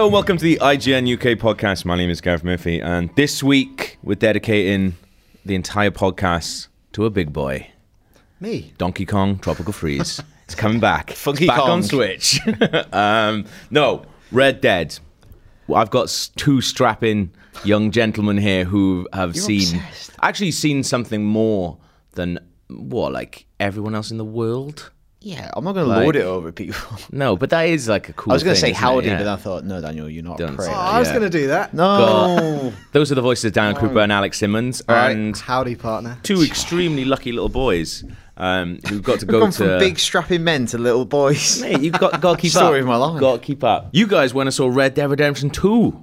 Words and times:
Hello 0.00 0.08
and 0.08 0.14
welcome 0.14 0.38
to 0.38 0.44
the 0.44 0.56
IGN 0.62 1.12
UK 1.12 1.38
podcast. 1.38 1.84
My 1.84 1.94
name 1.94 2.08
is 2.08 2.22
Gareth 2.22 2.42
Murphy, 2.42 2.80
and 2.80 3.14
this 3.16 3.42
week 3.42 3.98
we're 4.02 4.14
dedicating 4.14 4.96
the 5.44 5.54
entire 5.54 5.90
podcast 5.90 6.68
to 6.92 7.04
a 7.04 7.10
big 7.10 7.34
boy, 7.34 7.70
Me. 8.40 8.72
Donkey 8.78 9.04
Kong 9.04 9.38
Tropical 9.40 9.74
Freeze. 9.74 10.18
it's 10.44 10.54
coming 10.54 10.80
back. 10.80 11.10
Funky 11.16 11.44
it's 11.44 11.52
back 11.54 11.60
on 11.60 11.82
Switch. 11.82 12.40
um, 12.94 13.44
no, 13.70 14.06
Red 14.32 14.62
Dead. 14.62 14.98
Well, 15.66 15.82
I've 15.82 15.90
got 15.90 16.04
s- 16.04 16.30
two 16.34 16.62
strapping 16.62 17.30
young 17.62 17.90
gentlemen 17.90 18.38
here 18.38 18.64
who 18.64 19.06
have 19.12 19.36
You're 19.36 19.44
seen, 19.44 19.76
obsessed. 19.76 20.12
actually 20.22 20.52
seen 20.52 20.82
something 20.82 21.22
more 21.22 21.76
than 22.12 22.38
what, 22.70 23.12
like 23.12 23.44
everyone 23.60 23.94
else 23.94 24.10
in 24.10 24.16
the 24.16 24.24
world. 24.24 24.92
Yeah, 25.22 25.50
I'm 25.54 25.64
not 25.64 25.72
going 25.72 25.84
to 25.84 25.90
Like- 25.92 26.02
lord 26.02 26.16
it 26.16 26.22
over 26.24 26.50
people. 26.50 26.80
No, 27.12 27.36
but 27.36 27.50
that 27.50 27.62
is 27.68 27.88
like 27.88 28.08
a 28.08 28.12
cool. 28.14 28.32
I 28.32 28.34
was 28.34 28.42
going 28.42 28.54
to 28.54 28.60
say 28.60 28.72
howdy, 28.72 29.08
Yeah. 29.08 29.18
but 29.18 29.26
I 29.26 29.36
thought, 29.36 29.64
no, 29.64 29.80
Daniel, 29.80 30.08
you're 30.08 30.24
not 30.24 30.38
Don't 30.38 30.54
a 30.54 30.56
prick. 30.56 30.68
Oh, 30.70 30.72
I 30.72 30.98
was 30.98 31.08
Yeah. 31.08 31.18
going 31.18 31.30
to 31.30 31.38
do 31.38 31.46
that. 31.48 31.74
No. 31.74 32.72
Those 32.92 33.12
are 33.12 33.14
the 33.16 33.20
voices 33.20 33.44
of 33.46 33.52
Dan 33.52 33.74
Krupa 33.74 34.02
and 34.02 34.12
Alex 34.12 34.38
Simmons, 34.38 34.82
right. 34.88 35.10
and 35.10 35.36
Howdy, 35.36 35.74
partner. 35.76 36.16
two 36.22 36.42
extremely 36.42 37.04
lucky 37.04 37.32
little 37.32 37.48
boys 37.50 38.02
um, 38.38 38.78
who 38.88 39.00
got 39.00 39.20
to 39.20 39.26
go 39.26 39.40
gone 39.40 39.50
to. 39.50 39.58
from 39.58 39.78
big 39.78 39.98
strapping 39.98 40.42
men 40.42 40.64
to 40.66 40.78
little 40.78 41.04
boys. 41.04 41.60
Mate, 41.60 41.80
you've 41.82 41.98
got, 41.98 42.18
got 42.22 42.36
to 42.36 42.40
keep 42.42 42.54
up. 42.56 42.62
Story 42.62 42.80
of 42.80 42.86
my 42.86 42.96
life. 42.96 43.20
Got 43.20 43.40
to 43.40 43.46
keep 43.46 43.62
up. 43.62 43.90
You 43.92 44.06
guys 44.06 44.32
went 44.32 44.46
and 44.46 44.54
saw 44.54 44.68
Red 44.68 44.94
Dead 44.94 45.10
Redemption 45.10 45.50
2. 45.50 46.02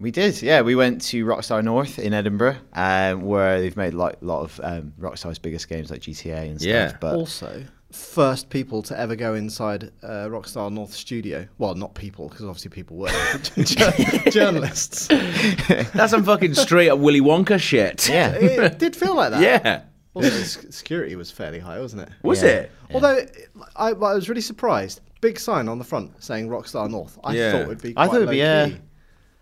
We 0.00 0.10
did, 0.10 0.40
yeah. 0.42 0.60
We 0.62 0.74
went 0.74 1.00
to 1.02 1.24
Rockstar 1.24 1.62
North 1.64 1.98
in 1.98 2.12
Edinburgh, 2.12 2.56
um, 2.74 3.22
where 3.22 3.60
they've 3.60 3.76
made 3.76 3.94
like 3.94 4.16
a 4.20 4.24
lot 4.24 4.40
of 4.42 4.60
um, 4.62 4.92
Rockstar's 5.00 5.38
biggest 5.38 5.68
games 5.68 5.90
like 5.90 6.00
GTA 6.00 6.50
and 6.50 6.60
stuff. 6.60 6.68
Yeah. 6.70 6.96
But 7.00 7.14
Also, 7.16 7.64
first 7.92 8.50
people 8.50 8.82
to 8.82 8.98
ever 8.98 9.16
go 9.16 9.34
inside 9.34 9.90
uh, 10.02 10.26
Rockstar 10.28 10.72
North 10.72 10.92
Studio. 10.92 11.46
Well, 11.58 11.74
not 11.74 11.94
people, 11.94 12.28
because 12.28 12.44
obviously 12.44 12.70
people 12.70 12.96
were 12.96 13.08
journalists. 14.30 15.06
That's 15.94 16.10
some 16.10 16.24
fucking 16.24 16.54
straight 16.54 16.88
up 16.88 16.98
Willy 16.98 17.20
Wonka 17.20 17.58
shit. 17.60 18.08
yeah, 18.08 18.32
It 18.34 18.78
did 18.78 18.96
feel 18.96 19.14
like 19.16 19.30
that. 19.32 19.42
Yeah. 19.42 19.82
Also, 20.14 20.30
the 20.30 20.44
security 20.72 21.14
was 21.16 21.30
fairly 21.30 21.58
high, 21.60 21.78
wasn't 21.78 22.02
it? 22.02 22.08
Was 22.22 22.42
Yeah. 22.42 22.48
it? 22.50 22.70
Although 22.92 23.24
I, 23.76 23.90
I 23.90 23.92
was 23.92 24.28
really 24.28 24.40
surprised. 24.40 25.00
Big 25.20 25.38
sign 25.38 25.68
on 25.68 25.78
the 25.78 25.84
front 25.84 26.22
saying 26.22 26.48
Rockstar 26.48 26.90
North. 26.90 27.18
I 27.22 27.34
Yeah. 27.34 27.52
thought 27.52 27.60
it 27.60 27.68
would 27.68 27.82
be. 27.82 27.94
I 27.96 28.06
thought 28.06 28.16
it'd 28.16 28.30
be, 28.30 28.38
yeah. 28.38 28.62
low-key. 28.64 28.80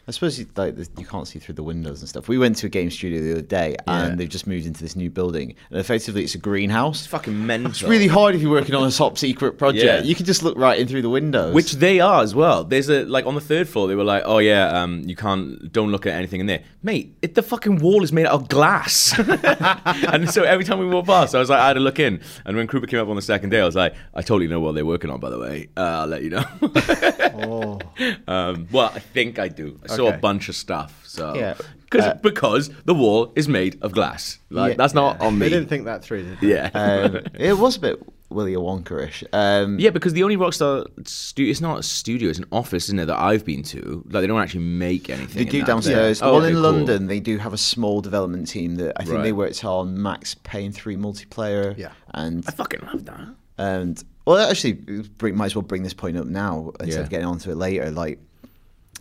I 0.09 0.11
suppose 0.11 0.39
you, 0.39 0.47
like 0.57 0.75
you 0.97 1.05
can't 1.05 1.29
see 1.29 1.39
through 1.39 1.57
the 1.57 1.63
windows 1.63 2.01
and 2.01 2.09
stuff. 2.09 2.29
We 2.29 2.39
went 2.39 2.57
to 2.57 2.67
a 2.67 2.71
game 2.71 2.91
studio 2.91 3.21
the 3.21 3.33
other 3.33 3.43
day, 3.43 3.77
Yeah. 3.87 4.05
and 4.05 4.19
they've 4.19 4.27
just 4.29 4.47
moved 4.47 4.65
into 4.67 4.83
this 4.83 4.97
new 4.97 5.11
building, 5.11 5.55
and 5.71 5.79
effectively 5.79 6.25
it's 6.25 6.35
a 6.35 6.39
greenhouse. 6.39 7.01
It's 7.01 7.07
fucking 7.09 7.47
mental. 7.47 7.71
It's 7.71 7.83
really 7.83 8.07
hard 8.07 8.35
if 8.35 8.41
you're 8.41 8.51
working 8.51 8.75
on 8.75 8.89
a 8.89 8.91
top 8.91 9.19
secret 9.19 9.59
project. 9.59 9.85
Yeah. 9.85 10.01
You 10.03 10.15
can 10.15 10.25
just 10.25 10.43
look 10.43 10.57
right 10.57 10.79
in 10.81 10.89
through 10.89 11.03
the 11.03 11.11
windows. 11.11 11.53
Which 11.55 11.73
they 11.75 12.01
are 12.01 12.23
as 12.23 12.35
well. 12.35 12.65
There's 12.65 12.89
a 12.89 13.05
like 13.05 13.27
on 13.27 13.35
the 13.35 13.43
third 13.43 13.69
floor. 13.69 13.87
They 13.87 13.95
were 13.97 14.03
like, 14.03 14.23
"Oh 14.25 14.39
yeah, 14.39 14.69
um, 14.83 15.03
you 15.05 15.15
can't, 15.15 15.71
don't 15.73 15.93
look 15.93 16.07
at 16.07 16.15
anything 16.15 16.41
in 16.41 16.47
there, 16.47 16.63
mate. 16.83 17.15
It, 17.21 17.35
the 17.35 17.43
fucking 17.43 17.77
wall 17.77 18.03
is 18.03 18.11
made 18.11 18.25
out 18.25 18.33
of 18.33 18.49
glass." 18.49 19.13
and 19.19 20.31
so 20.31 20.43
every 20.43 20.65
time 20.65 20.79
we 20.79 20.87
walked 20.87 21.09
past, 21.09 21.35
I 21.35 21.39
was 21.39 21.51
like, 21.51 21.61
I 21.61 21.67
had 21.69 21.75
to 21.75 21.81
look 21.81 21.99
in. 21.99 22.21
And 22.47 22.57
when 22.57 22.67
Krupa 22.67 22.89
came 22.89 23.01
up 23.01 23.09
on 23.09 23.17
the 23.17 23.21
second 23.21 23.51
day, 23.51 23.61
I 23.61 23.67
was 23.67 23.77
like, 23.77 23.95
"I 24.15 24.23
totally 24.23 24.49
know 24.49 24.61
what 24.61 24.75
they're 24.75 24.87
working 24.87 25.11
on, 25.11 25.21
by 25.21 25.29
the 25.29 25.39
way. 25.39 25.69
Uh, 25.77 25.81
I'll 25.83 26.07
let 26.07 26.23
you 26.23 26.31
know." 26.31 26.45
Oh. 27.41 27.79
um, 28.27 28.67
well, 28.73 28.91
I 28.93 28.99
think 28.99 29.39
I 29.39 29.47
do. 29.49 29.79
I 29.85 29.97
saw 29.99 30.09
a 30.15 30.19
bunch 30.19 30.49
of 30.49 30.57
stuff. 30.57 31.03
So 31.07 31.35
Yeah. 31.35 31.55
Cause, 31.91 32.03
Uh, 32.05 32.15
because 32.23 32.71
the 32.85 32.95
wall 32.95 33.33
is 33.35 33.49
made 33.49 33.79
of 33.83 33.93
glass. 33.93 34.39
Like 34.51 34.73
Yeah. 34.73 34.77
that's 34.77 34.95
not 34.95 35.21
on 35.23 35.39
They 35.39 35.47
me. 35.47 35.51
didn't 35.51 35.69
think 35.69 35.85
that 35.87 36.03
through, 36.05 36.23
did 36.25 36.41
they? 36.41 36.49
yeah. 36.49 36.71
um, 36.75 37.19
it 37.35 37.57
was 37.59 37.77
a 37.77 37.81
bit 37.81 38.03
Willy 38.31 38.53
Wonka-ish. 38.57 39.25
Um, 39.33 39.79
Yeah, 39.79 39.89
because 39.89 40.13
the 40.13 40.23
only 40.23 40.37
Rockstar 40.37 40.85
studio, 41.09 41.51
it's 41.51 41.63
not 41.63 41.79
a 41.79 41.83
studio, 41.83 42.29
it's 42.29 42.39
an 42.39 42.45
office, 42.53 42.85
isn't 42.89 42.99
it, 42.99 43.07
that 43.07 43.19
I've 43.19 43.43
been 43.43 43.63
to. 43.75 44.05
Like, 44.11 44.21
they 44.21 44.27
don't 44.27 44.39
actually 44.43 44.65
make 44.65 45.09
anything. 45.09 45.47
They 45.47 45.51
do 45.51 45.63
downstairs. 45.65 46.19
place. 46.21 46.23
Oh, 46.29 46.33
well, 46.33 46.41
okay, 46.43 46.49
in 46.49 46.55
cool. 46.55 46.63
London, 46.63 47.07
they 47.07 47.21
do 47.21 47.39
have 47.39 47.55
a 47.55 47.59
small 47.59 48.03
development 48.03 48.47
team 48.47 48.75
that 48.77 48.93
I 49.01 49.05
think 49.05 49.17
Right. 49.17 49.23
they 49.23 49.33
worked 49.33 49.65
on 49.65 50.03
Max 50.03 50.35
Payne 50.43 50.73
3 50.73 50.97
multiplayer. 50.97 51.75
Yeah. 51.79 51.93
And, 52.13 52.45
I 52.47 52.51
fucking 52.51 52.81
love 52.93 53.07
that. 53.07 53.29
and 53.57 54.05
well, 54.27 54.37
actually, 54.51 54.73
bring, 55.17 55.35
might 55.35 55.47
as 55.47 55.55
well 55.57 55.63
bring 55.63 55.83
this 55.83 55.95
point 55.95 56.19
up 56.19 56.27
now 56.27 56.73
instead 56.81 56.99
Yeah. 56.99 57.05
of 57.05 57.09
getting 57.09 57.27
onto 57.27 57.51
it 57.51 57.57
later. 57.57 57.91
Like, 57.91 58.19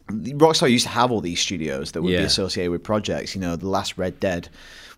Rockstar 0.08 0.70
used 0.72 0.86
to 0.86 0.92
have 0.92 1.12
all 1.12 1.22
these 1.22 1.40
studios 1.40 1.92
that 1.92 2.02
would 2.02 2.12
Yeah. 2.14 2.20
be 2.20 2.26
associated 2.26 2.72
with 2.72 2.84
projects. 2.84 3.36
You 3.36 3.42
know, 3.42 3.56
the 3.56 3.68
last 3.68 3.98
Red 3.98 4.20
Dead 4.20 4.48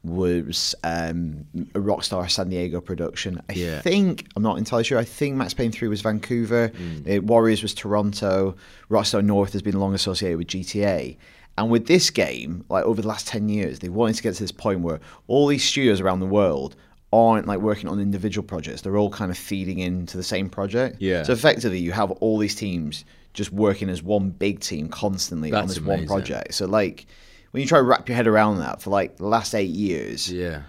was 0.04 0.76
um, 0.84 1.46
a 1.76 1.80
Rockstar 1.80 2.30
San 2.30 2.50
Diego 2.50 2.80
production. 2.80 3.42
I 3.50 3.54
Yeah. 3.54 3.82
think 3.82 4.28
I'm 4.36 4.44
not 4.44 4.58
entirely 4.58 4.84
sure. 4.86 4.98
I 4.98 5.04
think 5.04 5.36
Max 5.36 5.54
Payne 5.54 5.72
3 5.72 5.88
was 5.88 6.02
Vancouver. 6.02 6.70
Mm. 6.70 7.18
Uh, 7.18 7.22
Warriors 7.22 7.62
was 7.62 7.74
Toronto. 7.74 8.56
Rockstar 8.90 9.24
North 9.24 9.54
has 9.54 9.62
been 9.62 9.80
long 9.80 9.94
associated 9.94 10.38
with 10.38 10.48
GTA. 10.48 11.18
And 11.58 11.70
with 11.70 11.88
this 11.88 12.10
game, 12.10 12.64
like 12.70 12.86
over 12.86 13.02
the 13.02 13.08
last 13.08 13.28
10 13.28 13.50
years, 13.50 13.80
they 13.80 13.90
wanted 13.90 14.16
to 14.16 14.24
get 14.24 14.36
to 14.36 14.44
this 14.44 14.52
point 14.54 14.80
where 14.80 15.02
all 15.28 15.48
these 15.48 15.64
studios 15.64 16.00
around 16.00 16.22
the 16.22 16.26
world 16.26 16.76
aren't 17.12 17.48
like 17.48 17.60
working 17.60 17.90
on 17.90 18.00
individual 18.00 18.46
projects. 18.48 18.82
They're 18.82 18.96
all 18.96 19.10
kind 19.10 19.32
of 19.32 19.38
feeding 19.38 19.80
into 19.80 20.16
the 20.16 20.24
same 20.24 20.48
project. 20.48 20.98
Yeah. 21.02 21.24
So 21.24 21.34
effectively, 21.34 21.80
you 21.80 21.92
have 21.92 22.12
all 22.12 22.38
these 22.38 22.56
teams 22.56 23.04
just 23.34 23.52
working 23.52 23.90
as 23.90 24.02
one 24.02 24.30
big 24.30 24.60
team 24.60 24.90
constantly 24.90 25.52
on 25.52 25.62
That's 25.68 25.76
this 25.76 25.84
one 25.84 26.06
project. 26.08 26.54
So 26.54 26.66
like 26.66 27.06
when 27.52 27.62
you 27.62 27.68
try 27.68 27.80
to 27.80 27.84
wrap 27.84 28.08
your 28.08 28.16
head 28.16 28.28
around 28.28 28.60
that 28.60 28.82
for 28.82 28.90
like 28.90 29.18
the 29.18 29.28
last 29.28 29.54
eight 29.56 29.70
years, 29.70 30.32
Yeah. 30.32 30.64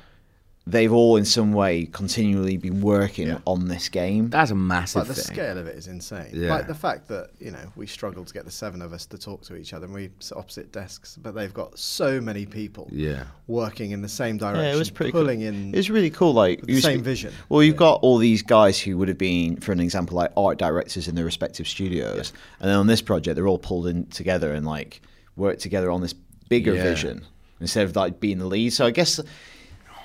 They've 0.67 0.93
all 0.93 1.17
in 1.17 1.25
some 1.25 1.53
way 1.53 1.87
continually 1.87 2.57
been 2.57 2.81
working 2.81 3.29
Yeah. 3.29 3.39
on 3.47 3.67
this 3.67 3.89
game. 3.89 4.29
That's 4.29 4.51
a 4.51 4.55
massive 4.55 5.01
Like 5.01 5.09
the 5.09 5.15
thing. 5.15 5.35
scale 5.35 5.59
of 5.59 5.67
it 5.67 5.75
is 5.77 5.87
insane. 5.89 6.31
Yeah. 6.35 6.51
Like 6.51 6.67
the 6.69 6.75
fact 6.75 7.09
that 7.09 7.31
you 7.41 7.51
know 7.51 7.73
we 7.77 7.87
struggled 7.87 8.27
to 8.29 8.35
get 8.35 8.45
the 8.45 8.51
seven 8.51 8.83
of 8.83 8.93
us 8.93 9.07
to 9.07 9.19
talk 9.19 9.43
to 9.45 9.57
each 9.57 9.73
other, 9.73 9.87
and 9.87 9.95
we 9.95 10.11
sit 10.21 10.37
opposite 10.37 10.71
desks, 10.71 11.17
but 11.21 11.35
they've 11.35 11.53
got 11.55 11.79
so 11.79 12.21
many 12.21 12.45
people 12.47 12.89
Yeah. 12.93 13.25
working 13.49 13.91
in 13.93 14.03
the 14.03 14.09
same 14.09 14.37
direction, 14.37 14.65
Yeah, 14.65 14.75
it 14.75 14.79
was 14.79 14.91
pretty 14.91 15.13
cool. 15.13 15.23
pulling 15.23 15.41
in. 15.41 15.73
It 15.75 15.77
was 15.79 15.91
really 15.91 16.11
cool. 16.11 16.35
Like 16.35 16.61
the 16.63 16.75
you 16.75 16.81
same 16.81 17.01
sp- 17.01 17.05
vision. 17.05 17.33
Well, 17.49 17.63
you've 17.63 17.77
got 17.77 18.01
all 18.03 18.19
these 18.19 18.43
guys 18.43 18.79
who 18.79 18.97
would 18.99 19.09
have 19.09 19.19
been, 19.19 19.57
for 19.57 19.73
an 19.73 19.81
example, 19.81 20.17
like 20.17 20.31
art 20.37 20.59
directors 20.59 21.09
in 21.09 21.15
their 21.15 21.25
respective 21.25 21.67
studios, 21.67 22.33
and 22.61 22.69
then 22.71 22.77
on 22.77 22.87
this 22.87 23.01
project, 23.03 23.35
they're 23.35 23.49
all 23.49 23.59
pulled 23.59 23.87
in 23.87 24.07
together 24.07 24.53
and 24.53 24.67
like 24.67 25.01
work 25.37 25.59
together 25.59 25.91
on 25.91 26.01
this 26.03 26.15
bigger 26.49 26.75
Yeah. 26.75 26.83
vision 26.83 27.23
instead 27.61 27.85
of 27.87 27.97
like 27.97 28.21
being 28.21 28.39
the 28.39 28.47
lead. 28.47 28.73
So 28.75 28.85
I 28.87 28.91
guess. 28.91 29.19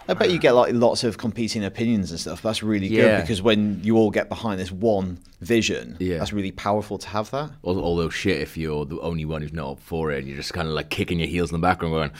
I 0.07 0.13
bet 0.13 0.29
you 0.31 0.37
get 0.39 0.51
like 0.53 0.73
lots 0.73 1.03
of 1.03 1.17
competing 1.17 1.63
opinions 1.63 2.11
and 2.11 2.19
stuff. 2.19 2.41
That's 2.41 2.61
really 2.63 2.87
Yeah. 2.87 3.01
good 3.17 3.21
because 3.21 3.41
when 3.41 3.79
you 3.83 3.97
all 3.97 4.11
get 4.11 4.29
behind 4.29 4.59
this 4.59 4.71
one 4.71 5.19
vision, 5.41 5.97
Yeah. 5.99 6.17
that's 6.19 6.31
really 6.33 6.51
powerful 6.51 6.97
to 6.97 7.07
have 7.09 7.29
that. 7.31 7.51
Al- 7.65 7.79
Although 7.79 8.09
shit, 8.09 8.39
if 8.41 8.55
you're 8.57 8.85
the 8.85 8.99
only 9.01 9.25
one 9.25 9.41
who's 9.41 9.53
not 9.53 9.71
up 9.73 9.79
for 9.79 10.11
it, 10.11 10.19
and 10.19 10.27
you're 10.27 10.37
just 10.37 10.53
kind 10.53 10.67
of 10.67 10.73
like 10.73 10.89
kicking 10.89 11.19
your 11.19 11.27
heels 11.27 11.51
in 11.51 11.59
the 11.59 11.65
background, 11.67 11.93
going, 11.93 12.11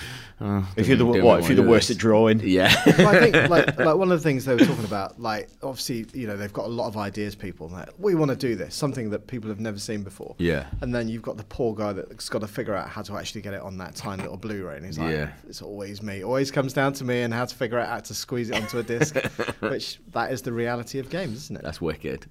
oh, 0.41 0.67
If 0.75 0.87
you're 0.87 0.97
the 0.97 1.03
don't- 1.05 1.13
don't 1.13 1.23
what? 1.23 1.39
If 1.41 1.47
you're 1.49 1.55
the 1.55 1.63
worst 1.63 1.87
this. 1.87 1.97
at 1.97 2.01
drawing, 2.01 2.39
yeah, 2.43 2.73
Well, 2.97 3.07
I 3.07 3.19
think 3.19 3.49
like 3.49 3.77
like 3.79 3.95
one 3.95 4.11
of 4.11 4.19
the 4.21 4.23
things 4.23 4.45
they 4.45 4.53
were 4.53 4.59
talking 4.59 4.83
about, 4.85 5.19
like 5.21 5.49
obviously 5.63 6.05
you 6.13 6.27
know 6.27 6.37
they've 6.37 6.51
got 6.53 6.65
a 6.65 6.69
lot 6.69 6.87
of 6.87 6.97
ideas, 6.97 7.35
people. 7.35 7.69
Like, 7.69 7.89
we 7.97 8.15
want 8.15 8.29
to 8.31 8.37
do 8.37 8.55
this, 8.55 8.75
something 8.75 9.09
that 9.11 9.27
people 9.27 9.49
have 9.49 9.59
never 9.59 9.79
seen 9.79 10.03
before. 10.03 10.35
Yeah. 10.37 10.65
And 10.81 10.93
then 10.93 11.07
you've 11.07 11.21
got 11.23 11.37
the 11.37 11.43
poor 11.43 11.73
guy 11.75 11.93
that's 11.93 12.29
got 12.29 12.39
to 12.41 12.47
figure 12.47 12.75
out 12.75 12.89
how 12.89 13.01
to 13.03 13.17
actually 13.17 13.41
get 13.41 13.53
it 13.53 13.61
on 13.61 13.77
that 13.77 13.95
tiny 13.95 14.23
little 14.23 14.37
Blu-ray, 14.37 14.75
and 14.77 14.85
he's 14.85 14.97
like, 14.99 15.11
Yeah. 15.11 15.29
"It's 15.47 15.61
always 15.61 16.01
me. 16.03 16.23
Always 16.23 16.51
comes 16.51 16.73
down 16.73 16.93
to 16.93 17.03
me, 17.03 17.21
and 17.21 17.33
how 17.33 17.45
to 17.45 17.55
figure 17.55 17.74
out 17.79 17.89
how 17.89 17.99
to 17.99 18.13
squeeze 18.13 18.49
it 18.49 18.55
onto 18.55 18.77
a 18.79 18.83
disc, 18.83 19.15
which 19.59 19.99
that 20.13 20.31
is 20.31 20.41
the 20.41 20.51
reality 20.53 20.99
of 20.99 21.09
games, 21.09 21.37
isn't 21.45 21.57
it? 21.57 21.63
that's 21.63 21.81
wicked. 21.81 22.25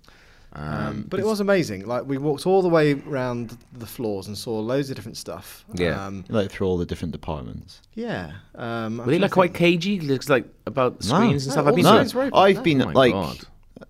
Um, 0.56 0.62
Um, 0.86 1.06
but 1.08 1.18
it 1.18 1.26
was 1.26 1.40
amazing. 1.40 1.84
Like 1.86 2.04
we 2.06 2.16
walked 2.16 2.46
all 2.46 2.62
the 2.62 2.68
way 2.68 2.92
around 2.92 3.58
the 3.72 3.86
floors 3.86 4.28
and 4.28 4.38
saw 4.38 4.60
loads 4.60 4.88
of 4.88 4.94
different 4.96 5.16
stuff. 5.16 5.64
Yeah. 5.74 6.06
Um, 6.06 6.24
like 6.28 6.48
through 6.50 6.68
all 6.68 6.78
the 6.78 6.86
different 6.86 7.10
departments. 7.12 7.80
yeah. 7.94 8.32
Um, 8.54 8.98
were 8.98 9.06
they 9.06 9.18
like 9.18 9.32
quite 9.32 9.52
cagey? 9.52 9.98
Looks 9.98 10.28
like 10.28 10.46
about 10.66 11.00
the 11.00 11.08
No. 11.08 11.14
screens 11.16 11.44
and 11.44 11.52
stuff. 11.52 11.64
all 11.64 11.70
I've 11.70 11.74
been 11.76 11.84
the 11.84 11.90
to. 11.90 12.08
screens 12.08 12.14
were 12.14 12.22
open. 12.22 12.38
I've 12.38 12.56
No. 12.56 12.62
been 12.62 12.82
Oh 12.82 12.90
like 12.90 13.12
God. 13.12 13.38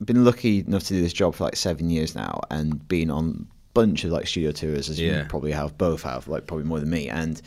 been 0.04 0.24
lucky 0.24 0.60
enough 0.60 0.84
to 0.84 0.94
do 0.94 1.02
this 1.02 1.12
job 1.12 1.34
for 1.34 1.44
like 1.44 1.56
seven 1.56 1.90
years 1.90 2.14
now, 2.14 2.40
and 2.50 2.88
been 2.88 3.10
on 3.10 3.46
a 3.50 3.64
bunch 3.74 4.04
of 4.04 4.12
like 4.12 4.26
studio 4.26 4.50
tours, 4.50 4.88
as 4.88 4.98
Yeah. 4.98 5.18
you 5.18 5.24
probably 5.28 5.52
have, 5.52 5.76
both 5.76 6.02
have, 6.04 6.28
like 6.28 6.46
probably 6.46 6.64
more 6.64 6.80
than 6.80 6.88
me. 6.88 7.10
And 7.10 7.42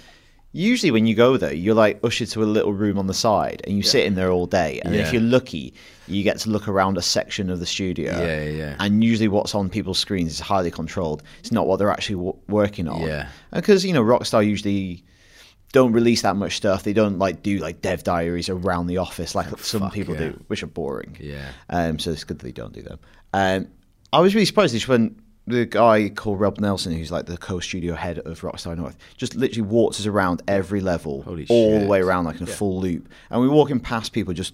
usually 0.58 0.92
when 0.92 1.06
you 1.06 1.14
go 1.16 1.38
there, 1.38 1.54
you're 1.54 1.76
like 1.76 2.00
ushered 2.04 2.30
to 2.30 2.44
a 2.44 2.46
little 2.46 2.74
room 2.74 2.98
on 2.98 3.08
the 3.08 3.14
side, 3.14 3.62
and 3.66 3.78
you 3.78 3.84
sit 3.84 4.06
in 4.06 4.16
there 4.16 4.32
all 4.32 4.48
day. 4.48 4.80
And 4.84 4.96
Yeah. 4.96 5.02
if 5.02 5.14
you're 5.14 5.22
lucky, 5.22 5.74
you 6.08 6.24
get 6.24 6.40
to 6.40 6.50
look 6.50 6.68
around 6.68 6.98
a 6.98 7.02
section 7.02 7.50
of 7.50 7.60
the 7.60 7.66
studio. 7.66 8.12
Yeah, 8.20 8.44
yeah, 8.44 8.50
yeah. 8.50 8.76
And 8.80 9.04
usually, 9.04 9.28
what's 9.28 9.54
on 9.54 9.70
people's 9.70 10.00
screens 10.00 10.32
is 10.32 10.40
highly 10.40 10.72
controlled. 10.72 11.22
It's 11.40 11.52
not 11.52 11.68
what 11.68 11.78
they're 11.78 11.92
actually 11.92 12.16
w- 12.16 12.38
working 12.48 12.88
on. 12.88 13.02
Yeah. 13.02 13.28
Because 13.54 13.86
you 13.86 13.94
know, 13.94 14.04
Rockstar 14.04 14.46
usually 14.46 15.04
don't 15.74 15.92
release 15.94 16.22
that 16.24 16.36
much 16.36 16.56
stuff. 16.58 16.84
They 16.84 16.94
don't 16.94 17.20
like 17.20 17.44
do 17.44 17.58
like 17.60 17.82
dev 17.82 18.04
diaries 18.04 18.50
around 18.50 18.88
the 18.88 18.98
office 18.98 19.36
like 19.36 19.48
some 19.60 19.82
fuck 19.82 19.94
people 19.94 20.16
yeah. 20.16 20.30
do, 20.30 20.44
which 20.48 20.64
are 20.64 20.68
boring. 20.68 21.18
Yeah. 21.20 21.50
Um, 21.70 22.00
so 22.00 22.12
it's 22.12 22.24
good 22.24 22.40
that 22.40 22.46
they 22.46 22.52
don't 22.52 22.74
do 22.74 22.82
them. 22.82 23.00
Um, 23.34 23.68
I 24.14 24.22
was 24.22 24.34
really 24.34 24.46
surprised 24.46 24.74
just 24.74 24.88
when 24.88 25.22
the 25.48 25.66
guy 25.66 26.10
called 26.10 26.40
Rob 26.40 26.60
Nelson, 26.60 26.92
who's 26.94 27.12
like 27.12 27.26
the 27.26 27.38
co-studio 27.38 27.96
head 27.96 28.20
of 28.20 28.42
Rockstar 28.42 28.76
North, 28.78 28.98
just 29.16 29.34
literally 29.36 29.68
walks 29.68 30.00
us 30.00 30.06
around 30.06 30.44
every 30.48 30.82
level, 30.82 31.24
Holy 31.24 31.46
all 31.50 31.72
shit. 31.72 31.82
the 31.82 31.88
way 31.88 32.02
around 32.02 32.26
like 32.26 32.36
in 32.42 32.44
a 32.44 32.52
full 32.52 32.80
loop. 32.82 33.08
And 33.30 33.40
we're 33.42 33.50
walking 33.50 33.80
past 33.80 34.12
people 34.12 34.34
just 34.34 34.54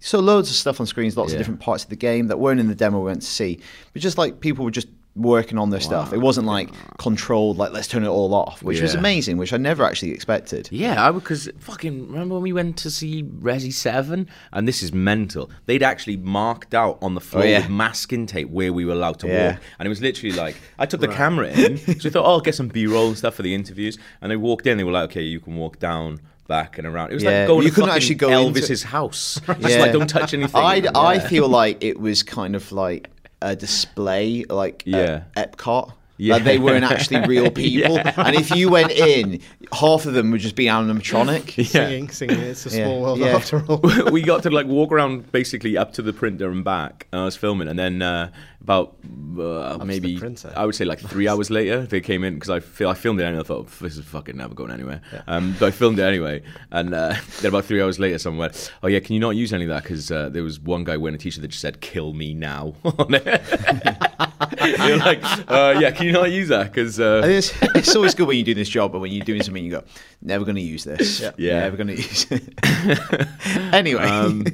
so 0.00 0.20
loads 0.20 0.48
of 0.48 0.54
stuff 0.54 0.80
on 0.80 0.86
screens, 0.86 1.16
lots 1.16 1.32
Yeah. 1.32 1.36
of 1.36 1.40
different 1.40 1.60
parts 1.60 1.82
of 1.82 1.90
the 1.90 1.96
game 1.96 2.28
that 2.28 2.38
weren't 2.38 2.60
in 2.60 2.68
the 2.68 2.74
demo 2.76 3.00
we 3.00 3.06
went 3.06 3.22
to 3.22 3.26
see, 3.28 3.58
but 3.92 4.00
just 4.00 4.16
like 4.16 4.38
people 4.40 4.64
were 4.64 4.70
just 4.70 4.86
working 5.18 5.58
on 5.58 5.70
their 5.70 5.80
stuff. 5.80 6.12
It 6.12 6.18
wasn't 6.18 6.46
like 6.46 6.70
controlled, 6.98 7.58
like 7.58 7.72
let's 7.72 7.88
turn 7.88 8.04
it 8.04 8.08
all 8.08 8.34
off, 8.34 8.62
which 8.62 8.80
was 8.80 8.94
amazing, 8.94 9.36
which 9.36 9.52
I 9.52 9.56
never 9.56 9.84
actually 9.84 10.12
expected. 10.12 10.68
Yeah, 10.70 11.06
I 11.06 11.10
because 11.10 11.50
fucking 11.58 12.08
remember 12.10 12.34
when 12.34 12.42
we 12.42 12.52
went 12.52 12.76
to 12.78 12.90
see 12.90 13.22
Resi 13.22 13.72
Seven, 13.72 14.28
and 14.52 14.66
this 14.68 14.82
is 14.82 14.92
mental. 14.92 15.50
They'd 15.66 15.82
actually 15.82 16.16
marked 16.16 16.74
out 16.74 16.98
on 17.02 17.14
the 17.14 17.20
floor 17.20 17.44
Oh, 17.44 17.46
yeah. 17.46 17.58
with 17.60 17.70
masking 17.70 18.26
tape 18.26 18.50
where 18.50 18.72
we 18.72 18.84
were 18.84 18.92
allowed 18.92 19.18
to 19.20 19.26
Yeah. 19.28 19.52
walk, 19.52 19.60
and 19.78 19.86
it 19.86 19.90
was 19.90 20.00
literally 20.00 20.34
like 20.34 20.56
I 20.78 20.86
took 20.86 21.00
the 21.00 21.08
camera 21.08 21.48
in, 21.48 21.76
so 21.78 21.92
we 22.04 22.10
thought, 22.10 22.24
oh, 22.24 22.30
I'll 22.30 22.40
get 22.40 22.54
some 22.54 22.68
B-roll 22.68 23.08
and 23.08 23.18
stuff 23.18 23.34
for 23.34 23.42
the 23.42 23.54
interviews, 23.54 23.98
and 24.20 24.30
they 24.30 24.36
walked 24.36 24.66
in, 24.66 24.78
they 24.78 24.84
were 24.84 24.92
like, 24.92 25.10
okay, 25.10 25.22
you 25.22 25.40
can 25.40 25.56
walk 25.56 25.78
down. 25.78 26.20
Back 26.48 26.78
and 26.78 26.86
around. 26.86 27.10
It 27.10 27.14
was 27.16 27.24
Yeah, 27.24 27.40
like 27.40 27.46
going 27.48 27.62
you 27.64 27.68
to 27.68 27.74
couldn't 27.74 27.90
actually 27.90 28.14
go 28.14 28.28
Elvis's 28.30 28.70
into- 28.70 28.86
house. 28.86 29.38
Just 29.46 29.60
Yeah. 29.68 29.82
like 29.82 29.92
don't 29.92 30.08
touch 30.08 30.32
anything. 30.32 30.58
I, 30.58 30.82
I 30.94 31.14
Yeah. 31.16 31.28
feel 31.28 31.46
like 31.46 31.84
it 31.84 32.00
was 32.00 32.22
kind 32.22 32.56
of 32.56 32.72
like 32.72 33.10
a 33.42 33.54
display, 33.56 34.44
like 34.48 34.82
Yeah. 34.86 35.22
at 35.36 35.56
Epcot. 35.56 35.92
Yeah. 36.20 36.34
Like 36.34 36.44
they 36.44 36.58
weren't 36.58 36.82
actually 36.84 37.20
real 37.28 37.48
people, 37.52 37.94
Yeah. 37.94 38.12
and 38.16 38.34
if 38.34 38.50
you 38.50 38.68
went 38.70 38.90
in, 38.90 39.40
half 39.72 40.04
of 40.04 40.14
them 40.14 40.32
would 40.32 40.40
just 40.40 40.56
be 40.56 40.64
animatronic. 40.64 41.64
Singing, 41.66 42.10
singing. 42.10 42.40
It's 42.40 42.66
a 42.66 42.70
Yeah, 42.76 42.84
small 42.86 43.02
world 43.02 43.18
yeah. 43.20 43.26
after 43.36 43.64
all. 43.68 43.80
we 44.10 44.22
got 44.22 44.42
to 44.42 44.50
like 44.50 44.66
walk 44.66 44.90
around 44.90 45.30
basically 45.30 45.76
up 45.76 45.92
to 45.92 46.02
the 46.02 46.12
printer 46.12 46.50
and 46.50 46.64
back. 46.64 47.06
And 47.12 47.20
I 47.20 47.24
was 47.24 47.36
filming, 47.36 47.68
and 47.68 47.78
then 47.78 48.02
uh, 48.02 48.30
about 48.60 48.96
uh, 49.38 49.78
maybe. 49.84 50.20
I 50.56 50.64
would 50.64 50.74
say 50.74 50.84
like 50.84 51.00
three 51.00 51.28
hours 51.28 51.50
later 51.50 51.86
they 51.86 52.00
came 52.00 52.24
in 52.24 52.34
because 52.34 52.50
I 52.50 52.60
feel 52.60 52.88
I 52.88 52.94
filmed 52.94 53.20
it 53.20 53.24
anyway. 53.24 53.40
I 53.40 53.44
thought 53.44 53.70
this 53.78 53.96
is 53.96 54.04
fucking 54.04 54.36
never 54.36 54.54
going 54.54 54.70
anywhere. 54.70 55.00
Um, 55.26 55.54
but 55.58 55.66
I 55.66 55.70
filmed 55.70 55.98
it 55.98 56.02
anyway, 56.02 56.42
and 56.70 56.92
uh, 56.92 57.14
then 57.40 57.48
about 57.48 57.64
three 57.64 57.80
hours 57.80 57.98
later, 57.98 58.18
someone 58.18 58.40
went, 58.40 58.72
"Oh 58.82 58.88
yeah, 58.88 59.00
can 59.00 59.14
you 59.14 59.20
not 59.20 59.30
use 59.36 59.52
any 59.52 59.64
of 59.64 59.70
that?" 59.70 59.84
Because 59.84 60.10
uh, 60.10 60.28
there 60.28 60.42
was 60.42 60.60
one 60.60 60.84
guy 60.84 60.96
wearing 60.96 61.14
a 61.14 61.18
t-shirt 61.18 61.42
that 61.42 61.48
just 61.48 61.60
said 61.62 61.80
"Kill 61.80 62.12
me 62.12 62.34
now" 62.34 62.74
on 62.84 63.14
it. 63.14 63.24
were 64.78 64.96
like, 64.96 65.22
uh, 65.48 65.78
"Yeah, 65.80 65.90
can 65.92 66.06
you 66.06 66.12
not 66.12 66.30
use 66.30 66.48
that?" 66.48 66.72
Because 66.72 66.98
uh, 66.98 67.22
it's, 67.24 67.52
it's 67.74 67.94
always 67.94 68.14
good 68.14 68.26
when 68.26 68.36
you 68.36 68.44
do 68.44 68.54
this 68.54 68.68
job, 68.68 68.92
but 68.92 69.00
when 69.00 69.12
you're 69.12 69.24
doing 69.24 69.42
something, 69.42 69.64
you 69.64 69.70
go, 69.70 69.84
never 70.20 70.44
going 70.44 70.56
to 70.56 70.62
use 70.62 70.84
this. 70.84 71.20
Yeah. 71.20 71.60
Never 71.60 71.76
going 71.76 71.88
to 71.88 71.96
use 71.96 72.26
it. 72.30 72.54
anyway. 73.72 74.02
Um, 74.02 74.44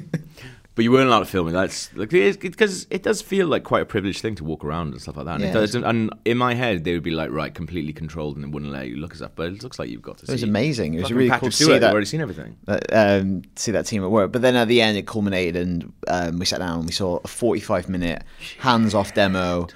but 0.75 0.83
you 0.83 0.91
weren't 0.91 1.07
allowed 1.07 1.19
to 1.19 1.25
film 1.25 1.47
it. 1.47 1.51
That's 1.53 1.93
like 1.95 2.09
because 2.09 2.85
it 2.89 3.01
does 3.01 3.21
feel 3.21 3.47
like 3.47 3.63
quite 3.63 3.81
a 3.81 3.85
privileged 3.85 4.21
thing 4.21 4.35
to 4.35 4.43
walk 4.43 4.63
around 4.65 4.91
and 4.91 5.01
stuff 5.01 5.15
like 5.15 5.25
that. 5.25 5.35
And, 5.35 5.43
Yeah. 5.43 5.49
it 5.51 5.53
does, 5.53 5.73
and 5.75 6.11
in 6.25 6.37
my 6.37 6.53
head, 6.53 6.83
they 6.83 6.93
would 6.93 7.01
be 7.03 7.11
like, 7.11 7.31
right, 7.31 7.53
completely 7.53 7.93
controlled, 7.93 8.35
and 8.35 8.43
they 8.43 8.49
wouldn't 8.49 8.71
let 8.73 8.87
you 8.89 8.97
look 8.97 9.11
at 9.11 9.17
stuff. 9.17 9.31
But 9.35 9.47
it 9.53 9.63
looks 9.63 9.79
like 9.79 9.89
you've 9.89 10.01
got 10.01 10.17
to. 10.17 10.25
See 10.25 10.31
it 10.31 10.35
was 10.35 10.43
amazing. 10.43 10.93
It 10.93 10.97
was 10.97 11.03
fucking 11.05 11.17
really 11.17 11.29
Patrick 11.29 11.41
cool 11.41 11.49
to 11.51 11.55
Stewart. 11.55 11.67
see 11.67 11.71
You've 11.73 11.81
that. 11.81 11.91
already 11.91 12.05
seen 12.05 12.21
everything. 12.21 12.57
um, 12.91 13.41
see 13.55 13.71
that 13.71 13.85
team 13.85 14.03
at 14.03 14.11
work. 14.11 14.31
But 14.31 14.41
then 14.41 14.55
at 14.55 14.67
the 14.67 14.81
end, 14.81 14.97
it 14.97 15.07
culminated, 15.07 15.55
and 15.55 15.93
um, 16.07 16.39
we 16.39 16.45
sat 16.45 16.59
down 16.59 16.79
and 16.79 16.85
we 16.85 16.91
saw 16.91 17.19
a 17.23 17.27
45 17.27 17.89
minute 17.89 18.23
hands 18.59 18.93
off 18.93 19.13
demo 19.13 19.67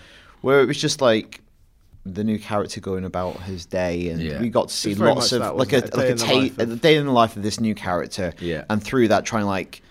where 0.41 0.61
it 0.61 0.65
was 0.65 0.79
just 0.81 1.01
like 1.01 1.41
the 2.05 2.23
new 2.23 2.39
character 2.39 2.79
going 2.81 3.05
about 3.05 3.39
his 3.43 3.65
day, 3.65 4.09
and 4.09 4.21
Yeah. 4.21 4.41
we 4.41 4.49
got 4.49 4.69
to 4.69 4.73
see 4.75 4.95
lots 4.95 5.31
of 5.31 5.41
that, 5.41 5.55
like 5.57 5.73
a? 5.73 5.77
A 5.77 5.81
like 5.81 5.91
day 5.93 6.07
a, 6.07 6.11
in 6.11 6.17
the 6.17 6.25
ta- 6.25 6.33
life 6.33 6.57
of- 6.59 6.71
a 6.71 6.75
day 6.75 6.95
in 6.95 7.05
the 7.05 7.11
life 7.11 7.35
of 7.37 7.43
this 7.43 7.59
new 7.59 7.75
character, 7.75 8.33
Yeah. 8.39 8.63
and 8.69 8.83
through 8.83 9.07
that, 9.09 9.25
trying 9.25 9.45
like. 9.45 9.81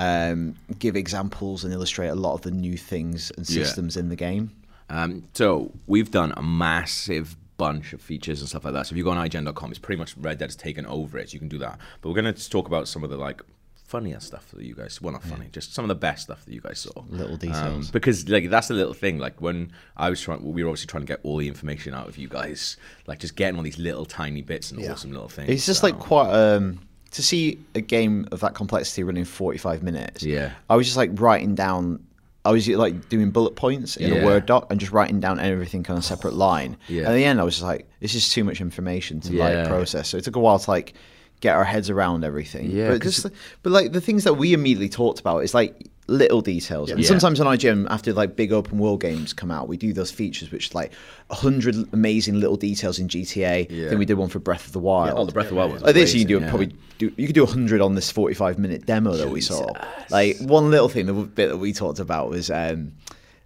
Um, 0.00 0.56
give 0.78 0.96
examples 0.96 1.62
and 1.62 1.72
illustrate 1.74 2.08
a 2.08 2.14
lot 2.14 2.32
of 2.34 2.40
the 2.42 2.50
new 2.50 2.76
things 2.76 3.30
and 3.36 3.48
Yeah. 3.48 3.64
systems 3.64 3.96
in 3.96 4.08
the 4.08 4.16
game. 4.16 4.50
Um, 4.88 5.24
so 5.34 5.72
we've 5.86 6.10
done 6.10 6.32
a 6.36 6.42
massive 6.42 7.36
bunch 7.58 7.92
of 7.92 8.00
features 8.00 8.40
and 8.40 8.48
stuff 8.48 8.64
like 8.64 8.72
that. 8.72 8.86
So 8.86 8.94
if 8.94 8.96
you 8.96 9.04
go 9.04 9.10
on 9.10 9.18
IGN.com, 9.18 9.70
it's 9.70 9.78
pretty 9.78 9.98
much 9.98 10.16
Red 10.16 10.38
Dead 10.38 10.46
has 10.46 10.56
taken 10.56 10.86
over 10.86 11.18
it. 11.18 11.28
So 11.30 11.34
you 11.34 11.38
can 11.38 11.48
do 11.48 11.58
that. 11.58 11.78
But 12.00 12.08
we're 12.08 12.20
going 12.22 12.32
to 12.34 12.50
talk 12.50 12.66
about 12.66 12.88
some 12.88 13.04
of 13.04 13.10
the 13.10 13.18
like 13.18 13.42
funnier 13.84 14.20
stuff 14.20 14.48
that 14.52 14.62
you 14.64 14.72
guys 14.72 15.02
well 15.02 15.12
not 15.12 15.24
funny 15.24 15.48
just 15.50 15.74
some 15.74 15.84
of 15.84 15.88
the 15.88 15.96
best 15.96 16.22
stuff 16.22 16.44
that 16.44 16.54
you 16.54 16.60
guys 16.60 16.78
saw 16.78 17.02
Little 17.08 17.32
Um, 17.32 17.38
details. 17.38 17.90
because 17.90 18.28
like 18.28 18.48
that's 18.48 18.68
the 18.68 18.74
little 18.74 18.94
thing 18.94 19.18
like 19.18 19.42
when 19.42 19.72
i 19.96 20.08
was 20.08 20.20
trying 20.20 20.44
we 20.52 20.62
were 20.62 20.70
obviously 20.70 20.86
trying 20.86 21.02
to 21.02 21.08
get 21.08 21.18
all 21.24 21.38
the 21.38 21.48
information 21.48 21.92
out 21.92 22.06
of 22.06 22.16
you 22.16 22.28
guys 22.28 22.76
like 23.08 23.18
just 23.18 23.34
getting 23.34 23.56
all 23.56 23.64
these 23.64 23.78
little 23.78 24.04
tiny 24.06 24.42
bits 24.42 24.70
and 24.70 24.80
Yeah. 24.80 24.92
awesome 24.92 25.10
little 25.10 25.28
things 25.28 25.50
It's 25.50 25.66
just 25.66 25.80
so- 25.80 25.88
like 25.88 25.98
quite 25.98 26.30
um 26.30 26.78
to 27.12 27.22
see 27.22 27.58
a 27.74 27.80
game 27.80 28.26
of 28.32 28.40
that 28.40 28.54
complexity 28.54 29.02
running 29.02 29.24
45 29.24 29.82
minutes. 29.82 30.22
Yeah. 30.22 30.52
I 30.68 30.76
was 30.76 30.86
just 30.86 30.96
like 30.96 31.10
writing 31.20 31.54
down 31.54 32.04
I 32.42 32.52
was 32.52 32.66
like 32.68 33.10
doing 33.10 33.30
bullet 33.30 33.54
points 33.54 33.96
in 33.98 34.10
Yeah. 34.14 34.20
a 34.20 34.24
Word 34.24 34.46
doc 34.46 34.68
and 34.70 34.80
just 34.80 34.92
writing 34.92 35.20
down 35.20 35.38
everything 35.38 35.84
on 35.90 35.98
a 35.98 36.02
separate 36.02 36.32
line. 36.32 36.76
Yeah. 36.88 37.00
And 37.00 37.08
at 37.08 37.14
the 37.14 37.24
end 37.26 37.38
I 37.40 37.44
was 37.44 37.54
just 37.56 37.64
like 37.64 37.86
this 38.00 38.14
is 38.14 38.28
too 38.30 38.44
much 38.44 38.60
information 38.62 39.20
to 39.22 39.32
Yeah. 39.34 39.44
like 39.44 39.68
process. 39.68 40.08
So 40.08 40.16
it 40.16 40.24
took 40.24 40.36
a 40.36 40.40
while 40.40 40.58
to 40.58 40.70
like 40.70 40.94
get 41.40 41.54
our 41.54 41.64
heads 41.64 41.90
around 41.90 42.24
everything. 42.24 42.70
Yeah, 42.70 42.88
But 42.92 43.02
just 43.02 43.26
but 43.62 43.70
like 43.72 43.92
the 43.92 44.00
things 44.00 44.24
that 44.24 44.34
we 44.34 44.52
immediately 44.54 44.88
talked 44.88 45.20
about 45.20 45.40
is 45.40 45.52
like 45.52 45.89
little 46.10 46.40
details. 46.42 46.90
And 46.90 47.00
Yeah. 47.00 47.06
sometimes 47.08 47.40
on 47.40 47.46
IGN 47.46 47.86
after 47.88 48.12
like 48.12 48.36
big 48.36 48.52
open 48.52 48.78
world 48.78 49.00
games 49.00 49.32
come 49.32 49.50
out, 49.50 49.68
we 49.68 49.76
do 49.76 49.92
those 49.92 50.10
features 50.10 50.50
which 50.50 50.74
like 50.74 50.92
a 51.30 51.34
hundred 51.34 51.76
amazing 51.92 52.40
little 52.40 52.56
details 52.56 52.98
in 52.98 53.08
GTA. 53.08 53.66
Yeah. 53.70 53.88
Then 53.88 53.98
we 53.98 54.04
did 54.04 54.14
one 54.14 54.28
for 54.28 54.40
Breath 54.40 54.66
of 54.66 54.72
the 54.72 54.80
Wild. 54.80 55.08
yeah, 55.08 55.14
oh 55.20 55.24
the 55.24 55.32
breath 55.32 55.46
of 55.46 55.50
the 55.50 55.56
wild 55.56 55.72
was 55.72 55.82
Like 55.82 55.94
this, 55.94 56.12
you 56.12 56.20
can 56.20 56.28
do 56.28 56.40
yeah. 56.40 56.48
probably 56.50 56.74
do. 56.98 57.12
You 57.16 57.26
could 57.26 57.34
do 57.34 57.46
hundred 57.46 57.80
on 57.80 57.94
this 57.94 58.10
forty-five 58.10 58.58
minute 58.58 58.84
demo 58.86 59.12
that 59.16 59.30
we 59.30 59.40
saw. 59.40 59.72
Like 60.10 60.36
one 60.40 60.70
little 60.70 60.88
thing, 60.88 61.06
the 61.06 61.12
bit 61.14 61.48
that 61.48 61.58
we 61.58 61.72
talked 61.72 62.00
about 62.00 62.28
was 62.28 62.50
um, 62.50 62.92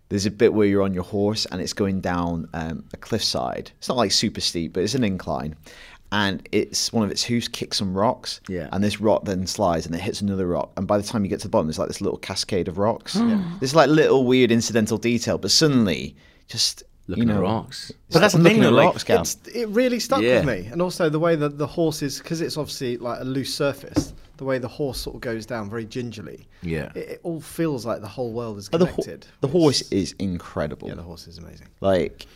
there's 0.09 0.27
a 0.27 0.31
bit 0.31 0.53
where 0.55 0.67
you're 0.67 0.83
on 0.83 0.95
your 0.95 1.05
horse 1.05 1.47
and 1.47 1.61
it's 1.61 1.73
going 1.73 2.01
down 2.01 2.49
um, 2.55 2.85
a 2.93 2.97
cliffside. 2.97 3.71
It's 3.79 3.89
not 3.89 3.97
like 3.97 4.13
super 4.13 4.41
steep, 4.41 4.73
but 4.73 4.83
it's 4.83 4.95
an 4.95 5.05
incline. 5.05 5.55
And 6.17 6.49
it's 6.53 6.93
one 6.93 7.05
of 7.05 7.11
its 7.11 7.25
hooves 7.25 7.49
kicks 7.49 7.79
some 7.79 7.93
rocks, 7.93 8.41
Yeah. 8.49 8.69
and 8.71 8.85
this 8.85 9.01
rock 9.01 9.25
then 9.25 9.47
slides 9.49 9.85
and 9.85 9.95
it 9.97 10.01
hits 10.01 10.21
another 10.21 10.47
rock. 10.47 10.71
And 10.77 10.87
by 10.87 10.97
the 10.97 11.03
time 11.03 11.25
you 11.25 11.29
get 11.29 11.41
to 11.41 11.49
the 11.49 11.51
bottom, 11.51 11.67
there's 11.67 11.79
like 11.79 11.89
this 11.89 12.01
little 12.01 12.19
cascade 12.19 12.69
of 12.69 12.79
rocks. 12.79 13.19
This 13.61 13.75
like 13.75 13.89
little 13.91 14.25
weird 14.25 14.53
incidental 14.53 14.97
detail, 14.97 15.39
but 15.39 15.51
suddenly, 15.51 16.15
just 16.47 16.85
Look 17.09 17.19
you 17.19 17.25
at 17.25 17.29
know, 17.29 17.35
the 17.35 17.41
rocks. 17.43 17.91
But 18.09 18.13
But 18.15 18.19
that's 18.21 18.35
the 18.35 18.39
looking 18.41 18.59
thing, 18.59 18.65
at 18.65 18.71
though, 18.71 18.77
like, 18.77 18.87
rocks, 18.87 19.05
Gal. 19.05 19.21
It's, 19.23 19.37
it 19.55 19.69
really 19.71 19.99
stuck 20.01 20.23
Yeah. 20.23 20.37
with 20.37 20.47
me, 20.47 20.69
and 20.71 20.81
also 20.81 21.09
the 21.11 21.19
way 21.19 21.35
that 21.37 21.59
the 21.59 21.67
horse 21.67 22.01
is 22.01 22.19
because 22.19 22.41
it's 22.41 22.57
obviously 22.57 22.97
like 22.97 23.21
a 23.21 23.25
loose 23.25 23.53
surface. 23.53 24.15
The 24.37 24.45
way 24.45 24.59
the 24.59 24.69
horse 24.69 24.99
sort 25.01 25.17
of 25.17 25.21
goes 25.21 25.45
down 25.47 25.69
very 25.69 25.85
gingerly. 25.85 26.47
Yeah. 26.63 26.91
it, 26.95 27.09
it 27.15 27.21
all 27.25 27.41
feels 27.41 27.85
like 27.85 28.01
the 28.01 28.09
whole 28.09 28.33
world 28.33 28.57
is 28.59 28.69
But 28.69 28.79
the, 28.79 28.87
ho- 28.87 29.03
connected. 29.03 29.27
the 29.41 29.49
horse 29.49 29.83
is 29.91 30.15
incredible. 30.19 30.89
yeah, 30.89 30.95
the 30.95 31.03
horse 31.03 31.27
is 31.29 31.39
amazing. 31.39 31.69
like 31.81 32.27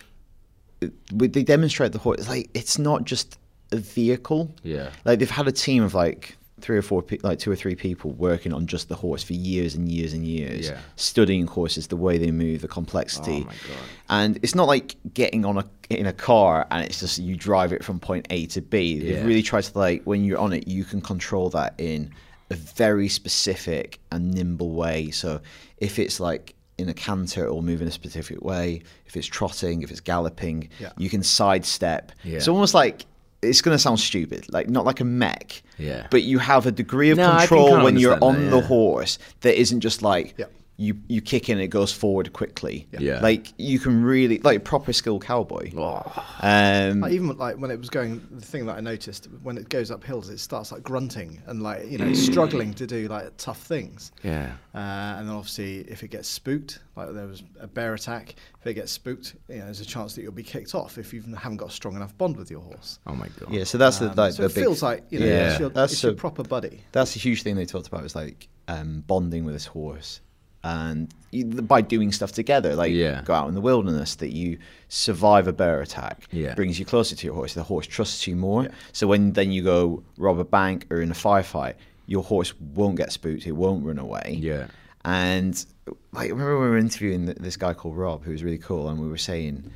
it- 0.81 0.93
they 1.33 1.43
demonstrate 1.43 1.93
the 1.93 1.99
horse 1.99 2.29
like 2.29 2.51
it's 2.55 2.79
not 2.79 3.05
just 3.05 3.39
a 3.73 3.77
vehicle 3.77 4.51
Yeah. 4.63 4.91
like 5.05 5.19
they've 5.19 5.31
had 5.31 5.49
a 5.49 5.53
team 5.53 5.83
of 5.83 5.95
like 5.95 6.37
three 6.61 6.77
or 6.77 6.83
four 6.83 7.03
pe- 7.03 7.19
like 7.23 7.39
two 7.39 7.51
or 7.53 7.55
three 7.57 7.77
people 7.77 8.11
working 8.13 8.53
on 8.53 8.67
just 8.67 8.89
the 8.89 8.97
horse 8.97 9.23
for 9.23 9.35
years 9.35 9.77
and 9.77 9.89
years 9.89 10.13
and 10.13 10.27
years 10.27 10.69
Yeah. 10.69 10.79
studying 10.97 11.47
horses 11.47 11.87
the 11.87 11.97
way 11.97 12.19
they 12.19 12.33
move 12.33 12.63
the 12.63 12.69
complexity 12.69 13.43
Oh 13.43 13.47
my 13.47 13.53
God. 13.53 13.79
and 14.11 14.39
it's 14.43 14.55
not 14.57 14.67
like 14.67 14.97
getting 15.15 15.45
on 15.45 15.59
a 15.59 15.65
in 15.91 16.07
a 16.07 16.13
car 16.13 16.67
and 16.71 16.85
it's 16.85 16.99
just 17.01 17.19
you 17.19 17.37
drive 17.37 17.73
it 17.73 17.85
from 17.85 18.01
point 18.01 18.27
A 18.31 18.47
to 18.47 18.61
B 18.61 18.95
Yeah. 18.95 19.13
they've 19.17 19.27
really 19.27 19.43
tried 19.43 19.65
to 19.65 19.79
like 19.79 20.03
when 20.05 20.25
you're 20.25 20.39
on 20.39 20.53
it 20.53 20.67
you 20.67 20.85
can 20.85 21.01
control 21.01 21.49
that 21.51 21.75
in 21.79 22.11
a 22.51 22.55
very 22.55 23.09
specific 23.09 24.01
and 24.11 24.33
nimble 24.35 24.73
way 24.73 25.11
so 25.11 25.41
if 25.77 25.99
it's 25.99 26.19
like 26.19 26.55
in 26.79 26.89
a 26.89 26.95
canter 26.95 27.45
it 27.47 27.53
will 27.53 27.63
move 27.63 27.83
in 27.83 27.89
a 27.89 27.93
specific 27.93 28.43
way 28.43 28.83
if 29.07 29.17
it's 29.17 29.27
trotting 29.27 29.83
if 29.83 29.91
it's 29.93 30.01
galloping 30.01 30.69
Yeah. 30.81 30.91
you 30.99 31.09
can 31.11 31.23
sidestep 31.23 32.11
Yeah. 32.25 32.37
it's 32.39 32.49
almost 32.49 32.75
like 32.75 33.05
it's 33.43 33.61
going 33.63 33.75
to 33.75 33.79
sound 33.79 34.01
stupid 34.01 34.45
like 34.53 34.69
not 34.69 34.85
like 34.85 35.01
a 35.01 35.05
mech 35.05 35.63
Yeah. 35.79 36.07
but 36.11 36.23
you 36.25 36.39
have 36.39 36.67
a 36.67 36.73
degree 36.73 37.11
of 37.11 37.19
No, 37.19 37.37
control 37.39 37.69
kinda 37.69 37.85
when 37.85 37.97
you're 37.97 38.19
on 38.23 38.45
that, 38.47 38.51
the 38.51 38.57
yeah. 38.59 38.63
horse 38.67 39.19
that 39.43 39.59
isn't 39.61 39.81
just 39.81 40.03
like 40.03 40.35
Yeah. 40.37 40.47
You 40.81 40.97
you 41.09 41.21
kick 41.21 41.49
in 41.49 41.59
it 41.59 41.67
goes 41.69 41.93
forward 41.93 42.33
quickly 42.33 42.87
Yeah. 42.99 43.19
like 43.21 43.53
you 43.59 43.81
can 43.81 44.01
really 44.05 44.39
like 44.39 44.59
a 44.59 44.61
proper 44.61 44.93
skill 44.93 45.19
cowboy 45.19 45.73
Oh. 45.77 46.03
um 46.41 47.01
Like, 47.01 47.13
even 47.13 47.37
like 47.37 47.57
when 47.57 47.73
it 47.73 47.79
was 47.81 47.91
going, 47.91 48.25
the 48.31 48.47
thing 48.47 48.65
that 48.67 48.77
I 48.77 48.81
noticed 48.81 49.29
when 49.43 49.59
it 49.59 49.69
goes 49.69 49.91
up 49.91 50.05
hills, 50.05 50.29
it 50.29 50.39
starts 50.39 50.71
like 50.71 50.85
grunting 50.85 51.43
and 51.47 51.63
like 51.65 51.91
you 51.91 51.99
know 51.99 52.13
struggling 52.15 52.73
to 52.75 52.87
do 52.87 53.09
like 53.09 53.37
tough 53.39 53.61
things. 53.61 54.13
Yeah. 54.23 54.53
Uh, 54.73 54.79
and 55.19 55.29
then 55.29 55.35
obviously, 55.35 55.79
if 55.91 56.05
it 56.05 56.09
gets 56.09 56.29
spooked, 56.29 56.79
like 56.95 57.13
there 57.13 57.27
was 57.27 57.43
a 57.59 57.67
bear 57.67 57.95
attack, 57.95 58.37
if 58.61 58.67
it 58.69 58.75
gets 58.75 58.93
spooked, 58.93 59.35
you 59.49 59.57
know, 59.59 59.65
there's 59.65 59.81
a 59.81 59.85
chance 59.85 60.15
that 60.15 60.23
you'll 60.23 60.31
be 60.31 60.45
kicked 60.45 60.77
off 60.77 60.97
if 60.99 61.13
you 61.13 61.23
haven't 61.37 61.57
got 61.59 61.71
a 61.71 61.73
strong 61.73 61.97
enough 61.97 62.17
bond 62.17 62.37
with 62.37 62.51
your 62.53 62.61
horse. 62.61 63.01
Oh 63.07 63.15
my 63.17 63.27
god. 63.41 63.51
yeah 63.53 63.65
so 63.65 63.79
that's 63.79 63.99
the 63.99 64.11
Um, 64.11 64.15
like 64.17 64.33
so 64.35 64.43
the 64.45 64.49
it 64.51 64.55
big 64.55 64.65
feels 64.65 64.83
like 64.83 65.05
you 65.11 65.19
know 65.19 65.27
Yeah. 65.27 65.51
it's, 65.51 65.61
your, 65.61 65.71
That's 65.71 65.93
it's 65.95 66.03
your 66.05 66.13
a- 66.13 66.17
proper 66.17 66.45
buddy. 66.45 66.83
that's 66.93 67.17
a 67.17 67.19
huge 67.19 67.43
thing 67.43 67.57
they 67.57 67.67
talked 67.67 67.89
about 67.89 68.03
was 68.05 68.15
like 68.15 68.47
um 68.69 69.03
bonding 69.09 69.45
with 69.45 69.55
this 69.55 69.67
horse 69.67 70.21
and 70.65 71.13
you, 71.31 71.45
by 71.45 71.81
doing 71.81 72.11
stuff 72.13 72.33
together 72.33 72.75
like 72.75 72.91
Yeah. 72.93 73.23
go 73.25 73.33
out 73.35 73.49
in 73.49 73.55
the 73.55 73.61
wilderness 73.61 74.17
that 74.17 74.31
you 74.35 74.59
survive 74.89 75.47
a 75.47 75.53
bear 75.53 75.81
attack 75.81 76.27
Yeah. 76.33 76.55
brings 76.55 76.79
you 76.79 76.85
closer 76.85 77.15
to 77.15 77.27
your 77.27 77.35
horse 77.35 77.55
the 77.55 77.63
horse 77.63 77.87
trusts 77.87 78.27
you 78.27 78.35
more 78.37 78.69
so 78.93 79.07
when 79.07 79.33
then 79.33 79.53
you 79.53 79.63
go 79.63 80.03
rob 80.17 80.39
a 80.39 80.45
bank 80.45 80.87
or 80.91 81.01
in 81.01 81.11
a 81.11 81.15
firefight 81.15 81.75
your 82.07 82.25
horse 82.25 82.55
won't 82.75 82.97
get 82.97 83.13
spooked 83.13 83.47
it 83.47 83.53
won't 83.53 83.85
run 83.85 83.99
away 83.99 84.37
Yeah. 84.41 84.67
And 85.05 85.65
like, 86.13 86.27
I 86.27 86.31
remember 86.31 86.59
we 86.61 86.69
were 86.69 86.77
interviewing 86.77 87.27
this 87.27 87.57
guy 87.57 87.73
called 87.73 87.97
Rob, 87.97 88.25
who 88.25 88.33
was 88.33 88.43
really 88.43 88.59
cool, 88.59 88.89
and 88.89 89.01
we 89.01 89.09
were 89.09 89.17
saying, 89.17 89.71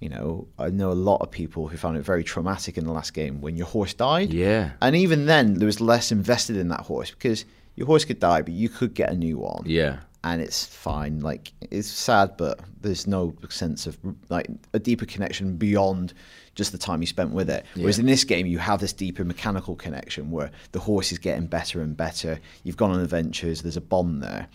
you 0.00 0.08
know, 0.08 0.48
I 0.58 0.70
know 0.70 0.90
a 0.90 0.94
lot 0.94 1.18
of 1.20 1.30
people 1.30 1.68
who 1.68 1.76
found 1.76 1.96
it 1.96 2.00
very 2.02 2.24
traumatic 2.24 2.76
in 2.78 2.84
the 2.84 2.90
last 2.92 3.12
game 3.14 3.40
when 3.40 3.56
your 3.56 3.66
horse 3.66 3.94
died. 3.94 4.32
Yeah. 4.32 4.70
And 4.80 4.96
even 4.96 5.26
then, 5.26 5.54
there 5.54 5.66
was 5.66 5.80
less 5.80 6.10
invested 6.10 6.56
in 6.56 6.68
that 6.68 6.80
horse 6.80 7.10
because 7.10 7.44
your 7.76 7.86
horse 7.86 8.04
could 8.04 8.18
die, 8.18 8.42
but 8.42 8.54
you 8.54 8.68
could 8.68 8.94
get 8.94 9.10
a 9.12 9.14
new 9.14 9.38
one. 9.38 9.62
Yeah. 9.66 9.98
And 10.24 10.40
it's 10.40 10.64
fine. 10.64 11.20
Like 11.20 11.52
it's 11.70 11.86
sad, 11.86 12.36
but 12.36 12.58
there's 12.80 13.06
no 13.06 13.34
sense 13.50 13.86
of 13.86 13.98
like 14.30 14.48
a 14.72 14.78
deeper 14.78 15.04
connection 15.04 15.56
beyond 15.56 16.14
just 16.54 16.72
the 16.72 16.78
time 16.78 17.02
you 17.02 17.06
spent 17.06 17.30
with 17.30 17.50
it. 17.50 17.66
Whereas 17.74 17.98
in 17.98 18.06
this 18.06 18.24
game, 18.24 18.46
you 18.46 18.58
have 18.58 18.80
this 18.80 18.92
deeper 18.92 19.22
mechanical 19.22 19.76
connection 19.76 20.30
where 20.30 20.50
the 20.72 20.80
horse 20.80 21.12
is 21.12 21.18
getting 21.18 21.46
better 21.46 21.82
and 21.82 21.96
better. 21.96 22.40
You've 22.62 22.76
gone 22.76 22.90
on 22.90 23.00
adventures. 23.00 23.62
There's 23.62 23.76
a 23.76 23.82
bond 23.82 24.22
there. 24.22 24.48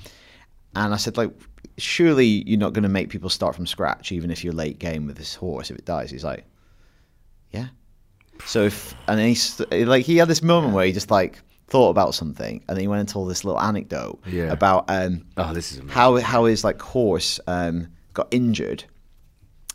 And 0.76 0.94
I 0.94 0.98
said, 0.98 1.18
like, 1.18 1.32
surely 1.78 2.44
you're 2.48 2.60
not 2.60 2.74
going 2.74 2.84
to 2.84 2.90
make 2.90 3.10
people 3.10 3.30
start 3.30 3.56
from 3.56 3.68
scratch, 3.68 4.12
even 4.12 4.32
if 4.32 4.44
you're 4.44 4.54
late 4.54 4.80
game 4.80 5.06
with 5.06 5.18
this 5.18 5.36
horse 5.36 5.70
if 5.70 5.78
it 5.78 5.86
dies. 5.86 6.10
He's 6.10 6.24
like, 6.24 6.46
yeah. 7.52 7.68
So 8.46 8.64
if 8.64 8.96
and 9.08 9.20
he 9.20 9.86
like 9.86 10.06
he 10.06 10.18
had 10.18 10.30
this 10.30 10.42
moment 10.42 10.74
where 10.74 10.86
he 10.86 10.94
just 10.94 11.12
like 11.12 11.42
thought 11.70 11.90
about 11.90 12.16
something, 12.16 12.64
and 12.68 12.76
then 12.76 12.82
he 12.82 12.88
went 12.88 13.02
into 13.02 13.18
all 13.18 13.26
this 13.26 13.44
little 13.46 13.62
anecdote 13.62 14.20
Yeah. 14.28 14.52
about 14.52 14.86
um, 14.90 15.26
Oh, 15.38 15.54
this 15.54 15.72
is 15.72 15.78
amazing. 15.80 15.94
how 15.96 16.18
how 16.18 16.46
his 16.46 16.64
like 16.64 16.82
horse 16.82 17.40
um, 17.48 17.88
got 18.14 18.28
injured, 18.32 18.84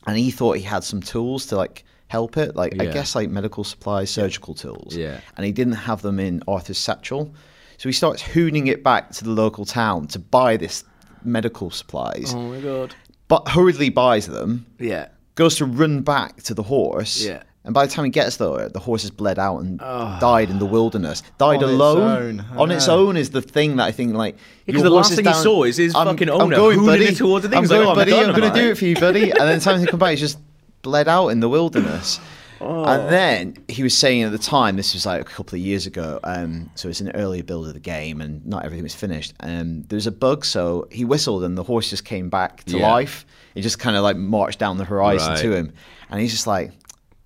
and 0.07 0.17
he 0.19 0.31
thought 0.31 0.57
he 0.57 0.63
had 0.63 0.85
some 0.85 1.01
tools 1.01 1.47
to 1.47 1.57
like 1.57 1.85
help 2.09 2.37
it, 2.37 2.55
like 2.55 2.81
I 2.81 2.87
guess 2.87 3.15
like 3.15 3.31
medical 3.31 3.65
supplies, 3.65 4.11
surgical 4.11 4.55
tools. 4.55 4.95
Yeah. 4.97 5.21
And 5.37 5.47
he 5.47 5.53
didn't 5.53 5.73
have 5.75 6.03
them 6.03 6.21
in 6.21 6.43
Arthur's 6.47 6.79
satchel, 6.79 7.33
so 7.79 7.89
he 7.89 7.93
starts 7.93 8.23
hooning 8.23 8.67
it 8.69 8.83
back 8.85 9.11
to 9.13 9.25
the 9.25 9.31
local 9.31 9.65
town 9.65 10.07
to 10.09 10.19
buy 10.19 10.57
this 10.57 10.85
medical 11.25 11.71
supplies, 11.71 12.35
Oh 12.35 12.43
my 12.51 12.61
god. 12.61 12.95
but 13.29 13.49
hurriedly 13.49 13.89
buys 13.89 14.27
them, 14.27 14.67
Yeah. 14.79 15.09
goes 15.37 15.57
to 15.57 15.65
run 15.65 16.03
back 16.03 16.43
to 16.45 16.55
the 16.55 16.63
horse. 16.63 17.25
Yeah. 17.25 17.43
And 17.65 17.73
by 17.73 17.87
the 17.87 17.93
time 17.93 18.05
he 18.05 18.11
gets 18.11 18.37
there, 18.37 18.69
the 18.69 18.79
horse 18.79 19.03
has 19.03 19.11
bled 19.11 19.39
out 19.39 19.59
and 19.61 19.81
Oh. 19.83 20.19
died 20.21 20.51
in 20.51 20.59
the 20.59 20.67
wilderness. 20.67 21.23
Died 21.39 21.63
On 21.63 21.71
its 21.71 21.73
alone. 21.73 22.01
own, 22.41 22.45
I 22.53 22.57
On 22.59 22.71
its 22.71 22.89
own 22.89 23.17
is 23.17 23.31
the 23.31 23.41
thing 23.41 23.77
that 23.77 23.85
I 23.85 23.91
think 23.91 24.15
like. 24.15 24.37
because 24.67 24.83
the 24.83 24.91
last 24.91 25.15
thing 25.15 25.25
he 25.25 25.33
saw 25.33 25.65
is 25.65 25.79
his 25.79 25.95
I'm- 25.95 26.07
fucking 26.09 26.29
I'm 26.29 26.41
owner 26.43 26.57
going, 26.57 26.85
buddy. 26.85 27.07
it 27.07 27.17
towards 27.17 27.43
the 27.45 27.49
thing. 27.49 27.59
I'm 27.59 27.65
like, 27.65 27.71
going, 27.71 27.87
"Oh, 27.87 27.91
I'm 27.91 27.97
buddy. 27.97 28.13
I'm 28.15 28.35
going 28.35 28.53
to 28.53 28.61
do 28.61 28.71
it 28.71 28.79
for 28.79 28.85
you, 28.85 28.97
buddy. 28.97 29.31
And 29.31 29.41
then 29.41 29.59
the 29.59 29.65
time 29.65 29.81
he 29.81 29.87
comes 29.87 29.99
back, 30.01 30.11
he's 30.11 30.21
just 30.21 30.39
bled 30.83 31.09
out 31.09 31.29
in 31.29 31.41
the 31.41 31.49
wilderness. 31.49 32.21
Oh. 32.61 32.85
And 32.85 33.13
then 33.13 33.57
he 33.69 33.83
was 33.83 33.95
saying 33.99 34.23
at 34.23 34.33
the 34.33 34.39
time, 34.39 34.77
this 34.77 34.95
was 34.95 35.05
like 35.05 35.21
a 35.21 35.25
couple 35.25 35.57
of 35.57 35.61
years 35.61 35.87
ago, 35.87 36.19
um, 36.25 36.71
so 36.77 36.89
it's 36.89 37.01
an 37.03 37.11
earlier 37.15 37.43
build 37.43 37.67
of 37.67 37.75
the 37.75 37.81
game 37.81 38.23
and 38.23 38.47
not 38.47 38.65
everything 38.65 38.85
was 38.85 38.95
finished. 38.95 39.35
Um, 39.41 39.83
there's 39.89 40.07
a 40.07 40.13
bug, 40.13 40.47
so 40.47 40.87
he 40.91 41.05
whistled 41.05 41.45
and 41.45 41.59
the 41.59 41.65
horse 41.65 41.91
just 41.91 42.07
came 42.07 42.31
back 42.31 42.65
to 42.67 42.79
Yeah. 42.79 42.91
life. 42.91 43.27
It 43.55 43.63
just 43.63 43.79
kind 43.81 43.97
of 43.97 44.03
like 44.03 44.17
marched 44.17 44.61
down 44.61 44.79
the 44.79 44.85
horizon 44.85 45.31
Right. 45.33 45.41
to 45.41 45.53
him. 45.53 45.73
And 46.11 46.21
he's 46.23 46.31
just 46.33 46.47
like, 46.47 46.71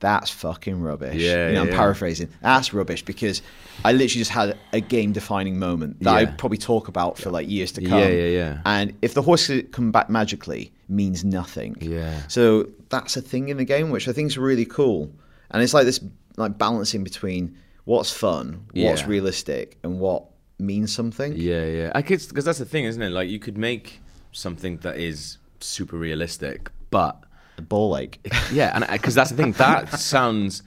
that's 0.00 0.31
fucking 0.31 0.81
rubbish. 0.81 1.21
Yeah, 1.21 1.49
you 1.49 1.55
know, 1.55 1.62
I'm 1.62 1.69
paraphrasing. 1.71 2.28
That's 2.40 2.73
rubbish 2.73 3.05
because 3.05 3.43
I 3.85 3.93
literally 3.93 4.21
just 4.21 4.31
had 4.31 4.57
a 4.73 4.81
game 4.81 5.12
defining 5.12 5.59
moment 5.59 6.00
that 6.02 6.12
Yeah. 6.12 6.19
I'd 6.19 6.38
probably 6.38 6.59
talk 6.59 6.88
about 6.88 7.19
for 7.19 7.31
like 7.31 7.49
years 7.49 7.73
to 7.73 7.83
come. 7.83 7.99
Yeah, 7.99 8.09
yeah, 8.09 8.28
yeah. 8.28 8.61
And 8.64 8.95
if 9.02 9.14
the 9.14 9.23
horse 9.23 9.50
come 9.73 9.90
back 9.90 10.09
magically, 10.09 10.73
means 10.88 11.25
nothing. 11.25 11.76
Yeah. 11.81 12.23
So 12.28 12.69
that's 12.90 13.17
a 13.17 13.21
thing 13.21 13.49
in 13.49 13.57
the 13.57 13.64
game, 13.64 13.90
which 13.90 14.09
I 14.09 14.12
think 14.12 14.28
is 14.31 14.38
really 14.38 14.64
cool. 14.64 15.11
And 15.50 15.62
it's 15.62 15.75
like 15.75 15.85
this 15.85 16.00
like 16.37 16.57
balancing 16.59 17.02
between 17.05 17.57
what's 17.85 18.12
fun, 18.12 18.67
what's 18.75 19.02
Yeah. 19.02 19.09
realistic, 19.09 19.78
and 19.83 19.99
what 19.99 20.25
means 20.61 20.95
something. 20.95 21.35
Yeah, 21.37 21.64
yeah. 21.64 21.93
I 21.95 22.02
could 22.02 22.21
because 22.28 22.45
that's 22.45 22.59
the 22.59 22.64
thing, 22.64 22.85
isn't 22.85 23.02
it? 23.02 23.11
Like 23.11 23.28
you 23.28 23.38
could 23.40 23.59
make 23.59 24.00
something 24.33 24.76
that 24.78 24.97
is 24.99 25.38
super 25.61 25.97
realistic, 25.97 26.71
but 26.90 27.21
The 27.58 27.62
ball 27.62 27.96
ache. 27.98 28.20
yeah, 28.52 28.70
and 28.72 28.86
because 28.90 29.16
that's 29.16 29.30
the 29.30 29.36
thing. 29.36 29.50
That 29.52 29.90
sounds 29.98 30.62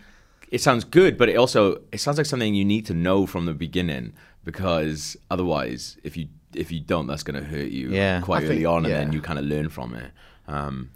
it 0.50 0.60
sounds 0.60 0.84
good, 0.84 1.18
but 1.18 1.30
it 1.30 1.38
also 1.38 1.82
it 1.94 2.00
sounds 2.02 2.18
like 2.18 2.26
something 2.26 2.54
you 2.54 2.66
need 2.66 2.86
to 2.88 2.94
know 2.94 3.26
from 3.26 3.46
the 3.46 3.54
beginning 3.54 4.12
because 4.44 5.16
otherwise, 5.30 5.98
if 6.04 6.18
you 6.18 6.28
if 6.54 6.70
you 6.70 6.82
don't, 6.82 7.08
that's 7.08 7.24
going 7.24 7.42
to 7.42 7.48
hurt 7.50 7.70
you 7.70 7.92
Yeah. 7.92 8.20
quite 8.20 8.44
I 8.44 8.48
early 8.48 8.56
think- 8.58 8.68
on, 8.68 8.86
and 8.86 8.94
then 8.94 9.14
you 9.14 9.22
kind 9.22 9.40
of 9.40 9.46
learn 9.46 9.70
from 9.70 9.96
it. 9.96 10.12
Um, 10.50 10.90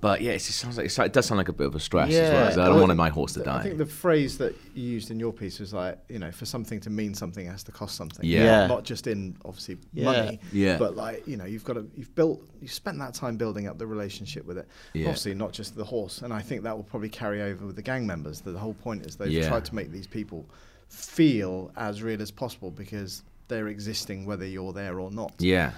but 0.00 0.20
yeah, 0.20 0.32
it 0.32 0.38
just 0.38 0.58
sounds 0.58 0.76
like 0.78 0.86
it 0.86 1.12
does 1.12 1.26
sound 1.26 1.38
like 1.38 1.48
a 1.48 1.52
bit 1.52 1.66
of 1.66 1.74
a 1.74 1.80
stress 1.80 2.08
as 2.08 2.14
Yeah. 2.14 2.32
well. 2.32 2.48
'cause 2.48 2.58
I 2.58 2.66
don't 2.68 2.80
want 2.80 2.96
my 2.96 3.08
horse 3.10 3.34
to 3.34 3.42
die. 3.42 3.58
I 3.58 3.62
think 3.62 3.78
the 3.78 3.86
phrase 3.86 4.38
that 4.38 4.54
you 4.74 4.82
used 4.84 5.10
in 5.10 5.20
your 5.20 5.32
piece 5.32 5.60
was 5.60 5.72
like, 5.72 5.98
you 6.08 6.18
know, 6.18 6.32
for 6.32 6.44
something 6.46 6.80
to 6.80 6.90
mean 6.90 7.14
something, 7.14 7.46
it 7.46 7.50
has 7.50 7.62
to 7.64 7.72
cost 7.72 7.94
something. 7.96 8.24
Yeah. 8.24 8.44
Yeah. 8.44 8.66
Not 8.66 8.84
just 8.84 9.06
in 9.06 9.36
obviously 9.44 9.78
Yeah. 9.92 10.04
money, 10.04 10.40
Yeah. 10.52 10.78
but 10.78 10.96
like 10.96 11.26
you 11.28 11.36
know, 11.36 11.44
you've 11.44 11.64
got 11.64 11.74
to, 11.74 11.86
you've 11.94 12.14
built, 12.14 12.42
you've 12.60 12.72
spent 12.72 12.98
that 12.98 13.14
time 13.14 13.36
building 13.36 13.66
up 13.68 13.78
the 13.78 13.86
relationship 13.86 14.44
with 14.46 14.58
it. 14.58 14.66
Yeah. 14.94 15.06
Obviously, 15.06 15.34
not 15.34 15.52
just 15.52 15.76
the 15.76 15.84
horse, 15.84 16.22
and 16.22 16.32
I 16.32 16.40
think 16.40 16.62
that 16.62 16.76
will 16.76 16.84
probably 16.84 17.08
carry 17.10 17.42
over 17.42 17.66
with 17.66 17.76
the 17.76 17.82
gang 17.82 18.06
members. 18.06 18.40
That 18.40 18.52
the 18.52 18.58
whole 18.58 18.74
point 18.74 19.06
is 19.06 19.16
they've 19.16 19.30
Yeah. 19.30 19.48
tried 19.48 19.64
to 19.66 19.74
make 19.74 19.92
these 19.92 20.06
people 20.06 20.46
feel 20.88 21.70
as 21.76 22.02
real 22.02 22.20
as 22.20 22.30
possible 22.30 22.70
because 22.70 23.22
they're 23.48 23.68
existing 23.68 24.24
whether 24.26 24.46
you're 24.46 24.72
there 24.72 24.98
or 25.00 25.10
not. 25.10 25.32
yeah, 25.38 25.72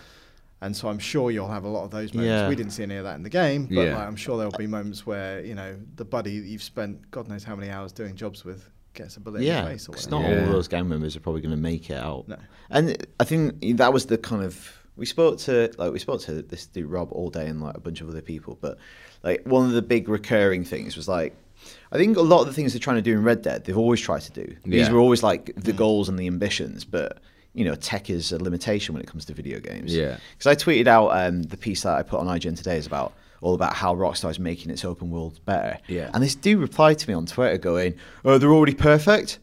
And 0.61 0.75
so 0.75 0.89
I'm 0.89 0.99
sure 0.99 1.31
you'll 1.31 1.49
have 1.49 1.65
a 1.65 1.69
lot 1.69 1.85
of 1.85 1.91
those 1.91 2.15
moments. 2.15 2.31
Yeah. 2.31 2.49
We 2.49 2.57
didn't 2.57 2.73
see 2.73 2.85
any 2.85 2.97
of 2.97 3.05
that 3.05 3.17
in 3.17 3.23
the 3.23 3.29
game, 3.31 3.67
but 3.67 3.75
Yeah. 3.75 3.97
like, 3.99 4.07
I'm 4.07 4.17
sure 4.17 4.39
there'll 4.39 4.57
be 4.57 4.67
moments 4.67 5.05
where 5.05 5.45
you 5.45 5.55
know 5.55 5.77
the 5.97 6.05
buddy 6.05 6.41
that 6.41 6.47
you've 6.47 6.63
spent 6.63 7.11
God 7.11 7.29
knows 7.29 7.45
how 7.45 7.55
many 7.57 7.71
hours 7.71 7.93
doing 7.93 8.15
jobs 8.15 8.45
with 8.45 8.71
gets 8.95 9.17
a 9.17 9.21
bullet 9.21 9.43
in 9.43 9.47
the 9.65 9.71
face 9.71 9.89
or 9.89 9.93
because 9.93 10.07
whatever. 10.07 10.23
not 10.23 10.31
all 10.31 10.37
Yeah. 10.39 10.47
of 10.47 10.53
those 10.53 10.69
gang 10.69 10.89
members 10.89 11.17
are 11.17 11.21
probably 11.21 11.41
going 11.43 11.51
to 11.51 11.61
make 11.61 11.91
it 11.91 11.97
out. 11.97 12.29
No. 12.29 12.37
And 12.71 12.97
I 13.21 13.25
think 13.25 13.77
that 13.79 13.93
was 13.93 14.07
the 14.07 14.17
kind 14.17 14.43
of 14.45 14.73
we 14.97 15.05
spoke 15.05 15.39
to 15.41 15.71
like 15.77 15.93
we 15.93 15.99
spoke 15.99 16.21
to 16.23 16.41
this 16.43 16.67
dude 16.67 16.87
Rob 16.89 17.11
all 17.13 17.29
day 17.29 17.47
and 17.49 17.61
like 17.61 17.77
a 17.77 17.81
bunch 17.81 18.01
of 18.01 18.09
other 18.09 18.23
people, 18.23 18.57
but 18.61 18.79
like 19.23 19.43
one 19.45 19.67
of 19.67 19.73
the 19.73 19.83
big 19.83 20.09
recurring 20.09 20.65
things 20.65 20.97
was 20.97 21.09
like 21.09 21.35
I 21.93 21.99
think 21.99 22.17
a 22.17 22.21
lot 22.23 22.41
of 22.43 22.47
the 22.47 22.53
things 22.53 22.73
they're 22.73 22.81
trying 22.81 22.97
to 22.97 23.03
do 23.03 23.13
in 23.13 23.23
Red 23.23 23.43
Dead 23.43 23.65
they've 23.65 23.77
always 23.77 24.01
tried 24.01 24.23
to 24.23 24.33
do. 24.33 24.57
These 24.65 24.87
Yeah. 24.87 24.93
were 24.93 25.01
always 25.01 25.23
like 25.23 25.53
the 25.57 25.73
mm. 25.73 25.77
goals 25.77 26.09
and 26.09 26.19
the 26.19 26.27
ambitions, 26.27 26.85
but 26.85 27.19
you 27.55 27.65
know 27.65 27.75
tech 27.75 28.11
is 28.11 28.33
a 28.33 28.39
limitation 28.43 28.95
when 28.95 29.03
it 29.03 29.07
comes 29.07 29.25
to 29.27 29.35
video 29.35 29.61
games. 29.61 29.95
Yeah. 29.95 30.19
because 30.37 30.47
I 30.47 30.55
tweeted 30.55 30.87
out 30.87 31.09
um, 31.09 31.43
the 31.45 31.57
piece 31.57 31.83
that 31.83 31.95
I 31.97 32.03
put 32.03 32.21
on 32.21 32.27
IGN 32.27 32.57
today 32.57 32.77
is 32.77 32.87
about 32.87 33.13
all 33.41 33.55
about 33.55 33.75
how 33.75 33.95
Rockstar 33.95 34.31
is 34.31 34.39
making 34.39 34.71
its 34.71 34.85
open 34.85 35.11
world 35.11 35.39
better. 35.45 35.79
Yeah. 35.87 36.11
and 36.15 36.23
this 36.23 36.35
dude 36.35 36.61
replied 36.61 36.99
to 37.01 37.09
me 37.09 37.15
on 37.15 37.27
Twitter 37.27 37.59
going, 37.59 37.95
"Oh, 38.25 38.39
they're 38.39 38.53
already 38.53 38.75
perfect." 38.75 39.39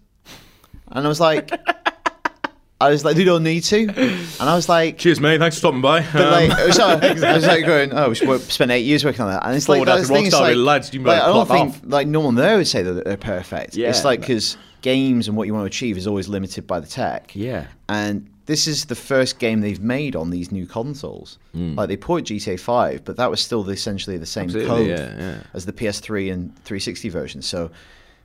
And 0.93 1.05
I 1.05 1.07
was 1.07 1.19
like, 1.21 1.51
I 2.81 2.89
was 2.89 3.05
like, 3.05 3.15
they 3.15 3.23
don't 3.23 3.43
need 3.43 3.61
to. 3.65 3.87
And 3.89 4.41
I 4.49 4.55
was 4.55 4.67
like, 4.67 4.97
cheers, 4.97 5.19
mate. 5.21 5.37
Thanks 5.37 5.55
for 5.55 5.59
stopping 5.59 5.81
by. 5.81 6.01
but 6.11 6.15
Um, 6.21 6.31
like, 6.49 6.59
it 6.59 6.67
was, 6.67 6.79
I 6.79 7.13
was 7.33 7.45
like 7.45 7.63
going, 7.65 7.93
oh, 7.93 8.09
we 8.09 8.15
spent 8.15 8.71
eight 8.71 8.85
years 8.85 9.05
working 9.05 9.21
on 9.21 9.29
that. 9.31 9.45
And 9.45 9.55
it's 9.55 9.69
like, 9.69 9.77
Forward 9.77 9.89
out 9.89 9.97
this 9.99 10.07
to 10.07 10.13
thing 10.15 10.25
is 10.25 10.33
Rockstar, 10.33 10.41
like, 10.41 10.55
lads, 10.57 10.93
you 10.93 10.99
like, 11.01 11.19
better 11.19 11.29
I 11.29 11.33
don't 11.33 11.47
think, 11.47 11.69
off. 11.75 11.81
like, 11.85 12.07
no 12.07 12.21
one 12.21 12.33
there 12.35 12.57
would 12.57 12.67
say 12.67 12.81
that 12.81 13.05
they're 13.05 13.15
perfect. 13.17 13.75
Yeah. 13.77 13.89
It's 13.89 14.03
like, 14.03 14.21
because 14.21 14.57
games 14.81 15.27
and 15.27 15.37
what 15.37 15.47
you 15.47 15.53
want 15.53 15.63
to 15.63 15.67
achieve 15.67 15.97
is 15.97 16.07
always 16.07 16.27
limited 16.27 16.65
by 16.67 16.79
the 16.79 16.87
tech. 16.87 17.31
Yeah. 17.35 17.67
And 17.89 18.27
this 18.47 18.67
is 18.67 18.85
the 18.85 18.95
first 18.95 19.39
game 19.39 19.61
they've 19.61 19.79
made 19.81 20.15
on 20.15 20.29
these 20.31 20.51
new 20.51 20.65
consoles. 20.65 21.37
Hmm. 21.53 21.75
Like, 21.75 21.87
they 21.87 21.97
put 21.97 22.25
GTA 22.25 22.59
5, 22.59 23.05
but 23.05 23.15
that 23.17 23.29
was 23.29 23.39
still 23.39 23.67
essentially 23.69 24.17
the 24.17 24.25
same 24.25 24.45
Absolutely, 24.45 24.67
code 24.69 24.87
yeah, 24.89 25.15
yeah. 25.19 25.37
as 25.53 25.65
the 25.65 25.73
PS3 25.73 26.33
and 26.33 26.55
360 26.65 27.09
version. 27.09 27.41
So 27.41 27.69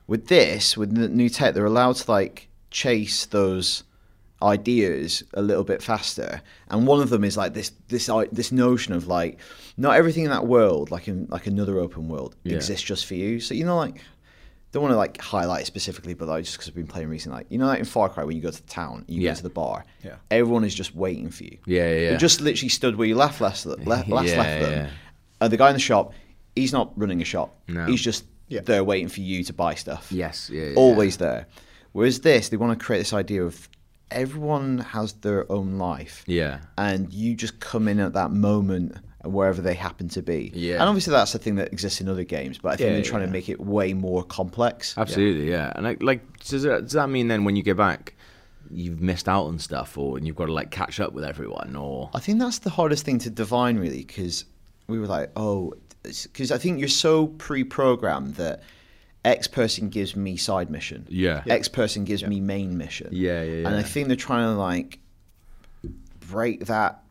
with 0.07 0.27
this, 0.27 0.75
with 0.75 0.95
the 0.95 1.07
new 1.07 1.29
tech, 1.29 1.53
they're 1.53 1.65
allowed 1.65 1.95
to 1.97 2.11
like 2.11 2.47
chase 2.71 3.25
those 3.27 3.83
ideas 4.41 5.23
a 5.33 5.41
little 5.41 5.63
bit 5.63 5.81
faster. 5.81 6.41
And 6.69 6.85
one 6.87 7.01
of 7.01 7.09
them 7.09 7.23
is 7.23 7.37
like 7.37 7.53
this 7.53 7.71
this 7.87 8.09
this 8.31 8.51
notion 8.51 8.93
of 8.93 9.07
like 9.07 9.39
not 9.77 9.95
everything 9.95 10.25
in 10.25 10.29
that 10.31 10.45
world, 10.47 10.91
like 10.91 11.07
in 11.07 11.27
like 11.29 11.47
another 11.47 11.79
open 11.79 12.07
world, 12.07 12.35
Yeah. 12.43 12.55
exists 12.55 12.85
just 12.85 13.05
for 13.05 13.15
you. 13.15 13.39
So 13.39 13.53
you 13.53 13.65
know, 13.65 13.77
like 13.77 14.01
don't 14.71 14.81
want 14.83 14.91
to 14.93 14.97
like 14.97 15.19
highlight 15.21 15.61
it 15.63 15.65
specifically, 15.65 16.13
but 16.13 16.27
like 16.27 16.43
just 16.43 16.57
because 16.57 16.67
I've 16.69 16.75
been 16.75 16.87
playing 16.87 17.09
recently, 17.09 17.37
like 17.39 17.47
you 17.49 17.57
know, 17.57 17.65
like 17.67 17.79
in 17.79 17.85
Far 17.85 18.09
Cry 18.09 18.23
when 18.23 18.35
you 18.35 18.41
go 18.41 18.51
to 18.51 18.61
the 18.61 18.67
town, 18.69 19.05
you 19.07 19.21
Yeah. 19.21 19.31
go 19.31 19.35
to 19.37 19.43
the 19.43 19.49
bar, 19.49 19.85
Yeah. 20.03 20.15
everyone 20.29 20.63
is 20.65 20.75
just 20.75 20.93
waiting 20.95 21.29
for 21.29 21.43
you. 21.45 21.57
Yeah, 21.65 21.83
yeah, 21.87 21.93
They 21.95 22.11
yeah. 22.11 22.17
just 22.17 22.41
literally 22.41 22.69
stood 22.69 22.95
where 22.97 23.07
you 23.07 23.15
left 23.15 23.39
last 23.41 23.65
left, 23.65 23.87
left, 23.87 24.07
last 24.17 24.27
Yeah, 24.27 24.37
left 24.37 24.61
them. 24.61 24.71
yeah. 24.73 24.89
And 25.41 25.51
the 25.53 25.57
guy 25.57 25.69
in 25.69 25.73
the 25.75 25.79
shop, 25.79 26.13
he's 26.55 26.73
not 26.73 26.91
running 26.99 27.21
a 27.21 27.25
shop. 27.25 27.55
No. 27.67 27.85
He's 27.85 28.01
just 28.01 28.25
Yeah. 28.49 28.61
there 28.61 28.83
waiting 28.83 29.07
for 29.09 29.21
you 29.21 29.43
to 29.45 29.53
buy 29.53 29.75
stuff. 29.75 30.11
Yes, 30.11 30.49
yeah, 30.51 30.67
yeah, 30.69 30.75
Always 30.75 31.17
there. 31.17 31.47
Whereas 31.93 32.19
this, 32.21 32.49
they 32.49 32.57
want 32.57 32.77
to 32.77 32.85
create 32.85 32.99
this 32.99 33.13
idea 33.13 33.43
of 33.43 33.69
everyone 34.11 34.79
has 34.79 35.13
their 35.13 35.49
own 35.51 35.77
life. 35.77 36.23
Yeah. 36.27 36.59
And 36.77 37.11
you 37.13 37.35
just 37.35 37.59
come 37.59 37.87
in 37.87 37.99
at 37.99 38.13
that 38.13 38.31
moment 38.31 38.95
wherever 39.23 39.61
they 39.61 39.73
happen 39.73 40.07
to 40.09 40.21
be. 40.21 40.51
Yeah. 40.53 40.75
And 40.75 40.83
obviously 40.83 41.11
that's 41.11 41.33
a 41.35 41.39
thing 41.39 41.55
that 41.55 41.71
exists 41.73 41.99
in 42.01 42.07
other 42.07 42.23
games, 42.23 42.57
but 42.59 42.69
I 42.73 42.75
think 42.75 42.87
Yeah, 42.89 42.93
they're 42.95 43.03
trying 43.03 43.21
yeah. 43.21 43.27
to 43.27 43.31
make 43.31 43.49
it 43.49 43.59
way 43.59 43.93
more 43.93 44.23
complex. 44.23 44.93
Absolutely, 44.97 45.49
yeah. 45.49 45.73
And 45.75 45.85
like, 45.85 46.01
like 46.03 46.39
does, 46.45 46.63
that, 46.63 46.83
does 46.83 46.93
that 46.93 47.09
mean 47.09 47.27
then 47.27 47.43
when 47.43 47.55
you 47.55 47.63
get 47.63 47.77
back, 47.77 48.13
you've 48.69 49.01
missed 49.01 49.27
out 49.27 49.45
on 49.45 49.59
stuff, 49.59 49.97
or 49.97 50.17
and 50.17 50.27
you've 50.27 50.35
got 50.35 50.47
to 50.47 50.53
like 50.53 50.71
catch 50.71 50.99
up 50.99 51.13
with 51.13 51.23
everyone, 51.23 51.75
or 51.75 52.09
I 52.13 52.19
think 52.19 52.39
that's 52.39 52.59
the 52.59 52.69
hardest 52.69 53.05
thing 53.05 53.17
to 53.19 53.29
divine, 53.29 53.77
really, 53.79 54.03
because 54.03 54.45
we 54.87 54.99
were 54.99 55.07
like, 55.07 55.31
oh, 55.35 55.73
because 56.03 56.51
I 56.51 56.57
think 56.57 56.79
you're 56.79 56.87
so 56.89 57.27
pre-programmed 57.27 58.35
that 58.35 58.61
X 59.25 59.47
person 59.47 59.89
gives 59.89 60.15
me 60.15 60.37
side 60.37 60.69
mission, 60.69 61.07
Yeah. 61.09 61.43
X 61.47 61.67
person 61.67 62.03
gives 62.03 62.23
me 62.25 62.39
main 62.39 62.77
mission, 62.77 63.09
Yeah, 63.11 63.41
yeah, 63.43 63.67
and 63.67 63.75
I 63.75 63.83
think 63.83 64.07
they're 64.07 64.15
trying 64.17 64.53
to 64.53 64.57
like 64.59 64.99
break 66.19 66.65
that 66.65 67.03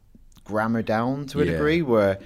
grammar 0.46 0.82
down 0.82 1.26
to 1.26 1.40
a 1.40 1.44
Yeah. 1.44 1.52
degree 1.52 1.82
where. 1.82 2.18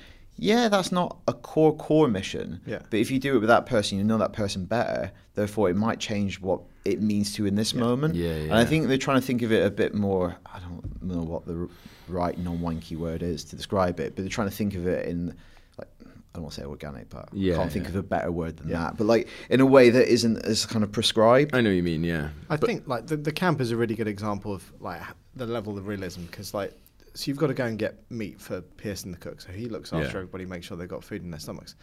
Yeah, 0.43 0.69
that's 0.69 0.91
not 0.91 1.19
a 1.29 1.35
core 1.35 1.77
core 1.77 2.09
mission. 2.09 2.61
Yeah. 2.65 2.79
But 2.89 2.99
if 2.99 3.11
you 3.11 3.19
do 3.19 3.37
it 3.37 3.41
with 3.41 3.49
that 3.49 3.67
person, 3.67 3.99
you 3.99 4.05
know 4.05 4.17
that 4.17 4.33
person 4.33 4.65
better. 4.65 5.11
Therefore, 5.35 5.69
it 5.69 5.77
might 5.77 6.01
change 6.01 6.41
what 6.41 6.63
it 6.87 7.03
means 7.03 7.35
to 7.35 7.43
you 7.43 7.47
in 7.47 7.57
this 7.57 7.75
moment. 7.75 8.15
Yeah, 8.15 8.31
And 8.33 8.55
I 8.55 8.65
think 8.65 8.89
they're 8.89 8.97
trying 8.97 9.21
to 9.21 9.27
think 9.27 9.43
of 9.43 9.53
it 9.53 9.67
a 9.67 9.71
bit 9.71 9.95
more. 9.95 10.37
I 10.47 10.59
don't 10.61 11.03
know 11.03 11.21
what 11.23 11.45
the 11.45 11.69
right 12.09 12.39
non-wanky 12.39 12.97
word 12.97 13.23
is 13.23 13.45
to 13.45 13.57
describe 13.57 14.01
it, 14.01 14.15
but 14.17 14.23
they're 14.23 14.31
trying 14.31 14.49
to 14.49 14.55
think 14.57 14.75
of 14.75 14.87
it 14.87 15.07
in 15.07 15.35
like 15.79 15.89
I 16.01 16.05
don't 16.35 16.45
want 16.45 16.55
to 16.55 16.61
say 16.63 16.67
organic, 16.67 17.11
but 17.11 17.29
Yeah, 17.35 17.55
I 17.55 17.57
can't 17.59 17.73
think 17.73 17.85
yeah. 17.85 17.91
of 17.91 17.97
a 17.97 18.03
better 18.03 18.33
word 18.33 18.57
than 18.57 18.71
that. 18.71 18.97
But 18.97 19.07
like 19.09 19.29
in 19.51 19.61
a 19.61 19.67
way 19.67 19.91
that 19.91 20.11
isn't 20.11 20.39
as 20.47 20.65
kind 20.65 20.83
of 20.83 20.91
prescribed. 20.91 21.55
I 21.55 21.61
know 21.61 21.69
what 21.69 21.77
you 21.77 21.83
mean. 21.83 22.03
Yeah. 22.03 22.31
I 22.49 22.57
But- 22.57 22.67
think 22.67 22.89
like 22.89 23.09
the, 23.09 23.19
the 23.19 23.33
camp 23.33 23.61
is 23.61 23.73
a 23.73 23.77
really 23.77 23.95
good 23.95 24.09
example 24.09 24.55
of 24.55 24.73
like 24.81 25.03
the 25.37 25.45
level 25.47 25.77
of 25.77 25.87
realism 25.87 26.23
because 26.23 26.55
like 26.55 26.73
so 27.15 27.29
you've 27.29 27.39
got 27.39 27.49
to 27.49 27.55
go 27.55 27.65
and 27.67 27.79
get 27.79 28.11
meat 28.11 28.41
for 28.41 28.61
Pearson 28.61 29.11
the 29.13 29.19
cook, 29.19 29.41
so 29.41 29.51
he 29.53 29.67
looks 29.67 29.93
after 29.93 30.05
Yeah. 30.07 30.11
everybody, 30.17 30.47
makes 30.47 30.67
sure 30.67 30.77
they've 30.77 30.89
got 30.89 31.05
food 31.05 31.23
in 31.23 31.31
their 31.31 31.41
stomachs. 31.41 31.75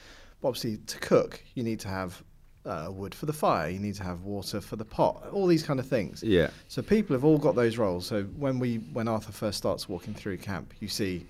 But 0.42 0.50
obviously, 0.50 0.78
to 0.78 1.00
cook, 1.00 1.42
you 1.56 1.64
need 1.64 1.80
to 1.82 1.88
have 1.88 2.24
uh, 2.66 2.90
wood 2.92 3.16
for 3.16 3.26
the 3.28 3.34
fire, 3.34 3.70
you 3.70 3.80
need 3.80 3.96
to 3.96 4.04
have 4.04 4.24
water 4.24 4.60
for 4.60 4.76
the 4.76 4.84
pot, 4.86 5.24
all 5.32 5.48
these 5.48 5.64
kind 5.64 5.80
of 5.80 5.88
things. 5.88 6.22
Yeah. 6.22 6.50
So 6.68 6.82
people 6.82 7.16
have 7.16 7.24
all 7.24 7.38
got 7.38 7.56
those 7.56 7.78
roles. 7.78 8.06
So 8.06 8.24
when 8.24 8.60
we 8.60 8.78
when 8.94 9.08
Arthur 9.08 9.32
first 9.32 9.58
starts 9.58 9.88
walking 9.88 10.14
through 10.14 10.38
camp, 10.40 10.74
you 10.82 10.90
see 10.90 11.26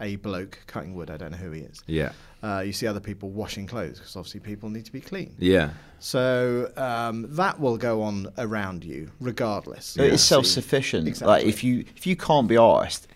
a 0.00 0.16
bloke 0.16 0.58
cutting 0.66 0.94
wood. 0.94 1.10
I 1.10 1.16
don't 1.16 1.30
know 1.32 1.38
who 1.38 1.50
he 1.50 1.62
is. 1.62 1.82
Yeah. 1.86 2.12
Uh, 2.42 2.62
you 2.66 2.72
see 2.72 2.86
other 2.86 3.00
people 3.00 3.30
washing 3.30 3.66
clothes 3.66 3.98
because 3.98 4.16
obviously 4.16 4.40
people 4.40 4.68
need 4.68 4.84
to 4.84 4.92
be 4.92 5.00
clean. 5.00 5.34
Yeah. 5.38 5.70
So 5.98 6.70
um, 6.76 7.26
that 7.36 7.58
will 7.58 7.76
go 7.78 8.02
on 8.02 8.28
around 8.36 8.84
you 8.84 9.10
regardless. 9.20 9.94
But 9.96 10.06
It's 10.06 10.22
self-sufficient. 10.22 11.20
Like 11.22 11.44
if 11.44 11.62
you 11.64 11.84
if 11.96 12.06
you 12.06 12.16
can't 12.16 12.48
be 12.48 12.56
arsed, 12.56 13.06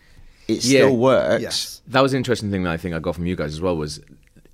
it 0.49 0.65
Yeah. 0.65 0.81
still 0.87 0.97
works. 0.97 1.43
Yes. 1.43 1.83
That 1.89 2.01
was 2.01 2.13
an 2.13 2.19
interesting 2.19 2.51
thing 2.51 2.63
that 2.65 2.73
I 2.73 2.77
think 2.77 2.95
I 2.95 2.99
got 2.99 3.15
from 3.15 3.27
you 3.27 3.37
guys 3.37 3.53
as 3.53 3.61
well 3.61 3.77
was 3.77 4.01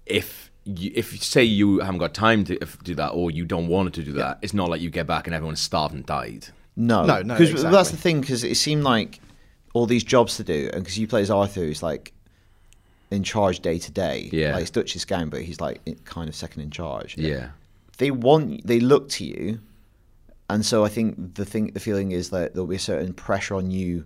if 0.07 0.51
you, 0.65 0.93
if 0.95 1.23
say 1.23 1.43
you 1.45 1.81
haven't 1.81 1.99
got 1.99 2.15
time 2.15 2.45
to 2.45 2.59
do 2.85 2.95
that 2.95 3.09
or 3.11 3.31
you 3.31 3.45
don't 3.45 3.69
want 3.69 3.95
to 3.95 4.03
do 4.03 4.13
that, 4.13 4.39
it's 4.43 4.55
not 4.55 4.69
like 4.71 4.81
you 4.81 4.91
get 4.91 5.07
back 5.07 5.27
and 5.27 5.35
everyone's 5.35 5.61
starved 5.61 5.95
and 5.95 6.07
died. 6.07 6.47
No, 6.77 7.05
No, 7.05 7.21
no, 7.23 7.35
Because 7.35 7.51
exactly. 7.51 7.73
that's 7.77 7.91
the 7.91 7.97
thing. 7.97 8.21
Because 8.21 8.45
it 8.45 8.57
seemed 8.57 8.85
like 8.85 9.21
all 9.75 9.87
these 9.87 10.05
jobs 10.05 10.37
to 10.37 10.45
do, 10.45 10.71
and 10.73 10.83
because 10.85 10.99
you 10.99 11.07
play 11.07 11.21
as 11.23 11.31
Arthur, 11.31 11.61
who's 11.61 11.83
like 11.83 12.13
in 13.11 13.23
charge 13.23 13.61
day 13.61 13.79
to 13.79 13.91
day. 13.93 14.31
Yeah. 14.33 14.53
like 14.55 14.63
it's 14.63 14.71
Dutch's 14.71 15.05
gang, 15.05 15.29
but 15.29 15.43
he's 15.43 15.61
like 15.61 15.81
kind 16.05 16.29
of 16.29 16.35
second 16.35 16.63
in 16.63 16.71
charge. 16.71 17.17
Yeah. 17.19 17.51
they 17.99 18.11
want 18.11 18.67
they 18.67 18.81
look 18.81 19.09
to 19.11 19.25
you, 19.25 19.61
and 20.49 20.65
so 20.65 20.85
I 20.85 20.89
think 20.89 21.35
the 21.35 21.45
thing 21.45 21.69
the 21.73 21.81
feeling 21.81 22.13
is 22.13 22.31
that 22.31 22.55
there'll 22.55 22.67
be 22.67 22.77
a 22.77 22.79
certain 22.81 23.13
pressure 23.13 23.55
on 23.55 23.71
you 23.71 24.05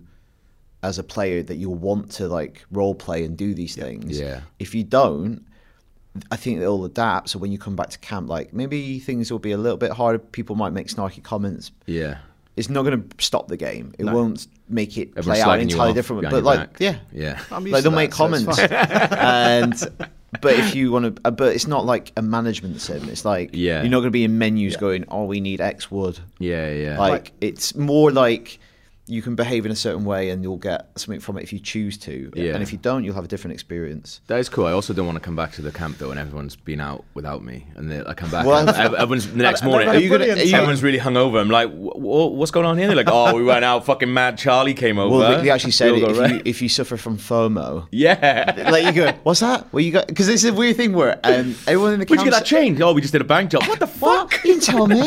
as 0.83 0.99
a 0.99 1.03
player 1.03 1.41
that 1.43 1.55
you'll 1.55 1.75
want 1.75 2.11
to 2.11 2.27
like 2.27 2.63
role 2.71 2.93
play 2.95 3.23
and 3.25 3.35
do 3.37 3.53
these 3.53 3.75
things. 3.75 4.19
Yeah. 4.19 4.41
If 4.59 4.75
you 4.75 4.83
don't, 4.83 5.43
I 6.31 6.35
think 6.35 6.59
they'll 6.59 6.85
adapt. 6.85 7.29
So 7.29 7.39
when 7.39 7.51
you 7.51 7.57
come 7.57 7.75
back 7.75 7.89
to 7.89 7.99
camp, 7.99 8.29
like 8.29 8.53
maybe 8.53 8.99
things 8.99 9.31
will 9.31 9.39
be 9.39 9.51
a 9.51 9.57
little 9.57 9.77
bit 9.77 9.91
harder. 9.91 10.19
People 10.19 10.55
might 10.55 10.73
make 10.73 10.87
snarky 10.87 11.23
comments. 11.23 11.71
Yeah. 11.85 12.19
It's 12.55 12.69
not 12.69 12.83
going 12.83 13.07
to 13.07 13.23
stop 13.23 13.47
the 13.49 13.57
game. 13.57 13.93
It 13.99 14.05
No. 14.05 14.13
won't 14.15 14.47
make 14.67 14.97
it 14.97 15.09
Everyone's 15.15 15.43
play 15.43 15.53
out 15.53 15.59
entirely 15.59 15.93
different. 15.93 16.23
But 16.23 16.43
like, 16.43 16.59
back. 16.59 16.75
yeah, 16.79 16.95
Yeah. 17.13 17.39
I'm 17.51 17.61
used 17.63 17.73
like 17.73 17.83
they'll 17.83 17.91
make 17.91 18.09
that, 18.11 18.15
so 18.17 18.23
comments, 18.23 18.59
fine. 18.59 18.69
and 18.71 20.09
but 20.41 20.53
if 20.55 20.73
you 20.75 20.91
want 20.91 21.15
to, 21.15 21.21
uh, 21.25 21.31
but 21.31 21.53
it's 21.55 21.67
not 21.67 21.85
like 21.85 22.11
a 22.17 22.21
management 22.23 22.81
sim. 22.81 23.07
It's 23.09 23.25
like 23.25 23.51
Yeah. 23.53 23.81
you're 23.81 23.91
not 23.91 23.97
going 23.99 24.07
to 24.07 24.11
be 24.11 24.23
in 24.23 24.37
menus 24.39 24.73
Yeah. 24.73 24.79
going, 24.79 25.05
"Oh, 25.09 25.25
we 25.25 25.39
need 25.39 25.61
X 25.61 25.91
wood." 25.91 26.19
Yeah. 26.39 26.71
Yeah. 26.71 26.99
Like, 26.99 27.11
Like- 27.11 27.31
it's 27.41 27.75
more 27.75 28.11
like 28.11 28.59
you 29.07 29.21
can 29.21 29.35
behave 29.35 29.65
in 29.65 29.71
a 29.71 29.75
certain 29.75 30.03
way 30.05 30.29
and 30.29 30.43
you'll 30.43 30.57
get 30.57 30.89
something 30.97 31.19
from 31.19 31.37
it 31.37 31.43
if 31.43 31.53
you 31.53 31.59
choose 31.59 31.97
to. 31.99 32.31
Yeah. 32.35 32.53
And 32.53 32.61
if 32.61 32.71
you 32.71 32.77
don't, 32.77 33.03
you'll 33.03 33.15
have 33.15 33.23
a 33.23 33.27
different 33.27 33.53
experience. 33.53 34.21
That 34.27 34.39
is 34.39 34.49
cool. 34.49 34.65
I 34.65 34.71
also 34.73 34.93
don't 34.93 35.05
want 35.05 35.15
to 35.15 35.21
come 35.21 35.35
back 35.35 35.51
to 35.53 35.61
the 35.61 35.71
camp 35.71 35.97
though, 35.97 36.11
and 36.11 36.19
everyone's 36.19 36.55
been 36.55 36.81
out 36.81 37.05
without 37.13 37.43
me, 37.43 37.65
and 37.75 37.89
then 37.89 38.05
I 38.05 38.13
come 38.13 38.29
back. 38.29 38.45
Well, 38.45 38.59
and 38.67 38.69
everyone's 38.95 39.31
the 39.31 39.37
next 39.37 39.61
I- 39.63 39.65
I- 39.65 39.69
morning. 39.69 39.87
Are 39.89 39.97
you 39.97 40.09
gonna? 40.09 40.25
Are 40.25 40.35
you 40.37 40.53
everyone's 40.55 40.83
really 40.83 40.99
hungover. 40.99 41.39
I'm 41.39 41.49
like, 41.49 41.69
"Wh- 41.69 41.95
wh- 41.97 42.33
what's 42.37 42.51
going 42.51 42.65
on 42.65 42.77
here? 42.77 42.87
They're 42.87 42.95
like, 42.97 43.07
oh, 43.09 43.35
we 43.35 43.43
went 43.43 43.63
out. 43.65 43.85
Fucking 43.85 44.13
mad 44.13 44.37
Charlie 44.37 44.73
came 44.73 44.99
over. 44.99 45.17
well, 45.17 45.37
they, 45.37 45.43
they 45.45 45.49
actually 45.49 45.71
said 45.71 45.91
We 45.93 46.03
if 46.03 46.15
got 46.17 46.29
you, 46.31 46.41
if 46.45 46.61
you 46.61 46.69
suffer 46.69 46.97
from 46.97 47.17
FOMO, 47.17 47.87
yeah. 47.91 48.69
like 48.71 48.85
you 48.85 48.91
go, 48.91 49.11
what's 49.23 49.39
that? 49.39 49.71
Well, 49.71 49.81
you 49.81 49.91
got 49.91 50.07
because 50.07 50.27
it's 50.27 50.43
a 50.43 50.53
weird 50.53 50.75
thing 50.77 50.93
where 50.93 51.19
um, 51.23 51.55
everyone 51.67 51.93
in 51.93 51.99
the 51.99 52.05
Where'd 52.05 52.19
you 52.21 52.25
get 52.25 52.33
camp 52.33 52.33
that 52.33 52.45
chain? 52.45 52.81
Oh, 52.81 52.93
we 52.93 53.01
just 53.01 53.13
did 53.13 53.21
a 53.21 53.25
bank 53.25 53.51
job. 53.51 53.63
What 53.67 53.79
the 53.79 53.87
fuck? 53.87 54.31
What? 54.31 54.43
You 54.43 54.53
didn't 54.53 54.63
tell 54.63 54.87
me. 54.87 55.01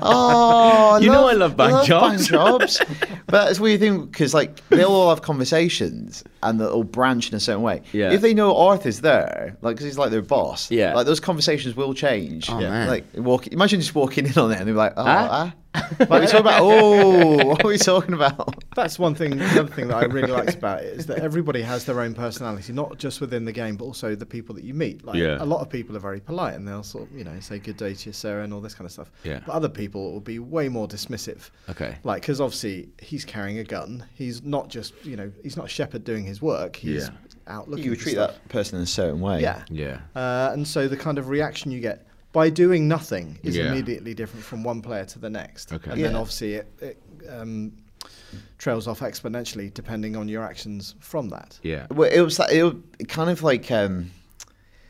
Oh, 0.00 0.98
You 1.02 1.10
know 1.10 1.28
I 1.28 1.32
love 1.32 1.56
bank 1.56 1.86
jobs. 1.86 2.28
Bank 2.28 2.30
jobs. 2.30 2.80
but 3.26 3.41
it's 3.48 3.58
a 3.58 3.62
weird 3.62 3.80
thing 3.80 4.06
because 4.06 4.34
like 4.34 4.66
they'll 4.68 4.88
all 4.90 5.10
have 5.10 5.22
conversations 5.22 6.24
and 6.42 6.60
they'll 6.60 6.82
branch 6.84 7.28
in 7.30 7.34
a 7.36 7.40
certain 7.40 7.62
way. 7.62 7.82
Yeah. 7.92 8.12
If 8.12 8.20
they 8.20 8.34
know 8.34 8.56
Arthur's 8.56 9.00
there, 9.00 9.56
like 9.62 9.76
because 9.76 9.86
he's 9.86 9.98
like 9.98 10.10
their 10.10 10.22
boss. 10.22 10.70
Yeah. 10.70 10.94
Like 10.94 11.06
those 11.06 11.20
conversations 11.20 11.76
will 11.76 11.94
change. 11.94 12.50
Oh, 12.50 12.58
yeah. 12.58 12.70
man. 12.70 12.88
Like 12.88 13.04
walk. 13.16 13.46
Imagine 13.48 13.80
just 13.80 13.94
walking 13.94 14.26
in 14.26 14.36
on 14.38 14.50
it 14.52 14.58
and 14.58 14.66
they're 14.68 14.74
like, 14.74 14.94
oh, 14.96 15.04
Huh? 15.04 15.28
ah. 15.30 15.54
What 15.74 16.10
are 16.10 16.20
we 16.20 16.26
talking 16.26 16.40
about? 16.40 16.62
Oh, 16.62 17.44
what 17.46 17.64
are 17.64 17.68
we 17.68 17.78
talking 17.78 18.14
about? 18.14 18.62
That's 18.76 18.98
one 18.98 19.14
thing. 19.14 19.38
The 19.38 19.60
other 19.60 19.66
thing 19.72 19.88
that 19.88 19.96
I 19.96 20.04
really 20.04 20.30
liked 20.32 20.54
about 20.54 20.82
it 20.82 20.98
is 20.98 21.06
that 21.06 21.18
everybody 21.18 21.62
has 21.62 21.84
their 21.84 22.00
own 22.00 22.14
personality, 22.14 22.72
not 22.72 22.98
just 22.98 23.20
within 23.20 23.44
the 23.44 23.52
game, 23.52 23.76
but 23.76 23.84
also 23.84 24.14
the 24.14 24.26
people 24.26 24.54
that 24.56 24.64
you 24.64 24.74
meet. 24.74 25.04
Like 25.04 25.16
Yeah. 25.16 25.38
a 25.40 25.44
lot 25.44 25.60
of 25.60 25.70
people 25.70 25.96
are 25.96 26.00
very 26.00 26.20
polite 26.20 26.54
and 26.54 26.66
they'll 26.68 26.82
sort 26.82 27.08
of, 27.10 27.16
you 27.16 27.24
know, 27.24 27.38
say 27.40 27.58
good 27.58 27.76
day 27.76 27.94
to 27.94 28.08
you, 28.08 28.12
Sarah, 28.12 28.44
and 28.44 28.52
all 28.52 28.60
this 28.60 28.74
kind 28.74 28.86
of 28.86 28.92
stuff. 28.92 29.10
Yeah. 29.24 29.40
But 29.46 29.52
other 29.52 29.68
people 29.68 30.12
will 30.12 30.20
be 30.20 30.38
way 30.38 30.68
more 30.68 30.86
dismissive. 30.88 31.50
Okay. 31.70 31.96
Like, 32.04 32.22
because 32.22 32.40
obviously 32.40 32.88
he's 33.00 33.24
carrying 33.24 33.58
a 33.58 33.64
gun. 33.64 34.04
He's 34.14 34.42
not 34.42 34.68
just, 34.68 34.92
you 35.04 35.16
know, 35.16 35.30
he's 35.42 35.56
not 35.56 35.66
a 35.66 35.70
shepherd 35.70 36.04
doing 36.04 36.24
his 36.24 36.42
work. 36.42 36.76
He's 36.76 37.04
Yeah. 37.04 37.10
out 37.46 37.68
looking. 37.68 37.84
You 37.84 37.90
would 37.92 38.00
treat 38.00 38.12
stuff. 38.12 38.32
that 38.34 38.48
person 38.48 38.76
in 38.78 38.82
a 38.84 38.86
certain 38.86 39.20
way. 39.20 39.40
Yeah. 39.40 39.62
Yeah. 39.70 39.98
Uh, 40.14 40.50
and 40.52 40.66
so 40.66 40.86
the 40.88 40.96
kind 40.96 41.18
of 41.18 41.28
reaction 41.28 41.70
you 41.70 41.80
get 41.80 42.06
by 42.32 42.48
doing 42.50 42.88
nothing 42.88 43.38
is 43.42 43.56
Yeah. 43.56 43.70
immediately 43.72 44.14
different 44.14 44.44
from 44.44 44.64
one 44.64 44.80
player 44.82 45.04
to 45.04 45.18
the 45.18 45.30
next. 45.30 45.72
Okay. 45.72 45.90
And 45.92 46.02
then 46.04 46.14
obviously 46.16 46.54
it, 46.54 46.68
it 46.80 47.02
um, 47.28 47.72
trails 48.58 48.88
off 48.88 49.00
exponentially 49.00 49.72
depending 49.72 50.16
on 50.16 50.28
your 50.28 50.42
actions 50.42 50.94
from 51.00 51.28
that. 51.30 51.58
Yeah. 51.62 51.86
Well, 51.90 52.10
it 52.10 52.20
was 52.20 52.38
like, 52.38 52.52
it 52.52 52.62
was 52.64 52.74
kind 53.08 53.28
of 53.30 53.42
like 53.42 53.70
um, 53.70 54.10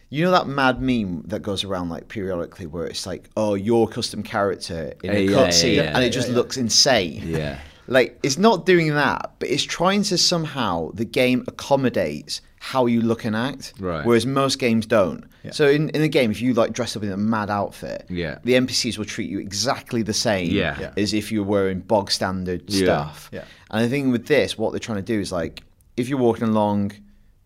you 0.08 0.24
know 0.24 0.30
that 0.30 0.46
mad 0.46 0.80
meme 0.80 1.22
that 1.28 1.40
goes 1.42 1.64
around 1.64 1.88
like 1.88 2.06
periodically 2.08 2.66
where 2.66 2.86
it's 2.86 3.06
like, 3.06 3.28
oh, 3.36 3.54
your 3.54 3.88
custom 3.88 4.22
character 4.22 4.92
in 5.02 5.10
Uh, 5.10 5.14
a 5.14 5.20
yeah, 5.24 5.36
cutscene, 5.36 5.76
yeah, 5.76 5.82
yeah. 5.82 5.94
and 5.96 6.04
it 6.04 6.08
Yeah, 6.08 6.12
just 6.12 6.28
yeah. 6.28 6.34
looks 6.34 6.56
insane. 6.56 7.22
Yeah. 7.24 7.58
Like 7.88 8.18
it's 8.22 8.38
not 8.38 8.64
doing 8.66 8.94
that, 8.94 9.32
but 9.38 9.48
it's 9.48 9.62
trying 9.64 10.02
to 10.04 10.16
somehow 10.18 10.90
the 10.94 11.04
game 11.04 11.44
accommodates 11.48 12.40
how 12.60 12.86
you 12.86 13.00
look 13.02 13.24
and 13.24 13.34
act, 13.34 13.72
Right. 13.80 14.06
whereas 14.06 14.24
most 14.24 14.60
games 14.60 14.86
don't. 14.86 15.24
Yeah. 15.42 15.50
So 15.50 15.68
in, 15.68 15.88
in 15.88 16.00
the 16.00 16.08
game, 16.08 16.30
if 16.30 16.40
you 16.40 16.54
like 16.54 16.72
dress 16.72 16.96
up 16.96 17.02
in 17.02 17.10
a 17.10 17.16
mad 17.16 17.50
outfit, 17.50 18.06
Yeah. 18.08 18.38
the 18.44 18.54
NPCs 18.54 18.98
will 18.98 19.04
treat 19.04 19.28
you 19.28 19.40
exactly 19.40 20.02
the 20.02 20.14
same 20.14 20.50
Yeah. 20.52 20.78
Yeah. 20.80 20.92
as 20.96 21.12
if 21.12 21.32
you 21.32 21.42
were 21.42 21.50
wearing 21.50 21.80
bog 21.80 22.12
standard 22.12 22.62
Yeah. 22.68 22.84
stuff. 22.84 23.30
Yeah. 23.32 23.44
And 23.72 23.84
I 23.84 23.88
think 23.88 24.12
with 24.12 24.26
this, 24.26 24.56
what 24.56 24.70
they're 24.70 24.78
trying 24.78 24.98
to 25.04 25.12
do 25.14 25.18
is 25.18 25.32
like, 25.32 25.64
if 25.96 26.08
you're 26.08 26.20
walking 26.20 26.46
along, 26.46 26.92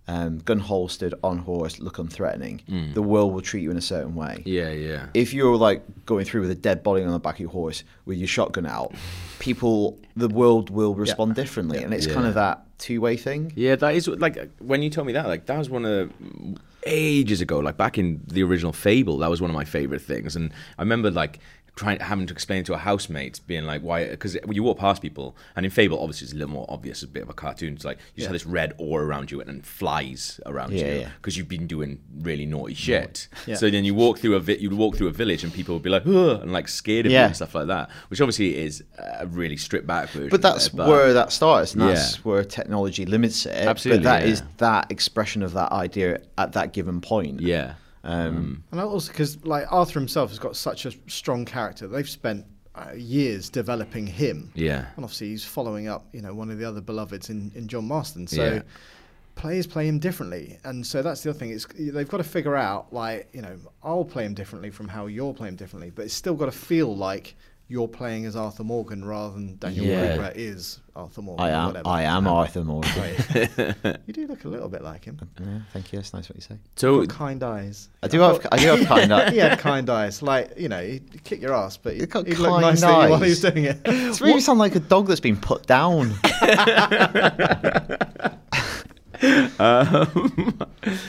um, 0.09 0.39
gun 0.39 0.59
holstered 0.61 1.15
on 1.25 1.39
horse, 1.39 1.81
look 1.81 1.97
unthreatening, 1.97 2.95
the 2.95 3.03
world 3.03 3.33
will 3.33 3.41
treat 3.41 3.63
you 3.63 3.71
in 3.71 3.77
a 3.77 3.83
certain 3.83 4.15
way. 4.15 4.37
Mm. 4.41 4.43
Yeah. 4.47 4.71
Yeah. 4.71 5.07
If 5.15 5.35
you're 5.35 5.57
like 5.57 5.83
going 6.07 6.25
through 6.25 6.43
with 6.43 6.51
a 6.51 6.55
dead 6.55 6.83
body 6.83 7.03
on 7.03 7.11
the 7.11 7.19
back 7.19 7.35
of 7.37 7.41
your 7.41 7.51
horse 7.51 7.83
with 8.05 8.19
your 8.19 8.29
shotgun 8.29 8.67
out, 8.67 8.95
people, 9.39 9.99
the 10.15 10.29
world 10.29 10.71
will 10.71 10.95
respond 10.95 11.35
differently, 11.35 11.83
and 11.83 11.93
it's 11.93 12.07
kind 12.07 12.27
of 12.27 12.35
that 12.35 12.63
two-way 12.79 13.17
thing. 13.17 13.53
Yeah, 13.57 13.77
that 13.77 13.95
is 13.95 14.07
like 14.09 14.51
when 14.59 14.83
you 14.83 14.91
told 14.91 15.07
me 15.07 15.13
that, 15.15 15.27
like 15.27 15.47
that 15.47 15.59
was 15.59 15.71
one 15.71 15.85
of 15.85 16.13
ages 16.87 17.41
ago, 17.41 17.59
like 17.59 17.77
back 17.77 17.99
in 17.99 18.23
the 18.27 18.43
original 18.45 18.73
Fable, 18.73 19.19
that 19.19 19.31
was 19.31 19.41
one 19.41 19.51
of 19.51 19.55
my 19.55 19.65
favorite 19.65 20.03
things, 20.03 20.37
and 20.37 20.53
I 20.79 20.83
remember 20.83 21.11
like 21.11 21.41
trying 21.77 22.01
having 22.01 22.27
to 22.27 22.33
explain 22.33 22.65
to 22.65 22.73
a 22.73 22.79
housemate, 22.79 23.39
being 23.47 23.65
like, 23.65 23.83
why? 23.83 24.09
Because 24.09 24.35
you 24.51 24.63
walk 24.63 24.79
past 24.79 25.03
people, 25.03 25.37
and 25.55 25.67
in 25.67 25.71
Fable, 25.71 26.01
obviously, 26.01 26.25
it's 26.25 26.33
a 26.33 26.37
little 26.37 26.53
more 26.55 26.65
obvious, 26.71 27.03
a 27.03 27.07
bit 27.07 27.23
of 27.23 27.29
a 27.29 27.35
cartoon. 27.35 27.75
It's 27.75 27.85
like 27.85 27.99
you 28.15 28.21
just 28.23 28.29
have 28.29 28.33
this 28.33 28.47
red 28.47 28.73
aura 28.79 29.05
around 29.05 29.31
you 29.31 29.41
and 29.41 29.49
then 29.49 29.61
flies 29.61 30.41
around 30.47 30.73
Yeah, 30.73 30.79
you 30.95 31.01
yeah. 31.01 31.11
because 31.21 31.37
you've 31.37 31.49
been 31.49 31.67
doing 31.67 32.01
really 32.21 32.47
naughty 32.47 32.73
shit. 32.75 33.29
Yeah. 33.47 33.57
So 33.57 33.69
then 33.71 33.85
you 33.85 33.95
walk 33.95 34.19
through 34.19 34.37
a 34.37 34.41
vi- 34.41 34.57
you 34.57 34.71
walk 34.75 34.97
through 34.97 35.09
a 35.09 35.13
village, 35.13 35.45
and 35.45 35.53
people 35.53 35.75
would 35.75 35.83
be 35.83 35.91
like, 35.91 36.07
"Ugh," 36.07 36.41
and 36.43 36.51
like 36.53 36.67
scared 36.69 37.05
of 37.07 37.13
you 37.13 37.19
and 37.19 37.37
stuff 37.37 37.55
like 37.55 37.67
that, 37.67 37.91
which 38.09 38.21
obviously 38.23 38.57
is 38.57 38.83
a 38.99 39.27
really 39.27 39.59
stripped 39.59 39.87
back 39.87 40.09
version. 40.09 40.31
But 40.31 40.41
that's 40.43 40.69
of 40.69 40.79
it, 40.81 40.87
where 40.89 41.13
that 41.13 41.31
starts, 41.31 41.75
and 41.75 41.83
that's 41.83 42.15
Yeah. 42.17 42.21
where 42.23 42.43
technology 42.45 43.05
limits 43.05 43.45
it. 43.45 43.53
Absolutely, 43.67 44.03
But 44.05 44.11
that 44.11 44.23
yeah. 44.27 44.33
is 44.33 44.43
that 44.57 44.91
expression 44.91 45.43
of 45.43 45.53
that 45.53 45.73
idea 45.73 46.21
at 46.39 46.53
that 46.55 46.73
given 46.73 47.03
point. 47.03 47.41
yeah. 47.41 47.75
Um, 48.07 48.63
And 48.71 48.81
also 48.81 49.11
because 49.13 49.45
like 49.45 49.67
Arthur 49.71 49.99
himself 49.99 50.31
has 50.31 50.39
got 50.39 50.57
such 50.57 50.87
a 50.87 50.93
strong 51.09 51.45
character. 51.45 51.87
They've 51.89 52.09
spent 52.09 52.47
uh, 52.75 52.93
years 52.95 53.51
developing 53.51 54.07
him. 54.07 54.53
Yeah. 54.55 54.87
And 54.97 55.05
obviously 55.05 55.29
he's 55.31 55.45
following 55.45 55.89
up, 55.89 56.07
you 56.13 56.23
know, 56.23 56.33
one 56.35 56.51
of 56.51 56.59
the 56.59 56.65
other 56.65 56.81
beloveds 56.81 57.31
in, 57.31 57.51
in 57.55 57.69
John 57.69 57.87
Marston. 57.89 58.27
So 58.27 58.45
Yeah. 58.45 58.63
players 59.35 59.67
play 59.67 59.89
him 59.89 59.99
differently. 59.99 60.59
And 60.65 60.87
so 60.87 61.03
that's 61.03 61.23
the 61.23 61.31
other 61.31 61.39
thing. 61.39 61.51
It's 61.51 61.67
they've 61.79 62.09
got 62.09 62.19
to 62.19 62.25
figure 62.25 62.55
out 62.55 62.93
like, 62.93 63.29
you 63.33 63.43
know, 63.43 63.57
I'll 63.83 64.05
play 64.05 64.25
him 64.25 64.35
differently 64.35 64.71
from 64.71 64.89
how 64.89 65.07
you're 65.07 65.35
playing 65.35 65.53
him 65.53 65.57
differently, 65.57 65.91
but 65.91 66.05
it's 66.05 66.15
still 66.15 66.35
got 66.35 66.47
to 66.47 66.53
feel 66.53 66.95
like 66.97 67.35
you're 67.69 67.89
playing 67.89 68.27
as 68.27 68.37
Arthur 68.37 68.63
Morgan 68.63 69.05
rather 69.05 69.35
than 69.35 69.57
Daniel 69.57 69.85
Yeah. 69.87 70.17
Craig 70.19 70.33
is 70.37 70.79
Arthur 70.95 71.21
Morgan. 71.23 71.45
I 71.45 71.51
am. 71.51 71.67
whatever. 71.67 71.89
I 71.89 72.03
am 72.03 72.27
Arthur 72.29 72.63
Morgan. 72.65 72.93
You 74.07 74.13
do 74.13 74.27
look 74.29 74.45
a 74.45 74.49
little 74.49 74.69
bit 74.69 74.83
like 74.83 75.05
him. 75.05 75.19
yeah, 75.41 75.59
thank 75.73 75.93
you. 75.93 75.99
That's 75.99 76.15
nice 76.15 76.29
what 76.29 76.37
you 76.37 76.43
say. 76.43 76.57
So 76.77 77.01
Got 77.05 77.09
kind 77.17 77.43
eyes. 77.43 77.89
I 78.03 78.09
do 78.09 78.21
have. 78.21 78.47
I 78.53 78.57
do 78.59 78.69
have 78.69 78.87
kind 78.87 79.13
of. 79.13 79.29
he 79.33 79.39
had 79.39 79.59
kind 79.59 79.91
eyes. 79.91 80.23
Like 80.23 80.57
you 80.57 80.69
know, 80.69 80.81
he'd 80.81 81.25
kick 81.25 81.41
your 81.43 81.55
ass, 81.55 81.77
but 81.77 81.95
he'd, 81.95 82.01
He's 82.03 82.07
got 82.09 82.27
he'd 82.27 82.39
look 82.39 82.51
kind 82.51 82.63
nice 82.63 82.83
at 82.85 83.03
you 83.05 83.11
while 83.11 83.19
he 83.21 83.31
was 83.31 83.41
doing 83.41 83.65
it. 83.65 83.81
It's 83.87 84.21
really 84.21 84.41
sound 84.41 84.59
like 84.61 84.77
a 84.77 84.81
dog 84.81 85.09
that's 85.09 85.21
been 85.21 85.37
put 85.37 85.67
down. 85.67 86.13
Um, 89.59 90.59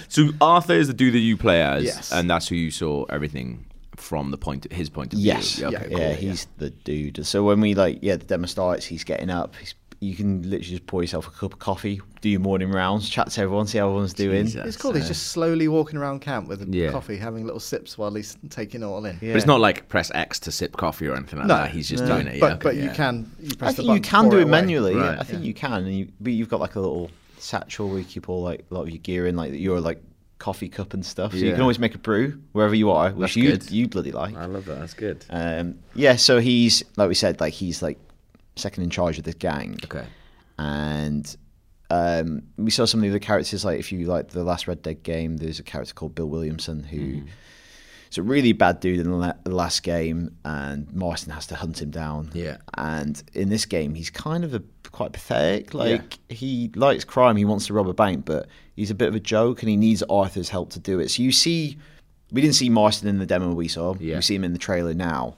so 0.07 0.29
Arthur 0.39 0.73
is 0.73 0.87
the 0.87 0.93
dude 0.93 1.13
that 1.13 1.19
you 1.19 1.35
play 1.37 1.61
as, 1.61 1.83
Yes. 1.83 2.11
and 2.11 2.29
that's 2.29 2.47
who 2.47 2.55
you 2.55 2.71
saw 2.71 3.03
everything 3.05 3.65
from 3.97 4.31
the 4.31 4.37
point, 4.37 4.71
his 4.71 4.89
point 4.89 5.13
of 5.13 5.19
Yes. 5.19 5.55
view. 5.55 5.69
Yes, 5.71 5.81
Okay, 5.83 5.91
yeah, 5.91 6.07
cool. 6.13 6.15
he's 6.15 6.47
the 6.57 6.69
dude. 6.69 7.25
So 7.25 7.43
when 7.43 7.59
we 7.59 7.75
like, 7.75 7.99
yeah, 8.01 8.15
the 8.15 8.25
demo 8.25 8.45
starts, 8.47 8.85
he's 8.85 9.03
getting 9.03 9.29
up. 9.29 9.55
He's, 9.55 9.73
you 9.99 10.15
can 10.15 10.43
literally 10.43 10.61
just 10.63 10.85
pour 10.85 11.01
yourself 11.01 11.27
a 11.27 11.31
cup 11.31 11.53
of 11.53 11.59
coffee, 11.59 11.99
do 12.21 12.29
your 12.29 12.39
morning 12.39 12.69
rounds, 12.71 13.09
chat 13.09 13.31
to 13.31 13.41
everyone, 13.41 13.65
see 13.65 13.79
how 13.79 13.87
everyone's 13.87 14.13
doing. 14.13 14.45
Jesus. 14.45 14.63
It's 14.67 14.77
cool. 14.77 14.93
He's 14.93 15.07
just 15.07 15.29
slowly 15.29 15.67
walking 15.67 15.97
around 15.97 16.19
camp 16.21 16.47
with 16.47 16.61
a 16.61 16.67
Yeah. 16.69 16.91
coffee, 16.91 17.17
having 17.17 17.45
little 17.45 17.59
sips 17.59 17.97
while 17.97 18.13
he's 18.13 18.37
taking 18.51 18.83
it 18.83 18.85
all 18.85 19.03
in. 19.05 19.17
Yeah. 19.21 19.31
But 19.33 19.37
it's 19.37 19.47
not 19.47 19.59
like 19.59 19.89
press 19.89 20.11
X 20.13 20.39
to 20.41 20.51
sip 20.51 20.77
coffee 20.77 21.07
or 21.07 21.15
anything 21.15 21.39
like 21.39 21.47
No, 21.47 21.55
that. 21.55 21.71
He's 21.71 21.89
just 21.89 22.03
no. 22.03 22.09
doing 22.21 22.27
it. 22.27 22.39
But 22.39 22.47
yeah, 22.51 22.55
but 22.61 22.75
okay, 22.75 22.83
you 22.83 22.89
can 22.91 23.31
you 23.41 23.55
press 23.55 23.69
I 23.69 23.71
the 23.71 23.83
think 23.87 23.95
you 23.95 24.01
can 24.01 24.29
do 24.29 24.37
it 24.37 24.41
away. 24.43 24.51
manually. 24.51 24.93
yeah, 24.93 25.09
Right. 25.09 25.19
I 25.19 25.23
think 25.23 25.43
you 25.43 25.55
can. 25.55 25.73
And 25.85 25.95
you, 25.95 26.07
but 26.21 26.31
you've 26.31 26.49
got 26.49 26.59
like 26.59 26.75
a 26.75 26.79
little 26.79 27.09
satchel 27.39 27.89
where 27.89 27.97
you 27.97 28.05
keep 28.05 28.29
all 28.29 28.43
like 28.43 28.65
a 28.69 28.73
lot 28.75 28.81
of 28.83 28.89
your 28.89 28.99
gear 28.99 29.25
in, 29.25 29.35
like 29.35 29.51
you're 29.53 29.81
like 29.81 29.99
coffee 30.39 30.69
cup 30.69 30.93
and 30.93 31.05
stuff. 31.05 31.31
So 31.31 31.37
you 31.39 31.51
can 31.51 31.61
always 31.61 31.79
make 31.79 31.95
a 31.95 31.97
brew 31.97 32.39
wherever 32.51 32.75
you 32.75 32.91
are, 32.91 33.11
which 33.11 33.35
you 33.35 33.57
you 33.69 33.87
bloody 33.87 34.11
like. 34.11 34.35
I 34.35 34.45
love 34.45 34.65
that. 34.65 34.79
That's 34.79 34.93
good. 34.93 35.25
Um, 35.29 35.79
yeah, 35.95 36.15
so 36.15 36.39
he's 36.39 36.83
like 36.95 37.07
we 37.09 37.15
said, 37.15 37.39
like 37.39 37.53
he's 37.53 37.81
like 37.81 37.97
second 38.55 38.83
in 38.83 38.89
charge 38.89 39.17
of 39.17 39.23
this 39.23 39.35
gang, 39.35 39.79
Okay. 39.85 40.05
and 40.59 41.35
um, 41.89 42.41
we 42.57 42.69
saw 42.71 42.85
some 42.85 42.99
of 42.99 43.03
the 43.03 43.09
other 43.09 43.19
characters. 43.19 43.63
Like 43.65 43.79
if 43.79 43.91
you 43.91 44.05
like 44.07 44.29
the 44.29 44.43
last 44.43 44.67
Red 44.67 44.81
Dead 44.81 45.03
game, 45.03 45.37
there's 45.37 45.59
a 45.59 45.63
character 45.63 45.93
called 45.93 46.15
Bill 46.15 46.27
Williamson 46.29 46.83
who. 46.83 46.97
Mm-hmm. 46.97 47.27
Is 48.17 48.19
a 48.19 48.23
really 48.23 48.51
bad 48.51 48.79
dude 48.79 48.99
in 48.99 49.11
the, 49.11 49.35
last 49.45 49.83
game, 49.83 50.35
and 50.43 50.91
Marston 50.93 51.31
has 51.33 51.47
to 51.47 51.55
hunt 51.55 51.81
him 51.81 51.91
down. 51.91 52.31
Yeah. 52.33 52.57
And 52.75 53.21
in 53.33 53.49
this 53.49 53.65
game, 53.65 53.93
he's 53.93 54.09
kind 54.09 54.43
of 54.43 54.53
a, 54.53 54.63
quite 54.91 55.13
pathetic. 55.13 55.73
Like 55.73 56.17
he 56.29 56.71
likes 56.75 57.03
crime, 57.03 57.35
he 57.35 57.45
wants 57.45 57.67
to 57.67 57.73
rob 57.73 57.87
a 57.87 57.93
bank, 57.93 58.25
but 58.25 58.47
he's 58.75 58.91
a 58.91 58.95
bit 58.95 59.07
of 59.07 59.15
a 59.15 59.19
joke, 59.19 59.61
and 59.61 59.69
he 59.69 59.77
needs 59.77 60.03
Arthur's 60.09 60.49
help 60.49 60.71
to 60.71 60.79
do 60.79 60.99
it. 60.99 61.11
So 61.11 61.23
you 61.23 61.31
see, 61.31 61.77
we 62.31 62.41
didn't 62.41 62.55
see 62.55 62.69
Marston 62.69 63.07
in 63.07 63.19
the 63.19 63.25
demo 63.25 63.53
we 63.53 63.67
saw. 63.67 63.95
Yeah. 63.99 64.15
We 64.15 64.21
see 64.21 64.35
him 64.35 64.43
in 64.43 64.53
the 64.53 64.59
trailer 64.59 64.93
now, 64.93 65.35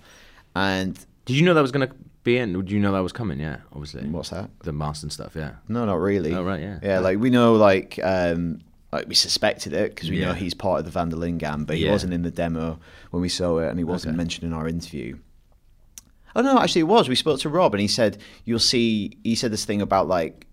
and 0.55 0.97
Did 1.25 1.35
you 1.37 1.45
know 1.45 1.53
that 1.53 1.61
was 1.61 1.71
going 1.71 1.87
to 1.87 1.93
be 2.23 2.37
in? 2.37 2.53
Did 2.53 2.71
you 2.71 2.79
know 2.79 2.91
that 2.93 2.99
was 2.99 3.13
coming? 3.13 3.39
Yeah, 3.39 3.57
obviously. 3.73 4.07
what's 4.09 4.29
that? 4.29 4.49
The 4.63 4.73
Marston 4.73 5.09
stuff, 5.09 5.33
yeah. 5.35 5.51
No, 5.67 5.85
not 5.85 5.99
really. 5.99 6.33
Oh, 6.33 6.43
right, 6.43 6.61
yeah. 6.61 6.79
Yeah, 6.81 6.99
like 6.99 7.19
we 7.19 7.29
know, 7.29 7.53
like, 7.53 7.99
um, 8.01 8.61
like 8.91 9.07
we 9.07 9.15
suspected 9.15 9.73
it 9.73 9.93
because 9.95 10.09
we 10.09 10.19
know 10.19 10.33
he's 10.33 10.53
part 10.53 10.79
of 10.79 10.85
the 10.85 10.91
Van 10.91 11.09
der 11.09 11.17
Linde 11.17 11.37
gang, 11.39 11.63
but 11.63 11.77
he 11.77 11.85
Yeah. 11.85 11.91
wasn't 11.91 12.13
in 12.13 12.23
the 12.23 12.31
demo 12.31 12.79
when 13.11 13.21
we 13.21 13.29
saw 13.29 13.59
it, 13.59 13.69
and 13.69 13.77
he 13.77 13.83
wasn't 13.83 14.11
Okay. 14.13 14.17
mentioned 14.17 14.45
in 14.45 14.53
our 14.53 14.67
interview. 14.67 15.17
Oh 16.35 16.41
no, 16.41 16.59
actually, 16.59 16.81
it 16.81 16.85
was. 16.87 17.09
We 17.09 17.15
spoke 17.15 17.39
to 17.41 17.49
Rob, 17.49 17.73
and 17.73 17.81
he 17.81 17.87
said 17.87 18.17
you'll 18.45 18.59
see. 18.59 19.17
He 19.23 19.35
said 19.35 19.51
this 19.51 19.65
thing 19.65 19.81
about 19.81 20.07
like 20.07 20.45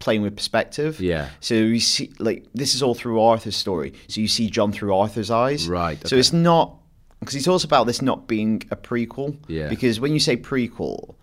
playing 0.00 0.22
with 0.22 0.34
perspective. 0.36 1.00
Yeah. 1.00 1.28
So 1.38 1.54
you 1.54 1.78
see, 1.78 2.10
like, 2.18 2.44
this 2.54 2.74
is 2.74 2.82
all 2.82 2.94
through 2.94 3.20
Arthur's 3.20 3.54
story. 3.56 3.92
So 4.08 4.20
you 4.20 4.26
see 4.26 4.50
John 4.50 4.72
through 4.72 4.92
Arthur's 4.94 5.30
eyes. 5.30 5.68
Right, 5.68 5.96
So 6.08 6.16
it's 6.16 6.32
not 6.32 6.76
because 7.20 7.34
he 7.36 7.40
talks 7.40 7.62
about 7.62 7.86
this 7.86 8.02
not 8.02 8.26
being 8.26 8.62
a 8.72 8.76
prequel. 8.76 9.36
Yeah. 9.46 9.68
Because 9.68 10.00
when 10.00 10.12
you 10.12 10.18
say 10.18 10.36
prequel, 10.36 11.14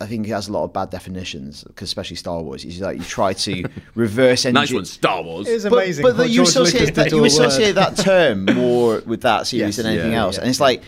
I 0.00 0.06
think 0.06 0.26
it 0.26 0.30
has 0.30 0.48
a 0.48 0.52
lot 0.52 0.64
of 0.64 0.72
bad 0.72 0.90
definitions, 0.90 1.62
because 1.64 1.88
especially 1.88 2.16
Star 2.16 2.40
Wars. 2.42 2.64
It's 2.64 2.80
like 2.80 2.98
you 2.98 3.04
try 3.04 3.32
to 3.34 3.64
reverse 3.94 4.46
engineer. 4.46 4.62
Nice 4.62 4.72
one, 4.72 4.84
Star 4.86 5.22
Wars. 5.22 5.46
It 5.46 5.52
is 5.54 5.64
But, 5.64 5.72
amazing. 5.74 6.02
but 6.04 6.16
what 6.16 6.30
you 6.30 6.42
associate 6.42 6.94
that, 6.94 7.10
you 7.12 7.24
associate 7.24 7.72
that 7.74 7.96
term 7.96 8.44
more 8.54 9.00
with 9.06 9.20
that 9.22 9.46
series 9.46 9.60
Yes, 9.60 9.76
than 9.76 9.86
anything 9.92 10.12
yeah, 10.12 10.20
else, 10.22 10.36
yeah, 10.36 10.40
and 10.42 10.50
it's 10.50 10.58
yeah. 10.58 10.64
like 10.64 10.82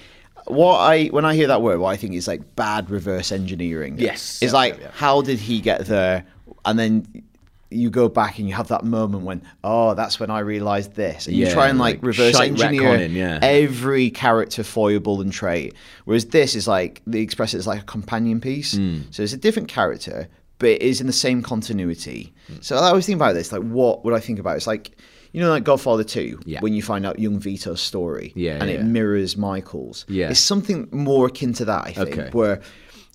what 0.47 0.79
I 0.79 1.07
when 1.07 1.25
I 1.25 1.35
hear 1.35 1.47
that 1.49 1.63
word, 1.63 1.79
what 1.79 1.91
I 1.91 1.97
think 1.97 2.15
is 2.15 2.27
like 2.27 2.57
bad 2.57 2.91
reverse 2.91 3.31
engineering. 3.33 3.97
Yes. 3.99 4.39
it's 4.43 4.53
Yeah, 4.53 4.59
like 4.59 4.75
yeah, 4.79 4.85
yeah. 4.85 4.91
how 4.95 5.21
did 5.23 5.39
he 5.39 5.61
get 5.61 5.87
there, 5.87 6.25
and 6.65 6.79
then. 6.79 7.07
You 7.73 7.91
go 7.91 8.09
back 8.09 8.39
and 8.39 8.49
you 8.49 8.55
have 8.55 8.69
that 8.69 8.85
moment 8.85 9.25
when, 9.25 9.43
oh, 9.65 9.95
that's 9.95 10.21
when 10.21 10.31
I 10.31 10.41
realised 10.41 10.95
this, 10.95 11.27
and 11.27 11.37
you 11.37 11.51
try 11.51 11.69
and 11.69 11.79
like, 11.79 11.97
like 11.97 12.05
reverse 12.07 12.39
engineer 12.39 12.83
retconning, 12.83 13.13
yeah. 13.13 13.39
every 13.43 14.11
character 14.11 14.63
foible 14.63 15.21
and 15.21 15.33
trait. 15.33 15.75
Whereas 16.05 16.27
this 16.27 16.55
is 16.55 16.69
like 16.69 17.03
they 17.07 17.21
express 17.21 17.55
it 17.55 17.59
as 17.59 17.67
like 17.67 17.81
a 17.83 17.85
companion 17.85 18.41
piece, 18.41 18.75
Hmm. 18.77 19.01
so 19.11 19.23
it's 19.23 19.33
a 19.33 19.37
different 19.39 19.69
character, 19.69 20.29
but 20.59 20.69
it 20.69 20.83
is 20.83 21.01
in 21.01 21.07
the 21.07 21.13
same 21.13 21.43
continuity. 21.43 22.33
Hmm. 22.49 22.55
So 22.61 22.77
I 22.77 22.89
always 22.89 23.07
think 23.07 23.17
about 23.17 23.35
this, 23.35 23.53
like 23.53 23.63
what 23.63 24.05
would 24.05 24.15
I 24.15 24.21
think 24.21 24.39
about? 24.39 24.57
It's 24.57 24.67
like 24.67 24.93
you 25.33 25.41
know, 25.41 25.49
like 25.49 25.65
Godfather 25.65 26.05
Two, 26.05 26.39
Yeah. 26.45 26.61
when 26.61 26.75
you 26.75 26.83
find 26.83 27.07
out 27.07 27.19
young 27.19 27.39
Vito's 27.39 27.81
story, 27.81 28.33
Yeah, 28.37 28.59
and 28.61 28.69
yeah. 28.69 28.77
it 28.77 28.85
mirrors 28.85 29.35
Michael's. 29.37 30.05
Yeah. 30.07 30.29
it's 30.29 30.39
something 30.41 30.89
more 30.93 31.29
akin 31.29 31.55
to 31.55 31.65
that. 31.65 31.87
I 31.87 31.93
think, 31.95 32.19
Okay. 32.19 32.29
where 32.33 32.61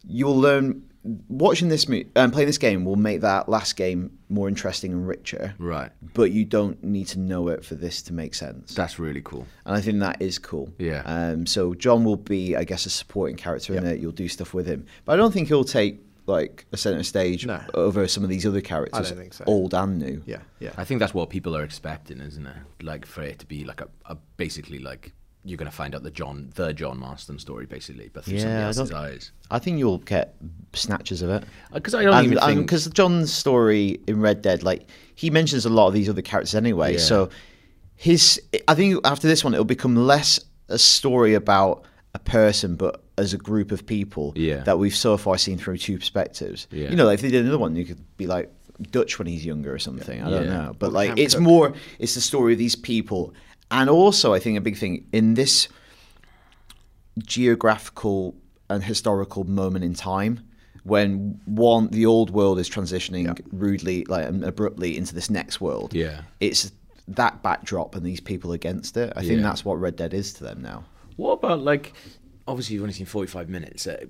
you'll 0.07 0.39
learn. 0.39 0.81
Watching 1.29 1.69
this 1.69 1.85
and 1.85 2.33
playing 2.33 2.47
this 2.47 2.57
game 2.57 2.85
will 2.85 2.95
make 2.95 3.21
that 3.21 3.47
last 3.49 3.75
game 3.75 4.17
more 4.29 4.47
interesting 4.47 4.91
and 4.91 5.07
richer, 5.07 5.53
right. 5.57 5.91
but 6.13 6.31
you 6.31 6.43
don't 6.43 6.83
need 6.83 7.07
to 7.07 7.19
know 7.19 7.47
it 7.47 7.63
for 7.63 7.75
this 7.75 8.01
to 8.03 8.13
make 8.13 8.35
sense. 8.35 8.75
That's 8.75 8.99
really 8.99 9.21
cool. 9.21 9.45
and 9.65 9.75
I 9.75 9.81
think 9.81 9.99
that 9.99 10.21
is 10.21 10.37
cool. 10.37 10.73
Yeah. 10.77 11.03
Um, 11.05 11.45
so 11.45 11.73
John 11.73 12.03
will 12.03 12.17
be, 12.17 12.55
I 12.55 12.63
guess, 12.63 12.85
a 12.85 12.89
supporting 12.89 13.37
character 13.37 13.75
in 13.75 13.85
it. 13.85 13.99
You'll 13.99 14.11
do 14.11 14.27
stuff 14.27 14.53
with 14.53 14.67
him, 14.67 14.85
but 15.05 15.13
I 15.13 15.15
don't 15.15 15.31
think 15.31 15.47
he'll 15.47 15.63
take 15.63 16.01
like 16.27 16.65
a 16.73 16.77
centre 16.77 17.03
stage 17.03 17.45
No. 17.45 17.61
over 17.73 18.07
some 18.07 18.23
of 18.23 18.29
these 18.29 18.45
other 18.45 18.59
characters, 18.61 19.09
don't 19.09 19.17
think 19.17 19.33
so. 19.33 19.45
old 19.47 19.73
and 19.73 19.97
new. 19.97 20.21
Yeah, 20.25 20.39
yeah. 20.59 20.71
I 20.77 20.83
think 20.83 20.99
that's 20.99 21.13
what 21.13 21.29
people 21.29 21.55
are 21.55 21.63
expecting, 21.63 22.19
isn't 22.19 22.45
it? 22.45 22.55
Like 22.83 23.05
for 23.05 23.21
it 23.23 23.39
to 23.39 23.45
be 23.45 23.63
like 23.63 23.79
a, 23.81 23.87
a 24.05 24.15
basically 24.35 24.79
like 24.79 25.13
you're 25.47 25.57
going 25.57 25.69
to 25.69 25.75
find 25.75 25.95
out 25.95 26.03
the 26.03 26.11
John, 26.11 26.51
the 26.55 26.73
John 26.73 26.99
Marston 26.99 27.39
story, 27.39 27.65
basically, 27.65 28.09
but 28.13 28.23
through 28.25 28.35
Yeah, 28.35 28.41
somebody 28.41 28.61
I 28.63 28.65
else's 28.67 28.89
don't- 28.89 28.99
eyes. 28.99 29.31
I 29.49 29.59
think 29.59 29.79
you'll 29.79 29.99
get 29.99 30.35
snatches 30.73 31.21
of 31.21 31.29
it. 31.29 31.43
Uh, 31.71 31.75
because 31.75 31.95
I 31.95 32.03
don't 32.03 32.25
even 32.25 32.37
think. 32.39 32.61
because 32.61 32.87
John's 32.87 33.31
story 33.31 33.99
in 34.07 34.19
Red 34.19 34.41
Dead, 34.41 34.61
like 34.63 34.87
he 35.15 35.29
mentions 35.29 35.65
a 35.65 35.69
lot 35.69 35.87
of 35.87 35.93
these 35.93 36.09
other 36.09 36.21
characters 36.21 36.53
anyway. 36.53 36.93
Yeah. 36.93 36.99
So 36.99 37.29
his, 37.95 38.41
I 38.67 38.75
think 38.75 38.99
after 39.05 39.27
this 39.27 39.43
one, 39.43 39.53
it'll 39.53 39.65
become 39.65 39.95
less 39.95 40.39
a 40.69 40.77
story 40.77 41.33
about 41.33 41.83
a 42.13 42.19
person, 42.19 42.75
but 42.75 43.03
as 43.17 43.33
a 43.33 43.37
group 43.37 43.71
of 43.71 43.85
people 43.85 44.33
Yeah. 44.35 44.57
that 44.63 44.77
we've 44.79 44.95
so 44.95 45.17
far 45.17 45.37
seen 45.37 45.57
through 45.57 45.77
two 45.77 45.97
perspectives. 45.97 46.67
Yeah. 46.71 46.89
You 46.89 46.95
know, 46.95 47.05
like 47.05 47.15
if 47.15 47.21
they 47.21 47.29
did 47.31 47.41
another 47.43 47.57
one, 47.57 47.75
you 47.75 47.85
could 47.85 48.03
be 48.17 48.27
like 48.27 48.51
Dutch 48.91 49.17
when 49.17 49.27
he's 49.27 49.43
younger 49.45 49.73
or 49.73 49.79
something. 49.79 50.21
I 50.21 50.29
don't 50.29 50.43
Yeah. 50.43 50.49
know, 50.65 50.75
but 50.77 50.87
Or 50.89 50.91
like 50.91 51.07
Camp 51.09 51.19
it's 51.19 51.33
Cook. 51.33 51.43
more, 51.43 51.73
it's 51.99 52.13
the 52.15 52.21
story 52.21 52.53
of 52.53 52.59
these 52.59 52.75
people, 52.75 53.33
and 53.71 53.89
also 53.89 54.33
I 54.33 54.39
think 54.39 54.57
a 54.57 54.61
big 54.61 54.77
thing 54.77 55.05
in 55.11 55.33
this 55.35 55.67
geographical 57.19 58.35
and 58.69 58.83
historical 58.83 59.43
moment 59.43 59.83
in 59.83 59.93
time 59.93 60.39
when 60.83 61.39
one 61.45 61.87
the 61.89 62.05
old 62.05 62.29
world 62.29 62.59
is 62.59 62.69
transitioning 62.69 63.25
Yeah. 63.25 63.33
rudely 63.51 64.05
like 64.05 64.27
abruptly 64.27 64.97
into 64.97 65.15
this 65.15 65.29
next 65.29 65.59
world 65.59 65.93
Yeah. 65.93 66.21
it's 66.39 66.71
that 67.07 67.41
backdrop 67.41 67.95
and 67.95 68.05
these 68.05 68.19
people 68.19 68.51
against 68.51 68.95
it 68.97 69.11
i 69.15 69.21
think 69.21 69.37
Yeah. 69.39 69.43
that's 69.43 69.65
what 69.65 69.79
red 69.79 69.95
dead 69.95 70.13
is 70.13 70.33
to 70.33 70.43
them 70.43 70.61
now 70.61 70.85
What 71.15 71.33
about 71.33 71.61
like? 71.63 71.93
Obviously, 72.49 72.75
you've 72.75 72.83
only 72.83 72.93
seen 72.93 73.07
forty-five 73.07 73.49
minutes. 73.49 73.87
Uh, 73.87 74.05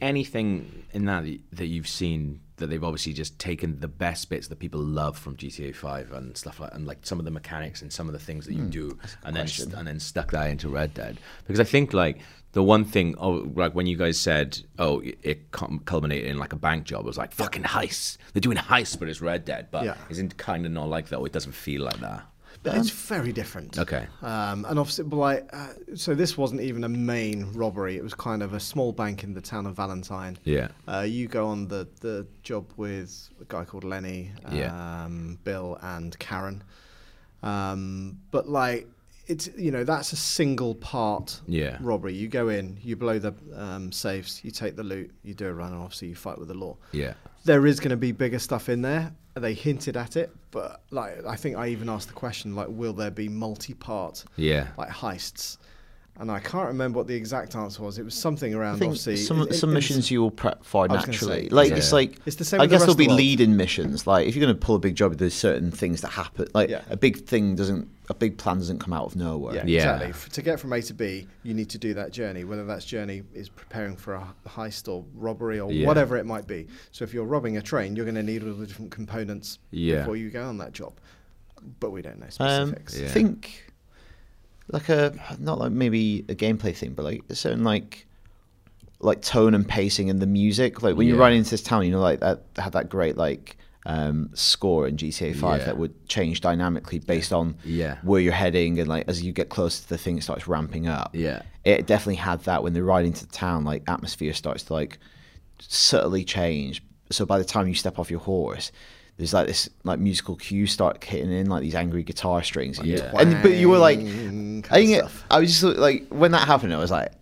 anything 0.00 0.84
in 0.94 1.04
that 1.06 1.24
that 1.52 1.66
you've 1.66 1.88
seen 1.88 2.40
that 2.56 2.68
they've 2.68 2.82
obviously 2.84 3.12
just 3.12 3.38
taken 3.38 3.80
the 3.80 3.88
best 3.88 4.28
bits 4.30 4.48
that 4.48 4.58
people 4.58 4.80
love 4.80 5.18
from 5.18 5.36
GTA 5.36 5.74
Five 5.74 6.12
and 6.12 6.36
stuff 6.36 6.58
like, 6.60 6.72
and 6.74 6.86
like 6.86 7.04
some 7.04 7.18
of 7.18 7.24
the 7.24 7.30
mechanics 7.30 7.82
and 7.82 7.92
some 7.92 8.06
of 8.08 8.12
the 8.12 8.18
things 8.18 8.46
that 8.46 8.54
you 8.54 8.64
do, 8.64 8.98
and 9.24 9.36
then 9.36 9.46
st- 9.46 9.74
and 9.74 9.86
then 9.86 10.00
stuck 10.00 10.30
that 10.32 10.48
into 10.50 10.68
Red 10.68 10.94
Dead? 10.94 11.18
Because 11.46 11.60
I 11.60 11.64
think 11.64 11.92
like 11.92 12.18
the 12.52 12.62
one 12.62 12.84
thing, 12.86 13.14
oh, 13.18 13.50
like 13.54 13.74
when 13.74 13.86
you 13.86 13.96
guys 13.98 14.18
said, 14.18 14.58
oh, 14.78 15.00
it- 15.00 15.18
it 15.22 15.50
culminated 15.50 16.30
in 16.30 16.38
like 16.38 16.54
a 16.54 16.56
bank 16.56 16.84
job. 16.84 17.04
I 17.04 17.06
was 17.06 17.18
like, 17.18 17.32
fucking 17.32 17.64
heists. 17.64 18.16
They're 18.32 18.40
doing 18.40 18.56
heists, 18.56 18.98
but 18.98 19.08
it's 19.08 19.20
Red 19.20 19.44
Dead, 19.44 19.68
but 19.70 19.84
Yeah. 19.84 19.96
isn't 20.08 20.38
kind 20.38 20.64
of 20.64 20.72
not 20.72 20.88
like 20.88 21.08
that. 21.10 21.18
Or 21.18 21.26
it 21.26 21.32
doesn't 21.32 21.52
feel 21.52 21.82
like 21.82 22.00
that. 22.00 22.24
It's 22.74 22.90
very 22.90 23.32
different. 23.32 23.78
Okay. 23.78 24.06
Um, 24.22 24.64
and 24.64 24.78
obviously, 24.78 25.04
but 25.04 25.16
like, 25.16 25.50
uh, 25.52 25.68
so 25.94 26.14
this 26.14 26.36
wasn't 26.36 26.60
even 26.62 26.84
a 26.84 26.88
main 26.88 27.52
robbery. 27.52 27.96
It 27.96 28.02
was 28.02 28.14
kind 28.14 28.42
of 28.42 28.54
a 28.54 28.60
small 28.60 28.92
bank 28.92 29.22
in 29.24 29.34
the 29.34 29.40
town 29.40 29.66
of 29.66 29.76
Valentine. 29.76 30.38
Yeah. 30.44 30.68
Uh, 30.88 31.00
you 31.00 31.28
go 31.28 31.46
on 31.48 31.68
the, 31.68 31.86
the 32.00 32.26
job 32.42 32.72
with 32.76 33.28
a 33.40 33.44
guy 33.44 33.64
called 33.64 33.84
Lenny, 33.84 34.32
um, 34.44 34.56
Yeah. 34.56 35.36
Bill, 35.44 35.78
and 35.82 36.18
Karen. 36.18 36.62
Um, 37.42 38.18
but 38.30 38.48
like, 38.48 38.88
it's 39.28 39.48
you 39.56 39.72
know 39.72 39.82
that's 39.82 40.12
a 40.12 40.16
single 40.16 40.74
part 40.76 41.40
Yeah. 41.46 41.78
robbery. 41.80 42.14
You 42.14 42.28
go 42.28 42.48
in, 42.48 42.78
you 42.82 42.94
blow 42.96 43.18
the 43.18 43.34
um, 43.54 43.90
safes, 43.92 44.44
you 44.44 44.50
take 44.50 44.76
the 44.76 44.84
loot, 44.84 45.10
you 45.24 45.34
do 45.34 45.46
a 45.48 45.52
run, 45.52 45.72
and 45.72 45.82
obviously 45.82 46.08
you 46.08 46.14
fight 46.14 46.38
with 46.38 46.48
the 46.48 46.54
law. 46.54 46.76
Yeah. 46.92 47.14
There 47.44 47.66
is 47.66 47.80
going 47.80 47.90
to 47.90 47.96
be 47.96 48.12
bigger 48.12 48.38
stuff 48.38 48.68
in 48.68 48.82
there. 48.82 49.12
They 49.36 49.52
hinted 49.52 49.96
at 49.98 50.16
it, 50.16 50.30
but 50.50 50.80
like 50.90 51.24
I 51.26 51.36
think 51.36 51.56
I 51.56 51.68
even 51.68 51.88
asked 51.90 52.08
the 52.08 52.14
question 52.14 52.54
like, 52.56 52.68
will 52.70 52.94
there 52.94 53.10
be 53.10 53.28
multi-part 53.28 54.24
Yeah. 54.36 54.68
like 54.78 54.88
heists? 54.88 55.58
And 56.18 56.30
I 56.30 56.40
can't 56.40 56.68
remember 56.68 56.98
what 56.98 57.06
the 57.06 57.14
exact 57.14 57.54
answer 57.56 57.82
was. 57.82 57.98
It 57.98 58.04
was 58.04 58.14
something 58.14 58.54
around 58.54 58.82
obviously 58.82 59.16
some 59.16 59.40
it- 59.42 59.50
it- 59.50 59.54
some 59.54 59.70
it 59.70 59.74
missions 59.74 60.10
you 60.10 60.20
will 60.22 60.30
prep 60.30 60.64
for 60.64 60.84
I 60.84 60.92
was 60.92 61.00
gonna 61.02 61.12
naturally. 61.12 61.42
say, 61.44 61.48
like 61.50 61.70
yeah. 61.70 61.76
it's 61.76 61.92
like 61.92 62.18
It's 62.26 62.36
the 62.36 62.44
same 62.44 62.60
I 62.60 62.64
with 62.64 62.70
the 62.70 62.74
guess 62.74 62.80
there'll 62.82 62.94
be 62.96 63.04
the 63.04 63.08
world. 63.10 63.18
lead-in 63.18 63.56
missions. 63.56 64.06
Like 64.06 64.26
if 64.26 64.34
you're 64.34 64.44
going 64.46 64.56
to 64.58 64.66
pull 64.66 64.76
a 64.76 64.78
big 64.78 64.94
job, 64.96 65.14
there's 65.16 65.34
certain 65.34 65.70
things 65.70 66.00
that 66.00 66.08
happen. 66.08 66.48
Like 66.54 66.70
Yeah. 66.70 66.82
a 66.90 66.96
big 66.96 67.26
thing 67.26 67.54
doesn't, 67.56 67.88
a 68.08 68.14
big 68.14 68.38
plan 68.38 68.58
doesn't 68.58 68.78
come 68.78 68.92
out 68.92 69.04
of 69.06 69.16
nowhere. 69.16 69.54
Yeah, 69.56 69.62
Yeah. 69.66 69.76
exactly. 69.78 70.08
F- 70.10 70.28
To 70.30 70.42
get 70.42 70.60
from 70.60 70.72
A 70.72 70.80
to 70.82 70.94
B, 70.94 71.26
you 71.42 71.54
need 71.54 71.68
to 71.70 71.78
do 71.78 71.92
that 71.94 72.12
journey, 72.12 72.44
whether 72.44 72.64
that 72.64 72.80
journey 72.84 73.22
is 73.34 73.48
preparing 73.48 73.96
for 73.96 74.14
a 74.14 74.26
heist 74.46 74.88
or 74.92 75.04
robbery 75.14 75.60
or 75.60 75.70
Yeah. 75.72 75.86
whatever 75.86 76.16
it 76.16 76.24
might 76.26 76.46
be. 76.46 76.66
So 76.92 77.04
if 77.04 77.12
you're 77.12 77.24
robbing 77.24 77.56
a 77.56 77.62
train, 77.62 77.94
you're 77.96 78.04
going 78.06 78.14
to 78.14 78.22
need 78.22 78.42
all 78.42 78.54
the 78.54 78.66
different 78.66 78.90
components 78.90 79.58
Yeah. 79.70 79.98
before 79.98 80.16
you 80.16 80.30
go 80.30 80.44
on 80.44 80.58
that 80.58 80.72
job. 80.72 80.94
But 81.80 81.90
we 81.90 82.00
don't 82.02 82.18
know 82.20 82.26
Um, 82.38 82.68
specifics. 82.70 83.00
I 83.00 83.08
think 83.12 83.65
like 84.68 84.88
a 84.88 85.12
not 85.38 85.58
like 85.58 85.72
maybe 85.72 86.24
a 86.28 86.34
gameplay 86.34 86.74
thing, 86.76 86.92
but 86.94 87.04
like 87.04 87.22
a 87.30 87.34
certain 87.34 87.64
like 87.64 88.06
like 89.00 89.20
tone 89.22 89.54
and 89.54 89.68
pacing 89.68 90.10
and 90.10 90.20
the 90.20 90.26
music. 90.26 90.82
Like 90.82 90.96
when 90.96 91.06
you're 91.06 91.18
riding 91.18 91.38
into 91.38 91.50
this 91.50 91.62
town, 91.62 91.84
you 91.84 91.90
know, 91.90 92.00
like 92.00 92.20
that 92.20 92.42
had 92.56 92.72
that 92.72 92.88
great 92.88 93.16
like 93.16 93.56
um, 93.84 94.30
score 94.34 94.88
in 94.88 94.96
GTA 94.96 95.36
Five 95.36 95.60
Yeah. 95.60 95.66
that 95.66 95.78
would 95.78 96.08
change 96.08 96.40
dynamically 96.40 96.98
based 96.98 97.32
on 97.32 97.54
Yeah. 97.64 97.98
where 98.02 98.20
you're 98.20 98.32
heading 98.32 98.80
and 98.80 98.88
like 98.88 99.04
as 99.06 99.22
you 99.22 99.32
get 99.32 99.48
close 99.48 99.80
to 99.80 99.88
the 99.88 99.98
thing, 99.98 100.18
it 100.18 100.22
starts 100.22 100.48
ramping 100.48 100.88
up. 100.88 101.10
Yeah. 101.14 101.42
it 101.64 101.86
definitely 101.86 102.16
had 102.16 102.40
that 102.44 102.62
when 102.62 102.72
they're 102.72 102.82
riding 102.84 103.12
to 103.12 103.26
the 103.26 103.32
town. 103.32 103.64
Like 103.64 103.82
atmosphere 103.86 104.32
starts 104.32 104.64
to 104.64 104.72
like 104.72 104.98
subtly 105.60 106.24
change. 106.24 106.82
So 107.10 107.24
by 107.24 107.38
the 107.38 107.44
time 107.44 107.68
you 107.68 107.74
step 107.74 107.98
off 107.98 108.10
your 108.10 108.20
horse. 108.20 108.72
There's 109.16 109.32
like 109.32 109.46
this 109.46 109.68
like 109.84 109.98
musical 109.98 110.36
cue 110.36 110.66
start 110.66 111.02
hitting 111.02 111.32
in 111.32 111.48
like 111.48 111.62
these 111.62 111.74
angry 111.74 112.02
guitar 112.02 112.42
strings, 112.42 112.78
and, 112.78 112.86
you- 112.86 112.96
Yeah. 112.98 113.12
and 113.18 113.42
but 113.42 113.52
you 113.54 113.68
were 113.70 113.78
like, 113.78 113.98
I 113.98 114.02
think 114.02 114.66
kind 114.66 114.90
it. 114.90 115.04
I 115.30 115.38
was 115.40 115.48
just 115.60 115.62
like 115.78 116.06
when 116.08 116.32
that 116.32 116.46
happened, 116.46 116.74
I 116.74 116.78
was 116.78 116.90
like, 116.90 117.12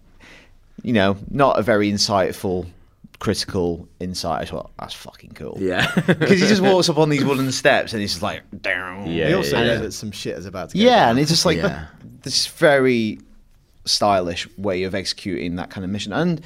you 0.83 0.92
know, 0.92 1.16
not 1.30 1.59
a 1.59 1.62
very 1.62 1.90
insightful, 1.92 2.66
critical 3.20 3.88
insight. 4.00 4.42
I 4.42 4.44
thought 4.44 4.72
that's 4.78 4.92
fucking 4.94 5.35
cool. 5.35 5.57
Yeah. 5.61 5.88
because 6.07 6.40
he 6.40 6.46
just 6.48 6.62
walks 6.62 6.88
up 6.88 6.98
on 6.98 7.11
these 7.11 7.24
wooden 7.24 7.52
steps 7.62 7.92
and 7.92 8.00
he's 8.02 8.11
just 8.11 8.22
like, 8.22 8.42
down. 8.61 9.07
Yeah, 9.11 9.28
we 9.28 9.35
also 9.35 9.57
yeah, 9.59 9.64
know 9.64 9.72
yeah. 9.74 9.78
that 9.78 9.92
some 9.92 10.11
shit 10.11 10.37
is 10.37 10.46
about 10.46 10.70
to 10.70 10.78
yeah, 10.78 11.00
down. 11.00 11.11
and 11.11 11.18
it's 11.20 11.30
just 11.30 11.46
like 11.46 11.59
Yeah. 11.59 11.87
this 12.22 12.48
very 12.48 13.20
stylish 13.85 14.48
way 14.59 14.83
of 14.83 14.94
executing 14.96 15.57
that 15.57 15.70
kind 15.70 15.85
of 15.85 15.90
mission, 15.90 16.12
and 16.12 16.40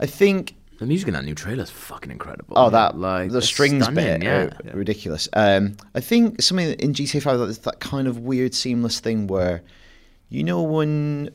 I 0.00 0.06
think 0.06 0.54
the 0.78 0.86
music 0.86 1.08
in 1.08 1.14
that 1.14 1.24
new 1.24 1.34
trailer 1.34 1.62
is 1.64 1.70
fucking 1.70 2.10
incredible. 2.10 2.54
Oh, 2.56 2.70
that 2.70 2.96
like 2.98 3.30
the 3.30 3.42
strings 3.42 3.84
stunning, 3.84 4.20
bit, 4.20 4.22
yeah. 4.22 4.50
ridiculous. 4.72 5.28
Um, 5.32 5.76
I 5.94 6.00
think 6.00 6.40
something 6.42 6.72
in 6.74 6.92
GTA 6.94 7.22
Five 7.22 7.38
that 7.62 7.80
kind 7.80 8.06
of 8.08 8.18
weird 8.20 8.54
seamless 8.54 9.00
thing 9.00 9.26
where, 9.26 9.62
you 10.28 10.44
know, 10.44 10.62
when 10.62 11.30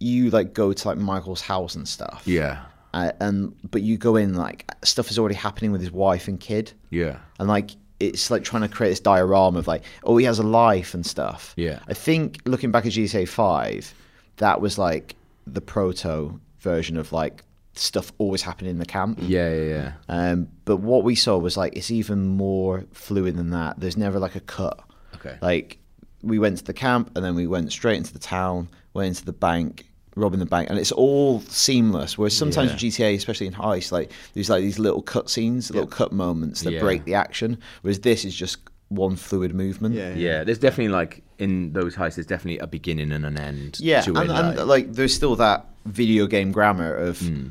you 0.00 0.30
like 0.30 0.54
go 0.54 0.72
to 0.72 0.88
like 0.88 0.98
Michael's 0.98 1.40
house 1.40 1.74
and 1.74 1.86
stuff, 1.88 2.22
Yeah. 2.26 2.62
uh, 2.94 3.12
and 3.20 3.54
but 3.70 3.82
you 3.82 3.96
go 3.96 4.16
in 4.16 4.34
like 4.34 4.64
stuff 4.84 5.10
is 5.10 5.18
already 5.18 5.34
happening 5.34 5.72
with 5.72 5.80
his 5.80 5.90
wife 5.90 6.28
and 6.28 6.38
kid, 6.38 6.72
Yeah. 6.90 7.18
and 7.38 7.48
like 7.48 7.70
it's 8.00 8.30
like 8.30 8.44
trying 8.44 8.62
to 8.62 8.68
create 8.68 8.90
this 8.90 9.00
diorama 9.00 9.58
of 9.58 9.66
like, 9.66 9.82
oh, 10.04 10.16
he 10.18 10.24
has 10.24 10.38
a 10.38 10.44
life 10.44 10.94
and 10.94 11.04
stuff. 11.04 11.52
Yeah. 11.56 11.80
I 11.88 11.94
think 11.94 12.38
looking 12.44 12.70
back 12.70 12.86
at 12.86 12.92
GTA 12.92 13.28
Five, 13.28 13.92
that 14.36 14.60
was 14.60 14.78
like 14.78 15.16
the 15.48 15.60
proto 15.60 16.38
version 16.60 16.96
of 16.96 17.12
like 17.12 17.42
stuff 17.78 18.12
always 18.18 18.42
happening 18.42 18.70
in 18.72 18.78
the 18.78 18.86
camp. 18.86 19.18
Yeah, 19.22 19.52
yeah, 19.54 19.64
yeah. 19.64 19.92
Um, 20.08 20.48
but 20.64 20.76
what 20.78 21.04
we 21.04 21.14
saw 21.14 21.38
was 21.38 21.56
like 21.56 21.76
it's 21.76 21.90
even 21.90 22.26
more 22.26 22.84
fluid 22.92 23.36
than 23.36 23.50
that. 23.50 23.80
There's 23.80 23.96
never 23.96 24.18
like 24.18 24.34
a 24.36 24.40
cut. 24.40 24.80
Okay. 25.16 25.38
Like 25.40 25.78
we 26.22 26.38
went 26.38 26.58
to 26.58 26.64
the 26.64 26.72
camp 26.74 27.12
and 27.14 27.24
then 27.24 27.34
we 27.34 27.46
went 27.46 27.72
straight 27.72 27.96
into 27.96 28.12
the 28.12 28.18
town, 28.18 28.68
went 28.94 29.08
into 29.08 29.24
the 29.24 29.32
bank, 29.32 29.86
robbing 30.16 30.40
the 30.40 30.46
bank, 30.46 30.68
and 30.70 30.78
it's 30.78 30.92
all 30.92 31.40
seamless. 31.42 32.18
Whereas 32.18 32.36
sometimes 32.36 32.70
Yeah. 32.72 32.76
GTA, 32.90 33.14
especially 33.16 33.46
in 33.46 33.52
heist, 33.54 33.92
like 33.92 34.10
there's 34.34 34.50
like 34.50 34.62
these 34.62 34.78
little 34.78 35.02
cut 35.02 35.30
scenes, 35.30 35.70
little 35.70 35.86
cut 35.88 36.12
moments 36.12 36.62
that 36.62 36.72
Yeah. 36.72 36.80
break 36.80 37.04
the 37.04 37.14
action. 37.14 37.58
Whereas 37.82 38.00
this 38.00 38.24
is 38.24 38.34
just 38.34 38.58
one 38.88 39.16
fluid 39.16 39.54
movement. 39.54 39.94
Yeah. 39.94 40.14
Yeah, 40.14 40.44
there's 40.44 40.58
definitely 40.58 40.92
like 40.92 41.22
in 41.38 41.72
those 41.74 41.94
heists, 41.94 42.16
there's 42.16 42.26
definitely 42.26 42.58
a 42.58 42.66
beginning 42.66 43.12
and 43.12 43.24
an 43.24 43.38
end. 43.38 43.78
Yeah, 43.78 44.00
to 44.00 44.10
and, 44.16 44.30
it, 44.30 44.34
and 44.34 44.56
like- 44.56 44.66
like 44.66 44.92
there's 44.94 45.14
still 45.14 45.36
that 45.36 45.66
video 45.86 46.26
game 46.26 46.50
grammar 46.52 46.92
of 46.94 47.20
Hmm. 47.20 47.46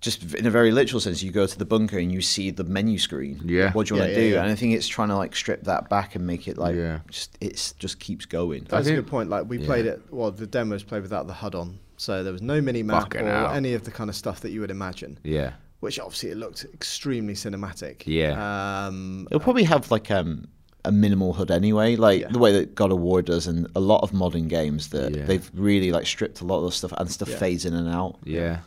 Just 0.00 0.34
in 0.34 0.46
a 0.46 0.50
very 0.50 0.70
literal 0.70 1.00
sense, 1.00 1.22
you 1.22 1.30
go 1.32 1.46
to 1.46 1.58
the 1.58 1.64
bunker 1.64 1.98
and 1.98 2.12
you 2.12 2.20
see 2.20 2.50
the 2.50 2.64
menu 2.64 2.98
screen. 2.98 3.40
Yeah. 3.44 3.72
what 3.72 3.86
do 3.88 3.94
you 3.94 4.00
want 4.00 4.10
Yeah, 4.10 4.16
to 4.16 4.22
yeah, 4.22 4.28
do? 4.28 4.34
yeah. 4.34 4.42
And 4.42 4.52
I 4.52 4.54
think 4.54 4.74
it's 4.74 4.86
trying 4.86 5.08
to 5.08 5.16
like 5.16 5.34
strip 5.34 5.64
that 5.64 5.88
back 5.88 6.14
and 6.14 6.26
make 6.26 6.46
it 6.46 6.56
like 6.56 6.76
Yeah. 6.76 7.00
just 7.10 7.36
it's 7.40 7.72
just 7.72 7.98
keeps 7.98 8.24
going. 8.26 8.66
That's 8.68 8.86
a 8.88 8.94
good 8.94 9.06
point. 9.08 9.28
Like 9.28 9.48
we 9.48 9.58
yeah. 9.58 9.66
played 9.66 9.86
it. 9.86 10.00
Well, 10.10 10.30
the 10.30 10.46
demos 10.46 10.82
played 10.84 11.02
without 11.02 11.26
the 11.26 11.32
HUD 11.32 11.54
on, 11.56 11.78
so 11.96 12.22
there 12.22 12.32
was 12.32 12.42
no 12.42 12.60
mini 12.60 12.82
map 12.82 13.12
or 13.14 13.18
hell. 13.24 13.50
any 13.50 13.74
of 13.74 13.82
the 13.84 13.90
kind 13.90 14.08
of 14.08 14.14
stuff 14.16 14.40
that 14.42 14.50
you 14.50 14.60
would 14.60 14.70
imagine. 14.70 15.18
yeah, 15.24 15.52
Which 15.80 15.98
obviously 15.98 16.30
it 16.30 16.36
looked 16.36 16.64
extremely 16.72 17.34
cinematic. 17.34 18.02
Yeah. 18.06 18.86
Um, 18.86 19.26
It'll 19.30 19.40
probably 19.40 19.64
have 19.64 19.90
like 19.90 20.10
um, 20.12 20.46
a 20.84 20.92
minimal 20.92 21.32
HUD 21.32 21.50
anyway, 21.50 21.96
like 21.96 22.20
Yeah. 22.20 22.28
the 22.30 22.38
way 22.38 22.52
that 22.52 22.76
God 22.76 22.92
of 22.92 23.00
War 23.00 23.20
does, 23.20 23.48
and 23.48 23.66
a 23.74 23.80
lot 23.80 24.02
of 24.04 24.12
modern 24.12 24.46
games 24.46 24.90
that 24.90 25.12
Yeah. 25.14 25.24
they've 25.24 25.50
really 25.54 25.90
like 25.90 26.06
stripped 26.06 26.40
a 26.40 26.44
lot 26.44 26.58
of 26.58 26.64
the 26.66 26.72
stuff 26.72 26.92
and 26.96 27.10
stuff 27.10 27.30
Yeah. 27.30 27.38
fades 27.38 27.64
in 27.64 27.74
and 27.74 27.88
out. 27.88 28.18
yeah, 28.24 28.58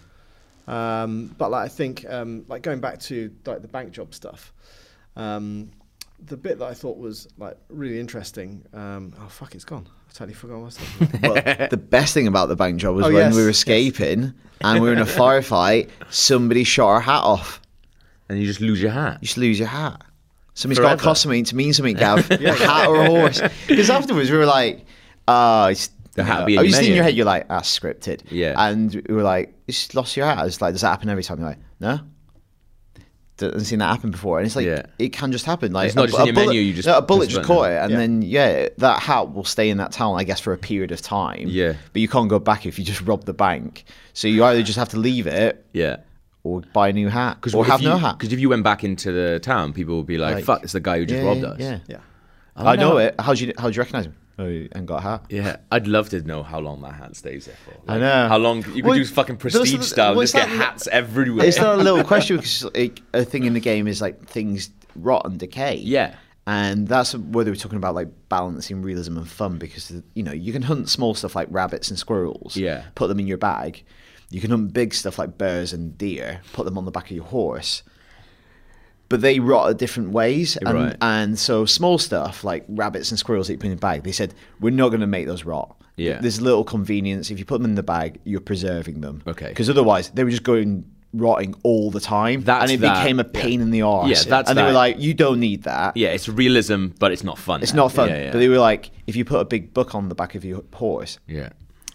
Um, 0.71 1.35
but 1.37 1.51
like 1.51 1.65
I 1.65 1.67
think, 1.67 2.05
um, 2.09 2.45
like 2.47 2.61
going 2.61 2.79
back 2.79 2.99
to 3.01 3.31
like 3.45 3.61
the 3.61 3.67
bank 3.67 3.91
job 3.91 4.13
stuff, 4.13 4.53
um, 5.15 5.69
the 6.25 6.37
bit 6.37 6.59
that 6.59 6.65
I 6.65 6.73
thought 6.73 6.97
was 6.97 7.27
like 7.37 7.57
really 7.69 7.99
interesting. 7.99 8.63
Um, 8.73 9.13
oh 9.19 9.27
fuck, 9.27 9.53
it's 9.55 9.65
gone. 9.65 9.87
I 10.09 10.13
totally 10.13 10.33
forgot 10.33 10.55
what 10.59 10.61
I 10.61 10.65
was 10.65 10.77
talking 10.77 11.25
about. 11.25 11.69
The 11.69 11.77
best 11.77 12.13
thing 12.13 12.27
about 12.27 12.47
the 12.49 12.55
bank 12.55 12.79
job 12.79 12.95
was 12.95 13.05
Oh, 13.05 13.09
when 13.09 13.17
yes, 13.17 13.35
we 13.35 13.41
were 13.41 13.47
yes. 13.49 13.57
escaping 13.57 14.33
and 14.61 14.81
we 14.81 14.87
were 14.87 14.93
in 14.93 14.99
a 15.01 15.05
firefight. 15.05 15.89
Somebody 16.09 16.63
shot 16.63 16.87
our 16.87 17.01
hat 17.01 17.21
off. 17.23 17.61
and 18.29 18.39
you 18.39 18.45
just 18.45 18.61
lose 18.61 18.81
your 18.81 18.91
hat. 18.91 19.19
You 19.21 19.25
just 19.27 19.37
lose 19.37 19.57
your 19.59 19.67
hat. 19.69 20.01
Somebody's 20.53 20.79
got 20.79 20.83
to 20.83 20.97
Forever. 20.97 21.03
cost 21.03 21.21
something 21.23 21.43
to 21.45 21.55
mean 21.55 21.73
something, 21.73 21.95
Gav. 21.95 22.29
a 22.31 22.53
hat 22.53 22.87
or 22.87 22.97
a 23.01 23.05
horse. 23.07 23.41
Because 23.67 23.89
afterwards 23.89 24.29
we 24.29 24.37
were 24.37 24.45
like, 24.45 24.85
oh, 25.29 25.65
it's 25.67 25.89
The 26.13 26.23
hat 26.23 26.33
you 26.33 26.39
know, 26.39 26.45
being 26.45 26.59
oh, 26.59 26.61
you 26.63 26.69
your 26.71 26.81
in 26.81 26.93
your 26.95 27.03
head, 27.03 27.15
you're 27.15 27.25
like, 27.25 27.45
ah, 27.49 27.61
scripted. 27.61 28.21
Yeah. 28.29 28.53
And 28.57 28.93
we 29.07 29.15
were 29.15 29.23
like, 29.23 29.53
you 29.67 29.73
just 29.73 29.95
lost 29.95 30.17
your 30.17 30.25
hat. 30.25 30.45
It's 30.45 30.61
like, 30.61 30.73
does 30.73 30.81
that 30.81 30.89
happen 30.89 31.09
every 31.09 31.23
time? 31.23 31.39
You're 31.39 31.49
like, 31.49 31.59
no. 31.79 31.99
Doesn't 33.37 33.61
seen 33.61 33.79
that 33.79 33.87
happen 33.89 34.11
before, 34.11 34.37
and 34.37 34.45
it's 34.45 34.55
like 34.55 34.67
Yeah. 34.67 34.83
it 34.99 35.13
can 35.13 35.31
just 35.31 35.45
happen. 35.47 35.71
Like 35.73 35.87
It's 35.87 35.95
not 35.95 36.03
a, 36.03 36.07
just 36.09 36.19
a 36.19 36.21
in 36.21 36.27
your 36.27 36.35
bullet, 36.35 36.47
menu, 36.47 36.61
you 36.61 36.73
just 36.75 36.87
no, 36.87 36.97
a 36.97 37.01
bullet 37.01 37.27
just 37.27 37.43
caught 37.47 37.71
it, 37.71 37.77
and 37.81 37.91
Yeah. 37.91 37.97
then 37.97 38.21
yeah, 38.21 38.69
that 38.77 39.01
hat 39.01 39.33
will 39.33 39.45
stay 39.45 39.71
in 39.71 39.77
that 39.77 39.91
town, 39.91 40.15
I 40.19 40.23
guess, 40.23 40.39
for 40.39 40.53
a 40.53 40.57
period 40.59 40.91
of 40.91 41.01
time. 41.01 41.45
Yeah. 41.47 41.73
but 41.91 42.01
you 42.03 42.07
can't 42.07 42.29
go 42.29 42.37
back 42.37 42.67
if 42.67 42.77
you 42.77 42.85
just 42.85 43.01
rob 43.01 43.23
the 43.25 43.33
bank. 43.33 43.85
So 44.13 44.27
you 44.27 44.43
either 44.43 44.61
just 44.61 44.77
have 44.77 44.89
to 44.89 44.97
leave 44.99 45.25
it 45.25 45.65
Yeah. 45.73 45.97
or 46.43 46.61
buy 46.73 46.89
a 46.89 46.93
new 46.93 47.09
hat, 47.09 47.37
or 47.55 47.65
have 47.65 47.81
no 47.81 47.97
hat. 47.97 48.19
Because 48.19 48.31
if 48.31 48.39
you 48.39 48.47
went 48.49 48.63
back 48.63 48.83
into 48.83 49.11
the 49.11 49.39
town, 49.39 49.73
people 49.73 49.97
would 49.97 50.05
be 50.07 50.19
like, 50.19 50.35
Like- 50.35 50.43
"Fuck, 50.43 50.63
it's 50.63 50.73
the 50.73 50.79
guy 50.79 50.99
who 50.99 51.07
just 51.07 51.23
yeah, 51.23 51.27
robbed 51.27 51.41
yeah, 51.41 51.47
us." 51.47 51.59
Yeah, 51.59 51.79
yeah. 51.87 51.97
I 52.55 52.75
know 52.75 52.89
wonder- 52.89 53.07
it. 53.07 53.15
How 53.19 53.33
do 53.33 53.43
you 53.43 53.53
how 53.57 53.69
do 53.71 53.75
you 53.75 53.79
recognize 53.79 54.05
him? 54.05 54.15
Oh, 54.41 54.47
you 54.47 54.67
got 54.85 54.97
a 54.97 55.01
hat. 55.01 55.25
Yeah, 55.29 55.57
I'd 55.71 55.87
love 55.87 56.09
to 56.09 56.21
know 56.21 56.41
how 56.43 56.59
long 56.59 56.81
that 56.81 56.93
hat 56.93 57.15
stays 57.15 57.45
there 57.45 57.55
for. 57.65 57.73
I 57.91 57.97
know. 57.99 58.27
how 58.27 58.37
long 58.37 58.57
you 58.57 58.63
could 58.81 58.85
Well, 58.85 58.95
do 58.95 59.05
fucking 59.05 59.37
prestige 59.37 59.75
the- 59.77 59.83
style, 59.83 60.07
and 60.09 60.17
well, 60.17 60.23
just 60.23 60.33
get 60.35 60.47
hats 60.49 60.87
everywhere. 60.87 61.45
It's 61.45 61.57
not 61.57 61.79
a 61.79 61.83
little 61.83 62.03
question 62.03 62.37
because 62.37 62.63
like, 62.73 63.01
a 63.13 63.23
thing 63.23 63.43
in 63.45 63.53
the 63.53 63.59
game 63.59 63.87
is 63.87 64.01
like 64.01 64.25
things 64.27 64.69
rot 64.95 65.25
and 65.25 65.39
decay. 65.39 65.75
Yeah. 65.75 66.15
And 66.47 66.87
that's 66.87 67.13
where 67.15 67.45
they 67.45 67.51
were 67.51 67.55
talking 67.55 67.77
about 67.77 67.93
like 67.93 68.07
balancing 68.27 68.81
realism 68.81 69.15
and 69.17 69.29
fun 69.29 69.57
because 69.59 69.91
you 70.15 70.23
know 70.23 70.31
you 70.31 70.51
can 70.51 70.63
hunt 70.63 70.89
small 70.89 71.13
stuff 71.13 71.35
like 71.35 71.47
rabbits 71.51 71.89
and 71.89 71.99
squirrels, 71.99 72.57
Yeah. 72.57 72.85
put 72.95 73.07
them 73.09 73.19
in 73.19 73.27
your 73.27 73.37
bag. 73.37 73.83
You 74.31 74.41
can 74.41 74.49
hunt 74.49 74.73
big 74.73 74.93
stuff 74.93 75.19
like 75.19 75.37
bears 75.37 75.71
and 75.71 75.95
deer, 75.97 76.41
put 76.53 76.65
them 76.65 76.77
on 76.79 76.85
the 76.85 76.91
back 76.91 77.05
of 77.05 77.11
your 77.15 77.25
horse. 77.25 77.83
But 79.11 79.21
they 79.21 79.39
rot 79.39 79.69
at 79.69 79.77
different 79.77 80.09
ways, 80.11 80.57
and, 80.57 80.73
Right. 80.73 80.95
and 81.01 81.37
so 81.37 81.65
small 81.65 81.97
stuff 81.99 82.43
like 82.43 82.65
rabbits 82.67 83.11
and 83.11 83.19
squirrels 83.19 83.47
that 83.47 83.53
you 83.53 83.57
put 83.59 83.65
in 83.67 83.71
your 83.73 83.79
bag, 83.79 84.03
they 84.03 84.11
said 84.11 84.33
we're 84.59 84.71
not 84.71 84.89
going 84.89 85.01
to 85.01 85.07
make 85.07 85.27
those 85.27 85.43
rot. 85.45 85.75
Yeah. 85.97 86.19
there's 86.19 86.41
little 86.41 86.63
convenience 86.63 87.29
if 87.29 87.37
you 87.37 87.45
put 87.45 87.57
them 87.61 87.65
in 87.69 87.75
the 87.75 87.83
bag, 87.83 88.19
you're 88.23 88.39
preserving 88.39 89.01
them. 89.01 89.21
Okay. 89.27 89.49
because 89.49 89.69
otherwise 89.69 90.09
they 90.15 90.23
were 90.23 90.31
just 90.31 90.41
going 90.43 90.85
rotting 91.13 91.53
all 91.63 91.91
the 91.91 91.99
time, 91.99 92.41
That's 92.41 92.63
and 92.63 92.71
it 92.71 92.79
that- 92.81 93.03
became 93.03 93.19
a 93.19 93.23
pain 93.25 93.59
in 93.61 93.69
the 93.69 93.81
arse. 93.83 94.09
Yeah, 94.09 94.29
that's 94.29 94.49
and 94.49 94.57
they 94.57 94.63
were 94.63 94.71
like, 94.71 94.97
you 94.99 95.13
don't 95.13 95.39
need 95.41 95.63
that. 95.63 95.97
yeah, 95.97 96.07
it's 96.09 96.27
realism, 96.29 96.87
but 96.97 97.11
it's 97.11 97.23
not 97.23 97.37
fun. 97.37 97.61
It's 97.61 97.73
now. 97.73 97.83
not 97.83 97.91
fun. 97.91 98.09
Yeah, 98.09 98.17
yeah. 98.23 98.31
But 98.31 98.39
they 98.39 98.47
were 98.47 98.57
like, 98.59 98.89
if 99.05 99.15
you 99.17 99.25
put 99.25 99.41
a 99.41 99.45
big 99.45 99.73
book 99.73 99.93
on 99.93 100.07
the 100.09 100.15
back 100.15 100.33
of 100.35 100.45
your 100.45 100.63
horse, 100.73 101.19
yeah. 101.27 101.49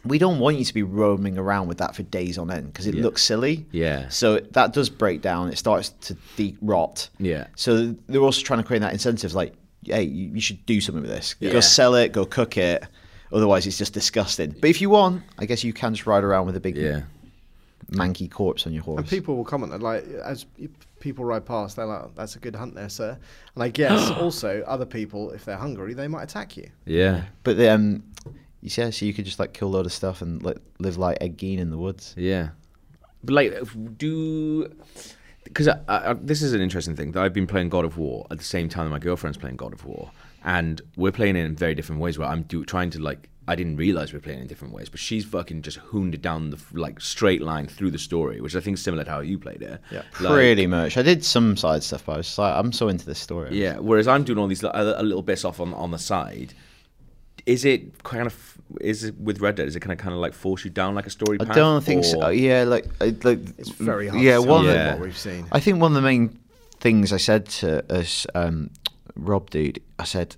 We 0.08 0.18
don't 0.18 0.38
want 0.38 0.58
you 0.58 0.64
to 0.64 0.74
be 0.74 0.82
roaming 0.82 1.38
around 1.38 1.68
with 1.68 1.78
that 1.78 1.94
for 1.96 2.02
days 2.02 2.38
on 2.38 2.50
end 2.50 2.66
because 2.72 2.86
it 2.86 2.94
Yeah. 2.94 3.02
looks 3.02 3.22
silly. 3.22 3.66
Yeah. 3.72 4.08
So 4.08 4.40
that 4.52 4.72
does 4.72 4.88
break 4.90 5.20
down. 5.22 5.48
It 5.50 5.56
starts 5.58 5.90
to 6.02 6.16
de- 6.36 6.56
rot. 6.60 7.08
Yeah. 7.18 7.46
So 7.56 7.94
they're 8.08 8.20
also 8.22 8.42
trying 8.42 8.60
to 8.60 8.66
create 8.66 8.80
that 8.80 8.92
incentive, 8.92 9.34
like, 9.34 9.54
hey, 9.84 10.02
you, 10.02 10.30
you 10.34 10.40
should 10.40 10.64
do 10.66 10.80
something 10.80 11.02
with 11.02 11.10
this. 11.10 11.34
Yeah. 11.40 11.52
Go 11.52 11.60
sell 11.60 11.94
it. 11.94 12.12
Go 12.12 12.24
cook 12.26 12.56
it. 12.56 12.84
Otherwise, 13.32 13.66
it's 13.66 13.78
just 13.78 13.92
disgusting. 13.92 14.54
But 14.60 14.70
if 14.70 14.80
you 14.80 14.90
want, 14.90 15.22
I 15.38 15.46
guess 15.46 15.64
you 15.64 15.72
can 15.72 15.94
just 15.94 16.06
ride 16.06 16.24
around 16.24 16.46
with 16.46 16.56
a 16.56 16.60
big 16.60 16.76
Yeah. 16.76 17.02
manky 17.92 18.30
corpse 18.30 18.66
on 18.66 18.72
your 18.72 18.82
horse. 18.82 18.98
And 19.00 19.08
people 19.08 19.36
will 19.36 19.44
comment 19.44 19.80
like 19.82 20.04
as 20.24 20.46
people 21.00 21.24
ride 21.24 21.44
past, 21.44 21.76
they're 21.76 21.86
like, 21.86 22.14
"That's 22.14 22.34
a 22.36 22.38
good 22.38 22.54
hunt 22.56 22.74
there, 22.74 22.88
sir." 22.88 23.16
And 23.54 23.62
I 23.62 23.68
guess 23.68 24.10
also 24.20 24.62
other 24.66 24.86
people, 24.86 25.30
if 25.30 25.44
they're 25.44 25.56
hungry, 25.56 25.94
they 25.94 26.08
might 26.08 26.24
attack 26.24 26.56
you. 26.56 26.68
Yeah. 26.84 27.24
But 27.44 27.60
um, 27.60 28.02
You 28.62 28.70
see, 28.70 28.90
so 28.90 29.04
you 29.06 29.12
could 29.12 29.24
just 29.24 29.38
like 29.38 29.52
kill 29.52 29.68
a 29.68 29.70
load 29.76 29.86
of 29.86 29.92
stuff 29.92 30.22
and 30.22 30.42
like 30.42 30.58
live 30.78 30.96
like 30.98 31.18
Ed 31.20 31.36
Gein 31.36 31.58
in 31.58 31.70
the 31.70 31.78
woods. 31.78 32.14
Yeah, 32.16 32.48
but 33.22 33.34
like, 33.34 33.54
do 33.98 34.72
because 35.44 35.68
I, 35.68 35.78
I, 35.88 36.12
this 36.14 36.42
is 36.42 36.52
an 36.54 36.60
interesting 36.60 36.96
thing 36.96 37.12
that 37.12 37.22
I've 37.22 37.32
been 37.32 37.46
playing 37.46 37.68
God 37.68 37.84
of 37.84 37.98
War 37.98 38.26
at 38.30 38.38
the 38.38 38.44
same 38.44 38.68
time 38.68 38.86
that 38.86 38.90
my 38.90 38.98
girlfriend's 38.98 39.38
playing 39.38 39.56
God 39.56 39.72
of 39.72 39.84
War, 39.84 40.10
and 40.44 40.80
we're 40.96 41.12
playing 41.12 41.36
it 41.36 41.44
in 41.44 41.54
very 41.54 41.74
different 41.74 42.00
ways. 42.00 42.18
Where 42.18 42.26
I'm 42.28 42.42
do, 42.42 42.64
trying 42.64 42.90
to 42.90 42.98
like, 43.00 43.28
I 43.46 43.54
didn't 43.54 43.76
realize 43.76 44.12
we 44.12 44.18
are 44.18 44.22
playing 44.22 44.40
in 44.40 44.46
different 44.48 44.74
ways, 44.74 44.88
but 44.88 44.98
she's 44.98 45.24
fucking 45.24 45.62
just 45.62 45.76
hooned 45.76 46.14
it 46.14 46.22
down 46.22 46.50
the 46.50 46.58
like 46.72 47.00
straight 47.00 47.42
line 47.42 47.68
through 47.68 47.92
the 47.92 47.98
story, 47.98 48.40
which 48.40 48.56
I 48.56 48.60
think 48.60 48.78
is 48.78 48.82
similar 48.82 49.04
to 49.04 49.10
how 49.10 49.20
you 49.20 49.38
played 49.38 49.62
it. 49.62 49.80
Yeah. 49.92 50.02
Like- 50.20 50.32
Pretty 50.32 50.66
much. 50.66 50.96
I 50.96 51.02
did 51.02 51.24
some 51.24 51.56
side 51.56 51.84
stuff, 51.84 52.04
but 52.06 52.14
I 52.14 52.16
was 52.16 52.38
like, 52.38 52.54
I'm 52.56 52.72
so 52.72 52.88
into 52.88 53.06
this 53.06 53.20
story. 53.20 53.56
Yeah. 53.56 53.78
Whereas 53.78 54.08
I'm 54.08 54.24
doing 54.24 54.38
all 54.38 54.48
these 54.48 54.64
li- 54.64 54.70
a, 54.74 55.00
a 55.00 55.04
little 55.04 55.22
bits 55.22 55.44
off 55.44 55.60
on 55.60 55.72
on 55.74 55.92
the 55.92 55.98
side. 55.98 56.54
Is 57.46 57.64
it 57.64 58.02
kind 58.02 58.26
of 58.26 58.58
is 58.80 59.04
it 59.04 59.16
with 59.20 59.40
Red 59.40 59.54
Dead? 59.54 59.68
Is 59.68 59.76
it 59.76 59.80
kind 59.80 59.92
of 59.92 59.98
kind 59.98 60.12
of 60.12 60.18
like 60.20 60.34
force 60.34 60.64
you 60.64 60.70
down 60.70 60.94
like 60.96 61.06
a 61.06 61.10
story 61.10 61.38
I 61.40 61.44
path? 61.44 61.54
don't 61.54 61.84
think 61.84 62.04
so. 62.04 62.28
Yeah, 62.30 62.64
like, 62.64 62.86
like 63.00 63.38
It's 63.58 63.70
very 63.70 64.08
hard 64.08 64.22
Yeah, 64.22 64.34
to 64.36 64.42
one. 64.42 64.64
Yeah. 64.64 64.92
what 64.94 65.02
we've 65.02 65.16
seen. 65.16 65.46
I 65.52 65.60
think 65.60 65.80
one 65.80 65.92
of 65.92 65.94
the 65.94 66.02
main 66.02 66.38
things 66.80 67.12
I 67.12 67.16
said 67.18 67.46
to 67.60 67.90
us, 67.94 68.26
um, 68.34 68.70
Rob, 69.14 69.50
dude, 69.50 69.80
I 69.98 70.04
said, 70.04 70.34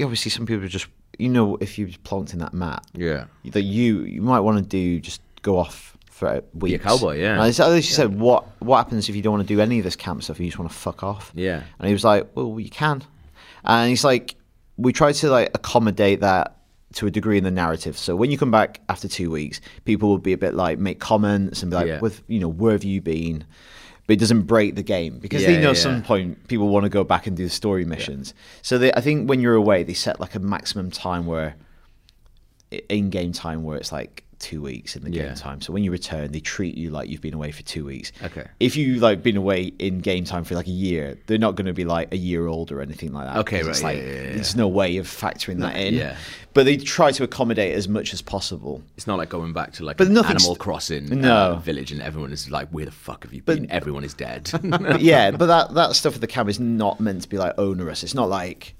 obviously 0.00 0.30
some 0.30 0.46
people 0.46 0.66
just, 0.68 0.86
you 1.18 1.28
know, 1.28 1.56
if 1.60 1.78
you 1.78 1.88
plonked 1.88 2.32
in 2.32 2.38
that 2.38 2.54
map, 2.54 2.84
Yeah. 2.94 3.24
that 3.44 3.62
you 3.62 4.02
you 4.02 4.22
might 4.22 4.40
want 4.40 4.58
to 4.58 4.64
do 4.64 5.00
just 5.00 5.20
go 5.42 5.58
off 5.58 5.96
for 6.10 6.42
weeks. 6.54 6.82
cowboy, 6.84 7.18
yeah. 7.18 7.32
And 7.32 7.42
I 7.42 7.46
literally 7.48 7.82
said, 7.82 8.18
what 8.18 8.46
what 8.60 8.76
happens 8.78 9.08
if 9.08 9.16
you 9.16 9.22
don't 9.22 9.32
want 9.32 9.46
to 9.48 9.54
do 9.54 9.60
any 9.60 9.78
of 9.78 9.84
this 9.84 9.96
camp 9.96 10.22
stuff? 10.22 10.38
You 10.38 10.46
just 10.46 10.58
want 10.58 10.70
to 10.70 10.76
fuck 10.76 11.02
off. 11.02 11.32
Yeah. 11.34 11.62
And 11.78 11.88
he 11.88 11.92
was 11.92 12.04
like, 12.04 12.28
well, 12.34 12.58
you 12.60 12.70
can. 12.70 13.02
And 13.64 13.88
he's 13.90 14.04
like, 14.04 14.36
we 14.78 14.92
try 14.92 15.12
to 15.12 15.28
like 15.30 15.50
accommodate 15.54 16.20
that 16.20 16.54
to 16.94 17.06
a 17.06 17.10
degree 17.10 17.36
in 17.36 17.44
the 17.44 17.50
narrative. 17.50 17.98
So 17.98 18.16
when 18.16 18.30
you 18.30 18.38
come 18.38 18.50
back 18.50 18.80
after 18.88 19.08
two 19.08 19.30
weeks, 19.30 19.60
people 19.84 20.08
will 20.08 20.18
be 20.18 20.32
a 20.32 20.38
bit 20.38 20.54
like 20.54 20.78
make 20.78 21.00
comments 21.00 21.62
and 21.62 21.70
be 21.70 21.76
like, 21.76 21.86
Yeah. 21.86 22.00
with 22.00 22.22
you 22.28 22.40
know, 22.40 22.48
where 22.48 22.72
have 22.72 22.84
you 22.84 23.02
been? 23.02 23.44
But 24.06 24.14
it 24.14 24.20
doesn't 24.20 24.42
break 24.42 24.74
the 24.74 24.82
game 24.82 25.18
because 25.18 25.42
Yeah, 25.42 25.48
they 25.48 25.56
know 25.56 25.64
yeah, 25.64 25.70
at 25.72 25.76
some 25.76 26.02
point 26.02 26.48
people 26.48 26.68
want 26.68 26.84
to 26.84 26.88
go 26.88 27.04
back 27.04 27.26
and 27.26 27.36
do 27.36 27.44
the 27.44 27.50
story 27.50 27.84
missions. 27.84 28.32
So 28.62 28.78
they, 28.78 28.90
I 28.94 29.02
think 29.02 29.28
when 29.28 29.40
you're 29.40 29.54
away, 29.54 29.82
they 29.82 29.92
set 29.92 30.18
like 30.18 30.34
a 30.34 30.38
maximum 30.38 30.90
time 30.90 31.26
where 31.26 31.56
in 32.88 33.10
game 33.10 33.32
time 33.32 33.64
where 33.64 33.76
it's 33.76 33.92
like 33.92 34.24
two 34.38 34.62
weeks 34.62 34.96
in 34.96 35.02
the 35.04 35.10
Yeah. 35.10 35.26
game 35.26 35.34
time. 35.34 35.60
So 35.60 35.72
when 35.72 35.82
you 35.84 35.90
return, 35.90 36.32
they 36.32 36.40
treat 36.40 36.76
you 36.76 36.90
like 36.90 37.08
you've 37.08 37.20
been 37.20 37.34
away 37.34 37.50
for 37.50 37.62
two 37.62 37.84
weeks. 37.84 38.12
Okay. 38.22 38.44
If 38.60 38.76
you 38.76 38.96
like 39.00 39.22
been 39.22 39.36
away 39.36 39.72
in 39.78 39.98
game 40.00 40.24
time 40.24 40.44
for 40.44 40.54
like 40.54 40.66
a 40.66 40.70
year, 40.70 41.18
they're 41.26 41.38
not 41.38 41.56
going 41.56 41.66
to 41.66 41.72
be 41.72 41.84
like 41.84 42.12
a 42.12 42.16
year 42.16 42.46
old 42.46 42.70
or 42.72 42.80
anything 42.80 43.12
like 43.12 43.26
that. 43.26 43.36
Okay, 43.40 43.58
'cause 43.60 43.68
It's 43.68 43.82
right, 43.82 43.96
like 43.96 44.04
yeah, 44.06 44.12
yeah, 44.22 44.32
there's 44.34 44.56
no 44.56 44.68
way 44.68 44.96
of 44.98 45.06
factoring 45.06 45.58
that 45.60 45.76
in. 45.76 45.94
yeah. 45.94 46.16
But 46.54 46.64
they 46.64 46.76
try 46.76 47.12
to 47.12 47.22
accommodate 47.24 47.74
as 47.74 47.88
much 47.88 48.12
as 48.12 48.22
possible. 48.22 48.82
It's 48.96 49.06
not 49.06 49.18
like 49.18 49.28
going 49.28 49.52
back 49.52 49.72
to 49.74 49.84
like 49.84 49.96
But 49.96 50.08
an 50.08 50.16
Animal 50.18 50.56
Crossing 50.56 51.20
No. 51.20 51.32
uh, 51.34 51.54
village 51.56 51.92
and 51.92 52.00
everyone 52.02 52.32
is 52.32 52.50
like, 52.50 52.68
where 52.70 52.84
the 52.84 52.90
fuck 52.90 53.24
have 53.24 53.32
you 53.34 53.42
But- 53.44 53.56
been? 53.60 53.70
Everyone 53.70 54.02
is 54.04 54.14
dead. 54.14 54.50
But 54.62 55.00
yeah, 55.00 55.30
but 55.30 55.46
that 55.46 55.74
that 55.74 55.94
stuff 55.96 56.14
with 56.14 56.20
the 56.20 56.26
camera 56.26 56.50
is 56.50 56.58
not 56.60 57.00
meant 57.00 57.22
to 57.22 57.28
be 57.28 57.38
like 57.38 57.54
onerous. 57.58 58.02
It's 58.02 58.14
not 58.14 58.28
like 58.28 58.74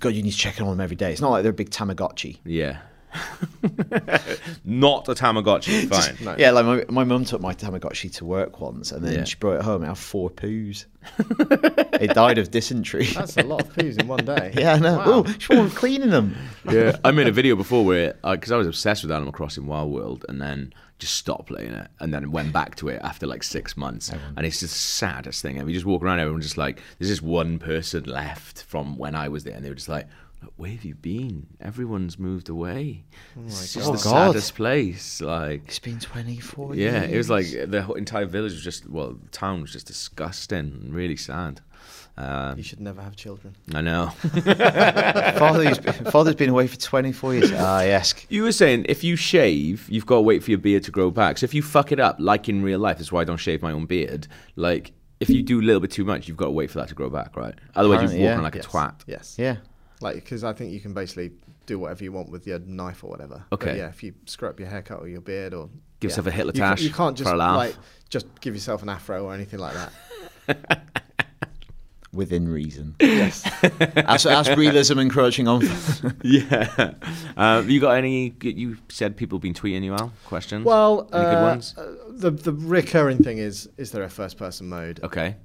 God, 0.00 0.14
you 0.14 0.22
need 0.22 0.30
to 0.32 0.36
check 0.38 0.58
in 0.58 0.64
on 0.64 0.70
them 0.70 0.80
every 0.80 0.96
day. 0.96 1.12
It's 1.12 1.20
not 1.20 1.30
like 1.30 1.42
they're 1.42 1.50
a 1.50 1.54
big 1.54 1.70
Tamagotchi. 1.70 2.38
yeah. 2.44 2.78
not 4.64 5.08
a 5.08 5.12
Tamagotchi. 5.14 5.88
Fine. 6.16 6.24
No. 6.24 6.36
Yeah, 6.38 6.50
like 6.50 6.64
my, 6.64 6.84
my 6.88 7.04
mum 7.04 7.24
took 7.24 7.40
my 7.40 7.54
Tamagotchi 7.54 8.12
to 8.14 8.24
work 8.24 8.60
once, 8.60 8.92
and 8.92 9.04
then 9.04 9.12
Yeah. 9.14 9.24
she 9.24 9.36
brought 9.36 9.56
it 9.56 9.62
home. 9.62 9.82
and 9.82 9.84
It 9.84 9.88
had 9.88 9.98
four 9.98 10.30
poos. 10.30 10.86
it 12.00 12.14
died 12.14 12.38
of 12.38 12.50
dysentery. 12.50 13.06
That's 13.06 13.36
a 13.36 13.42
lot 13.42 13.62
of 13.62 13.72
poos 13.74 14.00
in 14.00 14.06
one 14.08 14.24
day. 14.24 14.52
yeah, 14.56 14.74
I 14.74 14.78
know. 14.78 14.96
Wow. 14.98 15.04
Oh, 15.06 15.34
she 15.38 15.54
wasn't 15.54 15.74
cleaning 15.74 16.10
them. 16.10 16.36
yeah, 16.70 16.96
I 17.04 17.10
made 17.10 17.26
a 17.28 17.32
video 17.32 17.56
before 17.56 17.84
where 17.84 18.16
uh, 18.24 18.32
because 18.36 18.52
I 18.52 18.56
was 18.56 18.66
obsessed 18.66 19.02
with 19.02 19.12
Animal 19.12 19.32
Crossing 19.32 19.66
Wild 19.66 19.92
World, 19.92 20.24
and 20.28 20.40
then 20.40 20.72
just 20.98 21.14
stopped 21.14 21.48
playing 21.48 21.72
it, 21.72 21.88
and 22.00 22.14
then 22.14 22.30
went 22.30 22.52
back 22.52 22.76
to 22.76 22.88
it 22.88 23.00
after 23.02 23.26
like 23.26 23.42
six 23.42 23.76
months, 23.76 24.10
and 24.36 24.46
it's 24.46 24.60
just 24.60 24.72
the 24.74 24.78
saddest 24.78 25.42
thing. 25.42 25.56
And 25.58 25.66
we 25.66 25.72
just 25.72 25.84
walk 25.86 26.02
around, 26.02 26.20
everyone's 26.20 26.44
just 26.44 26.58
like, 26.58 26.80
there's 26.98 27.10
just 27.10 27.22
one 27.22 27.58
person 27.58 28.04
left 28.04 28.62
from 28.64 28.96
when 28.96 29.14
I 29.16 29.28
was 29.28 29.42
there, 29.44 29.54
and 29.54 29.64
they 29.64 29.68
were 29.68 29.74
just 29.74 29.88
like. 29.88 30.06
Where 30.56 30.70
have 30.70 30.84
you 30.84 30.94
been? 30.94 31.46
Everyone's 31.60 32.18
moved 32.18 32.48
away. 32.48 33.04
it's 33.46 33.72
just 33.74 33.86
God. 33.86 33.98
the 33.98 34.08
Oh, 34.08 34.12
God. 34.12 34.26
saddest 34.32 34.54
place. 34.54 35.20
Like, 35.20 35.62
It's 35.66 35.78
been 35.78 35.98
24 35.98 36.74
yeah, 36.74 37.02
it 37.02 37.16
was 37.16 37.30
like 37.30 37.46
the 37.66 37.82
whole 37.82 37.96
entire 37.96 38.26
village 38.26 38.52
was 38.52 38.62
just 38.64 38.88
well, 38.88 39.12
the 39.14 39.28
town 39.30 39.60
was 39.62 39.72
just 39.72 39.86
disgusting, 39.86 40.58
and 40.58 40.94
really 40.94 41.16
sad. 41.16 41.60
Um, 42.16 42.58
You 42.58 42.62
should 42.62 42.80
never 42.80 43.00
have 43.00 43.16
children. 43.16 43.56
I 43.74 43.80
know. 43.80 44.08
Father's, 45.38 45.78
father's 46.10 46.34
been 46.34 46.50
away 46.50 46.66
for 46.66 46.76
24 46.76 47.34
years. 47.34 47.52
Ah, 47.54 47.82
yes. 47.82 48.14
You 48.28 48.42
were 48.42 48.52
saying 48.52 48.86
if 48.88 49.02
you 49.02 49.16
shave, 49.16 49.88
you've 49.88 50.06
got 50.06 50.16
to 50.16 50.20
wait 50.22 50.42
for 50.44 50.50
your 50.50 50.58
beard 50.58 50.82
to 50.84 50.90
grow 50.90 51.10
back. 51.10 51.38
So 51.38 51.44
if 51.44 51.54
you 51.54 51.62
fuck 51.62 51.92
it 51.92 52.00
up, 52.00 52.16
like 52.18 52.48
in 52.48 52.62
real 52.62 52.78
life, 52.78 52.98
that's 52.98 53.10
why 53.12 53.22
I 53.22 53.24
don't 53.24 53.38
shave 53.38 53.62
my 53.62 53.72
own 53.72 53.86
beard. 53.86 54.26
Like 54.56 54.92
if 55.20 55.30
you 55.30 55.42
do 55.42 55.60
a 55.60 55.62
little 55.62 55.80
bit 55.80 55.90
too 55.90 56.04
much, 56.04 56.28
you've 56.28 56.36
got 56.36 56.46
to 56.46 56.50
wait 56.50 56.70
for 56.70 56.78
that 56.80 56.88
to 56.88 56.94
grow 56.94 57.08
back, 57.08 57.36
right? 57.36 57.54
Otherwise, 57.74 58.00
you're 58.12 58.22
walking 58.28 58.38
yeah. 58.38 58.40
like 58.40 58.56
a 58.56 58.60
twat. 58.60 59.00
Yes. 59.06 59.36
Yeah. 59.38 59.56
Like, 60.02 60.16
because 60.16 60.44
I 60.44 60.52
think 60.52 60.72
you 60.72 60.80
can 60.80 60.92
basically 60.94 61.32
do 61.66 61.78
whatever 61.78 62.02
you 62.04 62.12
want 62.12 62.28
with 62.30 62.46
your 62.46 62.58
knife 62.58 63.04
or 63.04 63.10
whatever. 63.10 63.44
But 63.50 63.62
Okay. 63.62 63.78
yeah, 63.78 63.88
if 63.88 64.02
you 64.02 64.14
screw 64.26 64.48
up 64.48 64.58
your 64.58 64.68
haircut 64.68 65.00
or 65.00 65.08
your 65.08 65.20
beard 65.20 65.54
or 65.54 65.68
Give 66.00 66.10
yeah. 66.10 66.14
yourself 66.14 66.26
a 66.26 66.30
Hitler 66.32 66.52
you, 66.54 66.60
tash 66.60 66.82
you 66.82 66.90
can't 66.90 67.16
for 67.16 67.22
just 67.24 67.32
a 67.34 67.36
laugh. 67.36 67.56
like 67.56 67.76
just 68.10 68.26
give 68.40 68.54
yourself 68.54 68.82
an 68.82 68.88
afro 68.88 69.24
or 69.24 69.34
anything 69.34 69.60
like 69.60 69.74
that. 69.74 70.82
Within 72.12 72.46
reason. 72.46 72.94
yes. 73.00 73.42
As, 73.96 74.26
as 74.26 74.50
realism 74.54 74.98
encroaching 74.98 75.48
on. 75.48 75.62
yeah. 76.22 76.92
Um, 77.38 77.70
you 77.70 77.80
got 77.80 77.92
any? 77.96 78.34
You 78.42 78.76
said 78.90 79.16
people 79.16 79.38
have 79.38 79.42
been 79.42 79.54
tweeting 79.54 79.82
you 79.82 79.94
out 79.94 80.10
questions. 80.26 80.66
Well, 80.66 81.08
any 81.10 81.22
good 81.24 81.38
uh, 81.38 81.42
ones? 81.42 81.74
uh, 81.78 81.94
the 82.10 82.30
the 82.30 82.52
recurring 82.52 83.16
thing 83.24 83.38
is 83.38 83.66
is 83.78 83.92
there 83.92 84.02
a 84.02 84.10
first 84.10 84.36
person 84.36 84.68
mode? 84.68 85.00
Okay. 85.02 85.36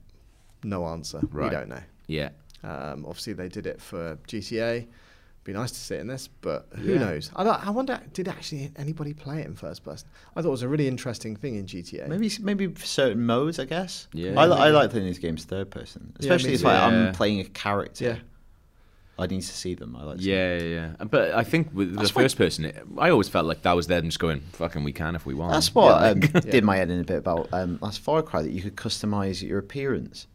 No 0.64 0.86
answer. 0.88 1.22
Right. 1.32 1.46
We 1.46 1.56
don't 1.56 1.70
know. 1.70 1.84
Yeah. 2.08 2.30
Um, 2.64 3.06
obviously, 3.06 3.34
they 3.34 3.50
did 3.50 3.68
it 3.68 3.82
for 3.82 4.18
GTA. 4.28 4.88
Be 5.44 5.54
nice 5.54 5.72
to 5.72 5.80
see 5.80 5.96
it 5.96 6.02
in 6.02 6.08
this, 6.08 6.28
but 6.42 6.68
who 6.76 6.94
Yeah. 6.94 7.00
knows? 7.00 7.32
I, 7.34 7.44
I 7.44 7.70
wonder, 7.70 8.02
did 8.12 8.28
actually 8.28 8.70
anybody 8.76 9.14
play 9.14 9.40
it 9.40 9.46
in 9.48 9.56
first 9.56 9.82
person? 9.84 10.10
I 10.36 10.42
thought 10.42 10.50
it 10.50 10.52
was 10.52 10.62
a 10.64 10.68
really 10.68 10.90
interesting 10.90 11.38
thing 11.38 11.56
in 11.56 11.66
GTA. 11.66 12.08
Maybe 12.10 12.30
maybe 12.42 12.68
for 12.68 12.86
certain 12.86 13.26
modes, 13.26 13.58
I 13.58 13.64
guess. 13.66 14.10
Yeah. 14.12 14.38
I, 14.38 14.46
li- 14.46 14.58
I 14.58 14.70
like 14.72 14.92
playing 14.92 15.06
these 15.06 15.20
games 15.20 15.46
third 15.46 15.70
person, 15.72 16.12
Yeah, 16.20 16.34
especially 16.34 16.54
if 16.56 16.64
like, 16.64 16.74
Yeah. 16.74 16.86
I'm 17.08 17.14
playing 17.14 17.40
a 17.40 17.46
character. 17.46 18.04
Yeah. 18.04 18.16
I 19.20 19.26
need 19.26 19.42
to 19.42 19.48
see 19.48 19.74
them. 19.74 19.96
I 19.96 20.04
like. 20.04 20.18
to 20.18 20.24
Yeah, 20.24 20.58
yeah, 20.60 20.64
yeah. 21.00 21.06
But 21.06 21.32
I 21.32 21.44
think 21.46 21.70
with 21.74 21.92
the 21.92 21.98
That's 21.98 22.14
why- 22.14 22.24
first 22.24 22.38
person, 22.38 22.66
it, 22.66 22.86
I 22.98 23.10
always 23.10 23.30
felt 23.30 23.46
like 23.46 23.62
that 23.64 23.72
was 23.76 23.88
them 23.88 24.04
just 24.06 24.20
going, 24.20 24.42
"Fucking, 24.52 24.84
we 24.84 24.92
can 24.92 25.16
if 25.16 25.26
we 25.26 25.34
want." 25.34 25.54
That's 25.54 25.74
what 25.74 26.02
Yeah, 26.02 26.10
um, 26.10 26.20
like- 26.20 26.50
did 26.52 26.64
my 26.66 26.76
head 26.76 26.92
in 26.92 27.00
a 27.00 27.04
bit 27.06 27.18
about 27.20 27.48
um, 27.54 27.80
last 27.82 28.00
Far 28.02 28.22
Cry 28.22 28.42
that 28.44 28.52
you 28.52 28.62
could 28.62 28.76
customize 28.76 29.42
your 29.42 29.58
appearance. 29.60 30.28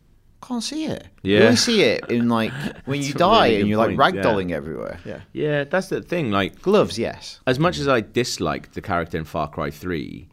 Can't 0.46 0.62
see 0.62 0.86
it. 0.86 1.06
You 1.22 1.36
Yeah. 1.38 1.44
only 1.44 1.56
see 1.56 1.82
it 1.82 2.04
in 2.10 2.28
like 2.38 2.52
when 2.84 3.00
you 3.00 3.12
die 3.14 3.46
really 3.48 3.60
and 3.60 3.68
you're 3.68 3.78
like 3.78 3.96
point, 3.96 4.14
yeah. 4.16 4.22
ragdolling 4.22 4.50
everywhere. 4.50 4.98
Yeah. 5.04 5.20
yeah, 5.32 5.64
that's 5.64 5.88
the 5.88 6.02
thing. 6.02 6.30
Like, 6.32 6.60
Gloves, 6.62 6.98
yes. 6.98 7.40
as 7.46 7.58
much 7.58 7.78
as 7.78 7.86
I 7.86 8.00
disliked 8.00 8.74
the 8.74 8.80
character 8.82 9.16
in 9.18 9.24
Far 9.24 9.48
Cry 9.48 9.70
3, 9.70 10.28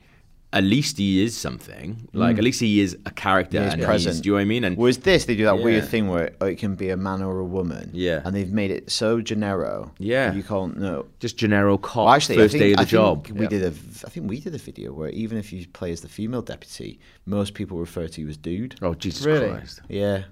at 0.52 0.64
least 0.64 0.98
he 0.98 1.22
is 1.24 1.38
something. 1.38 2.10
Like, 2.12 2.38
at 2.40 2.44
least 2.44 2.60
he 2.60 2.80
is 2.80 2.98
a 3.06 3.12
character. 3.12 3.58
Mm. 3.60 3.62
He 3.62 3.68
is 3.68 3.74
and 3.76 3.84
present. 3.84 4.16
He's, 4.16 4.22
do 4.22 4.30
you 4.30 4.34
know 4.34 4.38
what 4.38 4.42
I 4.42 4.46
mean? 4.46 4.64
And 4.64 4.78
Whereas 4.78 4.98
this, 4.98 5.26
they 5.26 5.36
do 5.36 5.46
that 5.46 5.58
Yeah. 5.60 5.64
weird 5.64 5.88
thing 5.88 6.08
where 6.08 6.34
it 6.42 6.56
can 6.58 6.74
be 6.76 6.90
a 6.90 6.98
man 6.98 7.22
or 7.22 7.38
a 7.40 7.46
woman. 7.46 7.92
Yeah. 7.94 8.22
And 8.26 8.36
they've 8.36 8.52
made 8.52 8.72
it 8.72 8.90
so 8.90 9.22
genero. 9.22 9.92
Yeah. 10.00 10.34
You 10.34 10.42
can't 10.42 10.78
know. 10.78 11.06
just 11.20 11.38
Gennaro 11.38 11.78
cop, 11.78 12.06
Well, 12.06 12.14
actually, 12.16 12.38
first 12.38 12.56
I 12.56 12.58
think, 12.58 12.62
day 12.64 12.72
of 12.72 12.78
the 12.78 12.82
I 12.82 12.86
think 12.86 12.90
job. 12.92 13.28
We 13.38 13.44
Yeah. 13.44 13.50
did 13.50 13.64
a. 13.64 13.70
v- 13.70 14.04
I 14.06 14.10
think 14.10 14.30
we 14.30 14.40
did 14.40 14.56
a 14.56 14.58
video 14.58 14.92
where 14.92 15.10
even 15.10 15.38
if 15.38 15.54
you 15.54 15.68
play 15.68 15.92
as 15.92 16.02
the 16.02 16.10
female 16.10 16.42
deputy, 16.42 17.00
most 17.28 17.54
people 17.54 17.78
refer 17.78 18.08
to 18.08 18.22
you 18.22 18.28
as 18.30 18.38
dude. 18.38 18.76
Oh, 18.82 18.96
Jesus 18.96 19.26
Really? 19.26 19.50
Christ. 19.50 19.82
Yeah. 19.88 20.24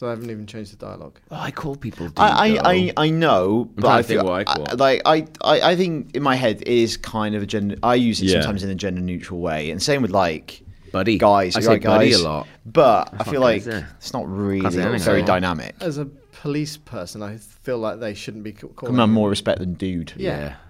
So 0.00 0.06
I 0.06 0.10
haven't 0.12 0.30
even 0.30 0.46
changed 0.46 0.72
the 0.72 0.76
dialogue. 0.76 1.20
Oh, 1.30 1.36
I 1.36 1.50
call 1.50 1.76
people 1.76 2.06
dude, 2.06 2.18
I. 2.18 2.56
I, 2.56 2.60
I, 2.72 2.92
I 2.96 3.10
know, 3.10 3.68
but 3.74 3.84
I 3.88 4.02
think 4.02 4.20
feel 4.22 4.24
what 4.30 4.32
I 4.32 4.44
call 4.44 4.66
I- 4.70 4.72
like 4.72 5.02
I, 5.04 5.26
I, 5.42 5.60
I 5.72 5.76
think 5.76 6.16
in 6.16 6.22
my 6.22 6.36
head 6.36 6.62
it 6.62 6.68
is 6.68 6.96
kind 6.96 7.34
of 7.34 7.42
a 7.42 7.46
gender. 7.46 7.76
I 7.82 7.96
use 7.96 8.18
it 8.22 8.24
Yeah. 8.28 8.40
sometimes 8.40 8.64
in 8.64 8.70
a 8.70 8.74
gender 8.74 9.02
neutral 9.02 9.40
way, 9.40 9.70
and 9.70 9.82
same 9.82 10.00
with 10.00 10.10
like 10.10 10.62
Buddy. 10.90 11.18
guys. 11.18 11.54
I 11.54 11.58
you're 11.60 11.64
say 11.66 11.72
right, 11.74 11.82
buddy 11.82 12.10
guys. 12.12 12.20
a 12.22 12.24
lot. 12.24 12.46
but 12.64 13.10
I 13.12 13.18
Fuck 13.18 13.28
feel 13.28 13.40
like 13.42 13.58
is 13.58 13.66
it? 13.66 13.84
it's 13.98 14.14
not 14.14 14.26
really 14.26 14.70
say 14.70 14.80
anything 14.80 15.00
very 15.00 15.22
dynamic. 15.22 15.74
As 15.82 15.98
a 15.98 16.06
police 16.06 16.78
person, 16.78 17.22
I 17.22 17.36
feel 17.36 17.76
like 17.76 18.00
they 18.00 18.14
shouldn't 18.14 18.42
be 18.42 18.52
ca- 18.52 18.68
calling. 18.68 18.94
Come 18.94 19.00
on, 19.00 19.10
more 19.10 19.28
respect 19.28 19.58
than 19.58 19.74
dude. 19.74 20.14
Yeah. 20.16 20.54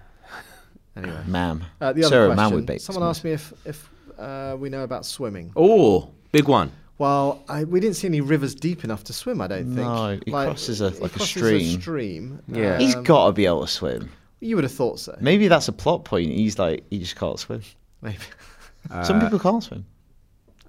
Anyway, 0.97 1.23
ma'am. 1.25 1.63
uh, 1.79 1.93
the 1.93 2.03
other 2.03 2.09
Sir, 2.09 2.25
a 2.25 2.27
man 2.29 2.35
question. 2.35 2.55
would 2.55 2.65
be. 2.65 2.77
someone 2.77 3.07
asked 3.07 3.23
me 3.23 3.31
if 3.31 3.53
if 3.65 3.89
uh, 4.19 4.57
we 4.59 4.67
know 4.67 4.83
about 4.83 5.05
swimming. 5.05 5.53
Oh, 5.55 6.11
big 6.33 6.49
one. 6.49 6.69
Well, 7.01 7.43
I, 7.49 7.63
we 7.63 7.79
didn't 7.79 7.95
see 7.95 8.07
any 8.07 8.21
rivers 8.21 8.53
deep 8.53 8.83
enough 8.83 9.03
to 9.05 9.13
swim. 9.13 9.41
I 9.41 9.47
don't 9.47 9.65
think. 9.73 9.87
No, 9.87 10.19
he 10.23 10.31
crosses 10.31 10.81
a- 10.81 10.91
he 10.91 10.99
like 10.99 11.11
a 11.15 11.17
crosses 11.17 11.29
stream. 11.29 11.81
stream. 11.81 12.39
Yeah. 12.47 12.77
He's 12.77 12.95
Um, 12.95 13.03
got 13.03 13.25
to 13.25 13.31
be 13.31 13.47
able 13.47 13.61
to 13.61 13.67
swim. 13.67 14.11
You 14.39 14.55
would 14.55 14.63
have 14.65 14.71
thought 14.71 14.99
so. 14.99 15.17
Maybe 15.19 15.47
that's 15.47 15.67
a 15.67 15.71
plot 15.71 16.05
point. 16.05 16.31
He's 16.31 16.59
like 16.59 16.83
he 16.91 16.99
just 16.99 17.15
can't 17.15 17.39
swim. 17.39 17.63
Maybe. 18.03 18.17
Some 19.03 19.17
Uh, 19.17 19.21
people 19.23 19.39
can't 19.39 19.63
swim. 19.63 19.85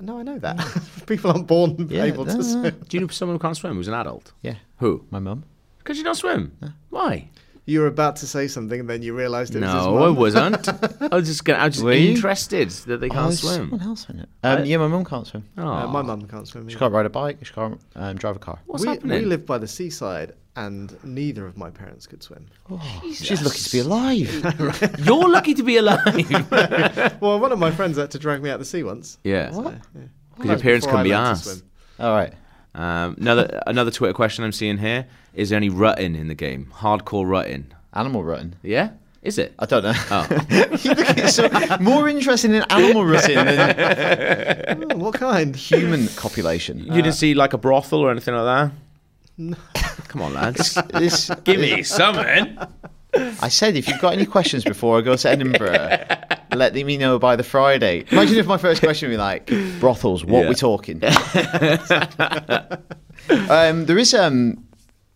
No, 0.01 0.18
I 0.18 0.22
know 0.22 0.39
that. 0.39 0.57
People 1.07 1.30
aren't 1.33 1.47
born 1.47 1.87
Yeah, 1.91 2.05
able 2.11 2.24
no, 2.24 2.33
to 2.33 2.39
no. 2.39 2.43
swim. 2.43 2.80
Do 2.89 2.97
you 2.97 3.01
know 3.03 3.09
someone 3.09 3.37
who 3.37 3.39
can't 3.39 3.57
swim 3.57 3.74
who's 3.76 3.89
an 3.89 3.95
adult? 3.95 4.33
Yeah, 4.43 4.57
Who? 4.78 5.05
my 5.11 5.18
mum. 5.20 5.45
Because 5.78 5.99
you 5.99 6.03
don't 6.05 6.14
swim. 6.16 6.51
Why? 6.91 7.28
You 7.65 7.81
were 7.81 7.87
about 7.87 8.17
to 8.17 8.27
say 8.27 8.49
something, 8.49 8.81
and 8.81 8.91
then 8.91 9.03
you 9.03 9.15
realised 9.17 9.55
it 9.55 9.61
was 9.61 9.73
his 9.73 9.85
No, 9.85 9.99
I 10.05 10.11
wasn't. 10.11 10.69
I 11.13 11.15
was 11.15 11.29
just 11.29 11.45
gonna. 11.45 11.61
I 11.61 11.67
was 11.67 11.75
just 11.77 11.85
Were 11.85 11.93
you? 11.93 12.11
interested 12.11 12.71
that 12.71 12.99
they 13.01 13.07
Oh, 13.07 13.11
can't 13.11 13.27
there's 13.29 13.41
swim. 13.41 13.71
someone 13.71 13.83
else 13.83 14.09
in 14.11 14.19
it. 14.21 14.29
Um, 14.43 14.65
yeah, 14.65 14.79
my 14.79 14.89
mum 14.89 15.05
can't 15.05 15.27
swim. 15.27 15.45
Oh, 15.57 15.67
Uh, 15.69 15.87
my 15.87 16.03
mum 16.03 16.27
can't 16.27 16.49
swim. 16.49 16.69
She 16.69 16.77
can't 16.77 16.93
ride 16.93 17.07
a 17.07 17.11
bike. 17.11 17.39
She 17.45 17.53
can't 17.53 17.81
um, 17.95 18.17
drive 18.17 18.35
a 18.35 18.39
car. 18.41 18.59
What's 18.67 18.83
we, 18.85 18.89
happening? 18.89 19.21
we 19.21 19.25
live 19.27 19.47
by 19.47 19.59
the 19.59 19.69
seaside, 19.69 20.33
and 20.57 20.97
neither 21.05 21.47
of 21.47 21.57
my 21.57 21.71
parents 21.71 22.05
could 22.09 22.21
swim. 22.23 22.47
She's 23.15 23.41
lucky 23.43 23.61
to 23.61 23.71
be 23.71 23.79
alive. 23.79 24.99
You're 25.07 25.29
lucky 25.29 25.55
to 25.55 25.63
be 25.63 25.77
alive. 25.77 26.03
well, 27.21 27.39
one 27.39 27.53
of 27.53 27.61
my 27.61 27.71
friends 27.71 27.97
had 27.97 28.11
to 28.11 28.19
drag 28.19 28.43
me 28.43 28.51
out 28.51 28.57
to 28.59 28.65
sea 28.65 28.83
once. 28.83 29.19
yeah. 29.23 29.53
What? 29.53 29.75
Because 30.37 30.49
your 30.51 30.59
parents 30.59 30.87
Before 30.87 30.99
couldn't 31.03 31.05
be 31.05 31.13
asked. 31.13 31.63
All 32.01 32.13
right. 32.13 32.33
Um, 32.75 33.17
another 33.21 33.63
another 33.67 33.91
Twitter 33.93 34.15
question 34.15 34.45
I'm 34.45 34.53
seeing 34.53 34.79
here: 34.79 35.07
Is 35.35 35.51
there 35.51 35.57
any 35.57 35.68
rutting 35.68 36.14
in 36.14 36.28
the 36.28 36.35
game? 36.35 36.70
Hardcore 36.74 37.26
rutting? 37.28 37.72
Animal 37.95 38.22
rutting. 38.24 38.55
Yeah, 38.62 38.91
is 39.22 39.39
it? 39.39 39.55
I 39.59 39.66
don't 39.66 39.83
know. 39.83 39.93
Oh. 40.11 40.26
you 40.83 40.91
look 40.95 41.09
at 41.18 41.30
so 41.30 41.49
more 41.80 42.09
interested 42.09 42.51
in 42.51 42.62
animal 42.70 43.05
rutting 43.05 43.37
than 43.37 44.85
Oh, 44.93 44.97
what 44.97 45.14
kind? 45.14 45.55
human 45.57 46.09
copulation. 46.09 46.78
You 46.80 46.93
didn't 47.03 47.12
see 47.14 47.35
like 47.35 47.53
a 47.53 47.59
brothel 47.59 48.01
or 48.01 48.11
anything 48.11 48.35
like 48.35 48.72
that? 49.39 49.59
Come 50.09 50.22
on, 50.22 50.35
lads. 50.35 50.74
This, 50.93 51.30
Give 51.45 51.61
me 51.61 51.83
something. 51.83 52.59
I 53.14 53.49
said 53.49 53.76
if 53.76 53.89
you've 53.89 54.01
got 54.01 54.12
any 54.14 54.26
questions 54.26 54.64
before 54.64 54.99
I 54.99 55.01
go 55.03 55.16
to 55.16 55.28
Edinburgh, 55.28 56.07
let 56.55 56.74
me 56.74 56.97
know 56.97 57.18
by 57.18 57.37
the 57.37 57.43
Friday. 57.43 58.05
Imagine 58.11 58.39
if 58.39 58.47
my 58.47 58.57
first 58.59 58.80
question 58.83 59.09
would 59.11 59.14
be 59.14 59.18
like, 59.18 59.47
brothels, 59.80 60.24
what 60.24 60.43
Yeah. 60.45 60.49
we 60.49 60.55
talking? 60.55 61.03
um, 63.51 63.87
there 63.87 63.99
is 63.99 64.14
um, 64.14 64.64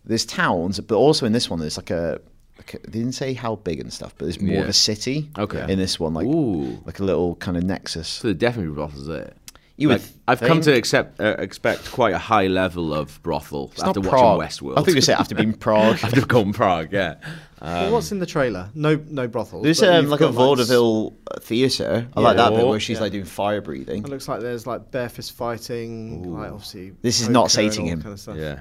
there's 0.07 0.25
towns, 0.25 0.79
but 0.79 0.95
also 0.95 1.25
in 1.25 1.33
this 1.33 1.49
one 1.49 1.59
there's 1.59 1.77
like 1.77 1.89
a, 1.91 2.19
like 2.57 2.73
a 2.73 2.79
they 2.89 2.99
didn't 2.99 3.11
say 3.13 3.33
how 3.33 3.55
big 3.55 3.79
and 3.79 3.91
stuff, 3.93 4.13
but 4.17 4.25
there's 4.25 4.41
more 4.41 4.57
of 4.57 4.63
Yeah. 4.63 4.69
a 4.69 4.73
city. 4.73 5.29
Okay. 5.37 5.71
In 5.71 5.77
this 5.77 5.99
one, 5.99 6.13
like 6.13 6.25
Ooh. 6.25 6.79
like 6.85 6.99
a 6.99 7.03
little 7.03 7.35
kind 7.35 7.57
of 7.57 7.63
nexus. 7.63 8.07
So 8.07 8.27
there 8.29 8.33
definitely 8.33 8.73
brothels 8.73 9.05
there. 9.07 9.33
You 9.79 9.89
would 9.89 10.01
Like, 10.01 10.09
I've 10.27 10.39
come 10.39 10.49
think- 10.61 10.63
to 10.63 10.73
accept 10.73 11.19
uh, 11.21 11.35
expect 11.37 11.91
quite 11.91 12.15
a 12.15 12.17
high 12.17 12.47
level 12.47 12.95
of 12.95 13.21
brothel 13.21 13.69
It's 13.73 13.83
after 13.83 13.99
not 13.99 14.09
watching 14.11 14.19
Prague. 14.19 14.39
Westworld. 14.41 14.77
I 14.79 14.81
think 14.81 14.95
you 14.95 15.01
said 15.01 15.19
after 15.19 15.35
being 15.35 15.53
Prague. 15.67 15.99
after 16.03 16.25
going 16.25 16.51
Prague, 16.51 16.91
yeah. 16.91 17.15
well, 17.61 17.91
what's 17.91 18.11
in 18.11 18.17
the 18.17 18.25
trailer? 18.25 18.69
No, 18.73 18.99
no 19.07 19.27
brothels. 19.27 19.63
There's 19.63 19.79
but 19.81 19.89
um, 19.93 20.01
you've 20.01 20.09
like 20.11 20.21
a 20.21 20.25
got, 20.25 20.33
vaudeville 20.33 21.13
uh, 21.29 21.39
theatre. 21.39 22.07
I 22.15 22.21
like 22.21 22.37
that 22.37 22.55
bit 22.55 22.65
where 22.65 22.79
she's 22.79 22.97
Yeah. 22.97 23.01
like 23.03 23.11
doing 23.11 23.25
fire 23.25 23.61
breathing. 23.61 24.03
It 24.03 24.09
looks 24.09 24.27
like 24.27 24.41
there's 24.41 24.65
like 24.65 24.89
bare 24.89 25.09
fist 25.09 25.33
fighting, 25.33 26.33
like 26.33 26.51
obviously. 26.51 26.93
This 27.03 27.19
is 27.21 27.29
not 27.29 27.49
poker 27.51 27.61
and 27.61 27.71
sating 27.73 27.85
all 27.85 27.91
him. 27.91 28.01
Kind 28.01 28.13
of 28.13 28.19
stuff. 28.19 28.37
Yeah. 28.37 28.59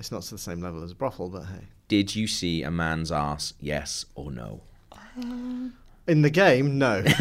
It's 0.00 0.10
not 0.10 0.22
to 0.22 0.30
the 0.30 0.38
same 0.38 0.62
level 0.62 0.82
as 0.82 0.92
a 0.92 0.94
brothel, 0.94 1.28
but 1.28 1.42
hey. 1.44 1.68
Did 1.86 2.16
you 2.16 2.26
see 2.26 2.62
a 2.62 2.70
man's 2.70 3.12
ass? 3.12 3.52
Yes 3.60 4.06
or 4.14 4.32
no? 4.32 4.62
In 6.06 6.22
the 6.22 6.30
game, 6.30 6.78
no. 6.78 7.04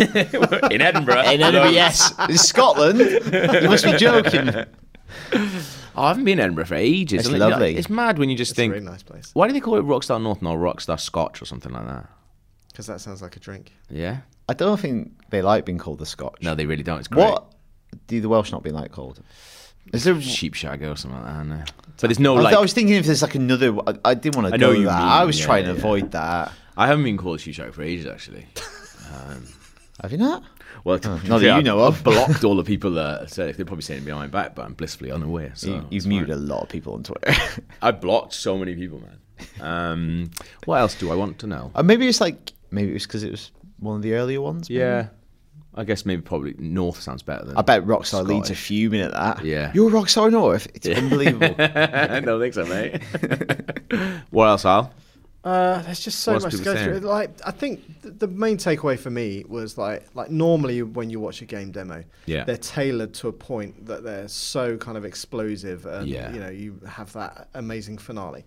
in 0.72 0.82
Edinburgh. 0.82 1.24
In 1.24 1.42
Edinburgh, 1.42 1.72
yes. 1.72 2.14
In 2.30 2.38
Scotland? 2.38 3.00
You 3.00 3.70
must 3.70 3.84
be 3.84 3.98
joking. 3.98 4.50
Oh, 4.54 6.04
I 6.04 6.08
haven't 6.08 6.24
been 6.24 6.40
in 6.40 6.46
Edinburgh 6.46 6.66
for 6.66 6.76
ages. 6.76 7.22
It's 7.22 7.30
Like, 7.30 7.40
lovely. 7.40 7.76
It's 7.76 7.90
mad 7.90 8.18
when 8.18 8.30
you 8.30 8.38
just 8.38 8.52
it's 8.52 8.58
a 8.60 8.62
think. 8.62 8.72
very 8.74 8.84
nice 8.86 9.04
place 9.04 9.32
Why 9.34 9.48
do 9.48 9.54
they 9.54 9.60
call 9.60 9.76
it 9.76 9.84
Rockstar 9.84 10.22
North, 10.22 10.42
not 10.42 10.56
Rockstar 10.56 10.98
Scotch 11.00 11.42
or 11.42 11.46
something 11.46 11.74
like 11.74 11.86
that? 11.86 12.08
because 12.72 12.88
that 12.88 13.02
sounds 13.02 13.22
like 13.22 13.36
a 13.36 13.40
drink. 13.42 13.74
Yeah. 13.90 14.20
I 14.48 14.54
don't 14.54 14.80
think 14.80 15.12
they 15.32 15.42
like 15.42 15.66
being 15.66 15.78
called 15.80 16.00
the 16.00 16.06
Scotch. 16.06 16.38
No, 16.42 16.56
they 16.56 16.66
really 16.66 16.84
don't. 16.84 17.00
It's 17.00 17.10
great. 17.10 17.26
What 17.30 17.52
do 18.08 18.22
the 18.22 18.30
Welsh 18.30 18.54
not 18.54 18.64
be 18.64 18.72
like 18.72 18.94
called? 18.94 19.22
Is 19.94 20.04
there? 20.04 20.20
Sheep 20.22 20.54
shagger 20.54 20.92
or 20.92 20.96
something 20.96 21.20
like 21.22 21.28
that. 21.28 21.34
I 21.34 21.38
don't 21.38 21.50
know. 21.50 21.64
But 22.02 22.08
there's 22.08 22.20
no 22.20 22.38
I, 22.38 22.42
like. 22.42 22.56
I 22.56 22.60
was 22.60 22.74
thinking 22.74 22.96
if 22.96 23.06
there's 23.06 23.22
like 23.22 23.36
another. 23.36 23.76
I, 23.88 23.94
I 24.06 24.14
didn't 24.14 24.36
want 24.36 24.48
I 24.48 24.52
to 24.52 24.58
know 24.58 24.72
you 24.72 24.86
that. 24.86 25.00
mean, 25.00 25.08
I 25.08 25.26
was 25.26 25.40
yeah, 25.40 25.46
trying 25.46 25.66
to 25.66 25.72
yeah. 25.72 25.78
avoid 25.78 26.12
that. 26.12 26.52
I 26.78 26.88
haven't 26.88 27.04
been 27.04 27.18
called 27.18 27.42
sheep 27.42 27.56
shagger 27.56 27.74
for 27.74 27.84
ages 27.84 28.06
actually. 28.06 28.48
Have 30.02 30.12
you 30.12 30.18
not? 30.18 30.44
Well, 30.84 30.98
to- 31.00 31.10
Oh, 31.10 31.14
not 31.16 31.22
be 31.24 31.28
that 31.30 31.40
fair, 31.42 31.58
you 31.58 31.64
know 31.64 31.84
I've 31.86 32.02
blocked 32.04 32.44
all 32.46 32.56
the 32.56 32.64
people 32.74 32.92
that 32.92 33.30
said 33.30 33.56
they're 33.56 33.66
probably 33.66 33.82
saying 33.82 34.04
it 34.04 34.06
behind 34.06 34.32
my 34.32 34.44
back, 34.44 34.56
but 34.56 34.66
I'm 34.66 34.74
blissfully 34.74 35.12
unaware. 35.12 35.52
So 35.56 35.68
you, 35.68 35.86
you've 35.90 36.08
muted 36.08 36.30
a 36.30 36.38
lot 36.38 36.64
of 36.64 36.70
people 36.70 36.94
on 36.94 37.04
Twitter. 37.04 37.34
I 37.82 37.92
blocked 37.92 38.34
so 38.34 38.58
many 38.58 38.76
people, 38.76 39.02
man. 39.02 39.20
Um, 39.60 40.32
what 40.66 40.78
else 40.80 40.96
do 40.96 41.12
I 41.12 41.16
want 41.16 41.40
to 41.40 41.48
know? 41.48 41.72
Uh, 41.76 41.84
maybe 41.84 42.08
it's 42.08 42.22
like 42.22 42.54
maybe 42.72 42.92
it 42.92 42.94
was 42.94 43.08
because 43.08 43.24
it 43.24 43.32
was 43.32 43.52
one 43.80 43.98
of 43.98 44.02
the 44.02 44.14
earlier 44.14 44.40
ones. 44.42 44.70
maybe? 44.70 44.80
Yeah, 44.80 45.08
I 45.76 45.84
guess 45.84 46.06
maybe 46.06 46.22
probably 46.22 46.56
North 46.58 47.00
sounds 47.02 47.22
better 47.22 47.46
than. 47.46 47.56
I 47.58 47.62
bet 47.62 47.86
Rockstar 47.86 48.26
Leeds 48.26 48.50
a 48.50 48.56
Scottish. 48.56 48.66
fuming 48.68 49.02
at 49.02 49.12
that. 49.12 49.46
Yeah. 49.46 49.72
You're 49.74 49.92
Rockstar 49.92 50.32
North. 50.32 50.68
It's 50.74 50.88
unbelievable. 50.88 51.56
I 51.60 52.20
don't 52.20 52.40
think 52.42 52.54
so, 52.56 52.66
mate. 52.66 53.02
what 54.32 54.46
else, 54.48 54.66
Al? 54.66 54.92
Uh, 55.44 55.82
there's 55.84 56.02
just 56.02 56.20
so 56.20 56.34
What's 56.34 56.46
much 56.46 56.52
to 56.54 56.58
people 56.60 56.74
go 56.74 56.84
through. 56.84 57.00
Like, 57.00 57.32
I 57.46 57.52
think 57.52 58.02
th- 58.02 58.16
the 58.18 58.28
main 58.28 58.58
takeaway 58.58 59.00
for 59.00 59.10
me 59.10 59.46
was 59.48 59.78
like, 59.78 60.06
like 60.14 60.30
normally 60.30 60.84
when 60.84 61.10
you 61.10 61.20
watch 61.22 61.42
a 61.42 61.46
game 61.46 61.72
demo, 61.72 62.04
Yeah. 62.26 62.44
they're 62.44 62.58
tailored 62.58 63.14
to 63.16 63.30
a 63.30 63.32
point 63.32 63.86
that 63.86 64.04
they're 64.04 64.28
so 64.28 64.76
kind 64.76 64.98
of 64.98 65.06
explosive, 65.06 65.86
and 65.86 66.08
Yeah. 66.10 66.34
you 66.34 66.40
know, 66.42 66.50
you 66.50 66.80
have 66.88 67.14
that 67.14 67.48
amazing 67.54 68.00
finale. 68.00 68.44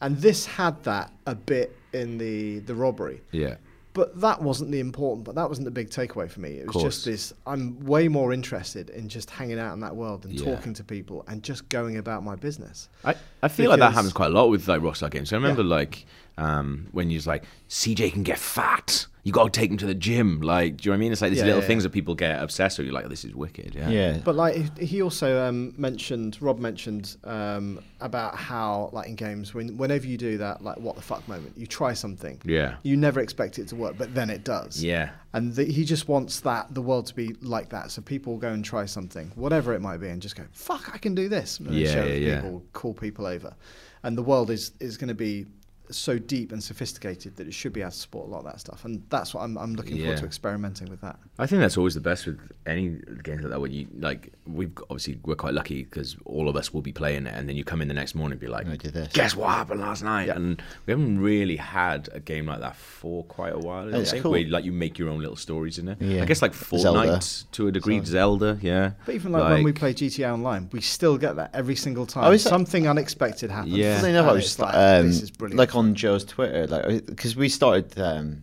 And 0.00 0.16
this 0.16 0.46
had 0.46 0.82
that 0.84 1.12
a 1.26 1.34
bit 1.34 1.76
in 1.92 2.16
the 2.16 2.60
the 2.60 2.74
robbery, 2.74 3.20
Yeah. 3.32 3.56
But 3.92 4.20
that 4.20 4.40
wasn't 4.42 4.70
the 4.70 4.80
important. 4.80 5.24
But 5.24 5.34
that 5.34 5.48
wasn't 5.48 5.64
the 5.64 5.70
big 5.70 5.90
takeaway 5.90 6.30
for 6.30 6.40
me. 6.40 6.50
It 6.50 6.72
was 6.72 6.82
just 6.82 7.04
this. 7.04 7.32
I'm 7.46 7.80
way 7.80 8.08
more 8.08 8.32
interested 8.32 8.90
in 8.90 9.08
just 9.08 9.30
hanging 9.30 9.58
out 9.58 9.72
in 9.74 9.80
that 9.80 9.96
world 9.96 10.24
and 10.24 10.32
Yeah. 10.34 10.44
talking 10.54 10.74
to 10.74 10.84
people 10.84 11.24
and 11.28 11.42
just 11.42 11.68
going 11.68 11.96
about 11.96 12.22
my 12.22 12.36
business. 12.36 12.88
I, 13.04 13.14
I 13.42 13.48
feel 13.48 13.68
like 13.70 13.80
that 13.80 13.92
happens 13.94 14.12
quite 14.12 14.30
a 14.30 14.34
lot 14.34 14.48
with 14.50 14.68
like 14.68 14.80
Rockstar 14.80 15.10
games. 15.10 15.32
I 15.32 15.36
remember 15.36 15.62
Yeah. 15.62 15.68
like 15.68 16.06
um, 16.38 16.86
when 16.92 17.10
you're 17.10 17.22
like 17.26 17.44
CJ 17.68 18.12
can 18.12 18.22
get 18.22 18.38
fat, 18.38 19.06
you 19.22 19.32
got 19.32 19.52
to 19.52 19.60
take 19.60 19.70
them 19.70 19.76
to 19.78 19.86
the 19.86 19.94
gym. 19.94 20.40
Like, 20.40 20.78
do 20.78 20.84
you 20.84 20.90
know 20.90 20.94
what 20.94 20.96
I 20.96 21.00
mean? 21.00 21.12
It's 21.12 21.20
like 21.20 21.30
these 21.30 21.40
Yeah, 21.40 21.46
little 21.46 21.60
yeah, 21.60 21.66
things 21.66 21.82
yeah. 21.82 21.88
that 21.88 21.92
people 21.92 22.14
get 22.14 22.42
obsessed 22.42 22.78
with. 22.78 22.86
You're 22.86 22.94
like, 22.94 23.08
this 23.08 23.24
is 23.24 23.34
wicked. 23.34 23.74
Yeah. 23.74 23.88
yeah. 23.90 24.18
But 24.24 24.34
like 24.36 24.56
he- 24.78 24.86
he 24.86 25.02
also 25.02 25.42
um, 25.46 25.74
mentioned, 25.76 26.38
Rob 26.40 26.58
mentioned 26.58 27.16
um, 27.24 27.80
about 28.00 28.34
how 28.36 28.90
like 28.92 29.08
in 29.08 29.16
games 29.16 29.52
when 29.54 29.76
whenever 29.76 30.06
you 30.06 30.16
do 30.16 30.38
that 30.38 30.62
like 30.62 30.78
what 30.78 30.96
the 30.96 31.02
fuck 31.02 31.26
moment, 31.28 31.52
you 31.56 31.66
try 31.66 31.92
something, 31.92 32.40
Yeah. 32.44 32.76
you 32.82 32.96
never 32.96 33.20
expect 33.20 33.58
it 33.58 33.68
to 33.68 33.76
work, 33.76 33.96
but 33.98 34.14
then 34.14 34.30
it 34.30 34.44
does. 34.44 34.82
Yeah. 34.82 35.10
And 35.32 35.54
the, 35.54 35.64
he 35.64 35.84
just 35.84 36.08
wants 36.08 36.40
that 36.40 36.74
the 36.74 36.82
world 36.82 37.06
to 37.06 37.14
be 37.14 37.34
like 37.40 37.68
that, 37.70 37.90
so 37.92 38.02
people 38.02 38.36
go 38.36 38.48
and 38.48 38.64
try 38.64 38.84
something, 38.86 39.30
whatever 39.36 39.74
it 39.74 39.80
might 39.80 39.98
be, 39.98 40.08
and 40.08 40.20
just 40.20 40.34
go, 40.34 40.42
"Fuck, 40.50 40.90
I 40.92 40.98
can 40.98 41.14
do 41.14 41.28
this." 41.28 41.60
And 41.60 41.72
Yeah, 41.72 41.86
share 41.92 42.06
yeah, 42.08 42.12
with 42.14 42.22
yeah. 42.22 42.40
people, 42.40 42.62
call 42.72 42.94
people 42.94 43.26
over, 43.26 43.54
and 44.02 44.18
the 44.18 44.24
world 44.24 44.50
is 44.50 44.72
is 44.80 44.96
going 44.96 45.06
to 45.08 45.14
be 45.14 45.46
so 45.90 46.18
deep 46.18 46.52
and 46.52 46.62
sophisticated 46.62 47.36
that 47.36 47.46
it 47.46 47.54
should 47.54 47.72
be 47.72 47.80
able 47.80 47.90
to 47.90 47.96
support 47.96 48.28
a 48.28 48.30
lot 48.30 48.38
of 48.38 48.44
that 48.46 48.60
stuff, 48.60 48.84
and 48.84 49.02
that's 49.10 49.34
what 49.34 49.42
I'm 49.42 49.56
I'm 49.58 49.74
looking 49.74 49.98
forward 49.98 50.18
to 50.18 50.24
experimenting 50.24 50.88
with 50.90 51.00
that. 51.02 51.18
I 51.38 51.46
think 51.46 51.60
that's 51.60 51.76
always 51.76 51.94
the 51.94 52.00
best 52.00 52.26
with 52.26 52.38
any 52.66 52.98
games 53.22 53.42
like 53.42 53.50
that. 53.50 53.60
When 53.60 53.72
you 53.72 53.86
like, 53.98 54.32
we've 54.46 54.72
obviously 54.90 55.18
we're 55.24 55.34
quite 55.34 55.54
lucky 55.54 55.84
because 55.84 56.16
all 56.24 56.48
of 56.48 56.56
us 56.56 56.72
will 56.72 56.82
be 56.82 56.92
playing 56.92 57.26
it, 57.26 57.34
and 57.34 57.48
then 57.48 57.56
you 57.56 57.64
come 57.64 57.80
in 57.82 57.88
the 57.88 57.94
next 57.94 58.14
morning 58.14 58.32
and 58.32 58.40
be 58.40 58.46
like, 58.48 58.66
I 58.66 58.76
did 58.76 58.92
this. 58.94 59.12
"Guess 59.12 59.36
what 59.36 59.50
happened 59.50 59.80
last 59.80 60.02
night?" 60.02 60.28
Yeah. 60.28 60.36
And 60.36 60.62
we 60.86 60.92
haven't 60.92 61.20
really 61.20 61.56
had 61.56 62.08
a 62.12 62.20
game 62.20 62.46
like 62.46 62.60
that 62.60 62.76
for 62.76 63.24
quite 63.24 63.52
a 63.54 63.58
while. 63.58 63.94
I 63.94 63.98
It's 63.98 64.12
cool. 64.14 64.32
where 64.32 64.46
like 64.46 64.64
you 64.64 64.72
make 64.72 64.98
your 64.98 65.08
own 65.08 65.20
little 65.20 65.36
stories 65.36 65.78
in 65.78 65.88
it. 65.88 66.00
Yeah. 66.00 66.22
I 66.22 66.24
guess 66.26 66.42
like 66.42 66.54
Zelda. 66.54 67.00
Fortnite 67.00 67.44
to 67.52 67.68
a 67.68 67.72
degree, 67.72 68.04
Zelda, 68.04 68.58
yeah. 68.60 68.92
But 69.06 69.14
even 69.14 69.32
like, 69.32 69.52
when 69.54 69.62
we 69.64 69.72
play 69.72 69.94
GTA 69.94 70.32
Online, 70.32 70.68
we 70.72 70.80
still 70.80 71.16
get 71.18 71.36
that 71.36 71.50
every 71.54 71.76
single 71.76 72.06
time. 72.06 72.24
Oh, 72.24 72.32
is 72.32 72.44
that- 72.44 72.50
Something 72.50 72.86
unexpected 72.88 73.50
happens. 73.50 73.72
Yeah. 73.74 73.98
Funny 74.00 74.10
enough, 74.10 74.26
I 74.26 74.28
And 74.30 74.36
was 74.36 74.44
just, 74.44 74.58
like, 74.58 74.74
um, 74.74 75.06
this 75.06 75.22
is 75.22 75.30
brilliant. 75.30 75.58
like 75.58 75.74
on 75.76 75.79
Joe's 75.94 76.24
Twitter, 76.24 76.66
like 76.66 77.06
because 77.06 77.36
we 77.36 77.48
started, 77.48 77.98
um, 77.98 78.42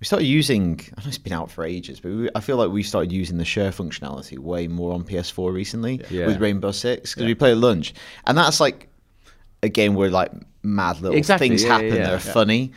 we 0.00 0.04
started 0.06 0.26
using. 0.26 0.80
I 0.96 1.02
know 1.02 1.08
it's 1.08 1.18
been 1.18 1.32
out 1.32 1.50
for 1.50 1.64
ages, 1.64 2.00
but 2.00 2.10
we, 2.10 2.28
I 2.34 2.40
feel 2.40 2.56
like 2.56 2.70
we 2.70 2.82
started 2.82 3.12
using 3.12 3.38
the 3.38 3.44
share 3.44 3.70
functionality 3.70 4.38
way 4.38 4.66
more 4.68 4.92
on 4.94 5.04
PS4 5.04 5.52
recently 5.52 6.00
Yeah. 6.10 6.26
with 6.26 6.40
Rainbow 6.40 6.72
Six 6.72 7.14
because 7.14 7.26
we 7.26 7.34
play 7.34 7.50
at 7.52 7.58
lunch, 7.58 7.94
and 8.26 8.36
that's 8.36 8.60
like 8.60 8.88
a 9.62 9.68
game 9.68 9.94
where 9.94 10.10
like 10.10 10.32
mad 10.62 11.00
little 11.00 11.16
Exactly, 11.16 11.48
things 11.48 11.62
yeah, 11.62 11.68
happen 11.68 11.88
yeah, 11.88 11.94
that 11.94 12.08
are 12.08 12.26
yeah. 12.26 12.32
funny. 12.32 12.72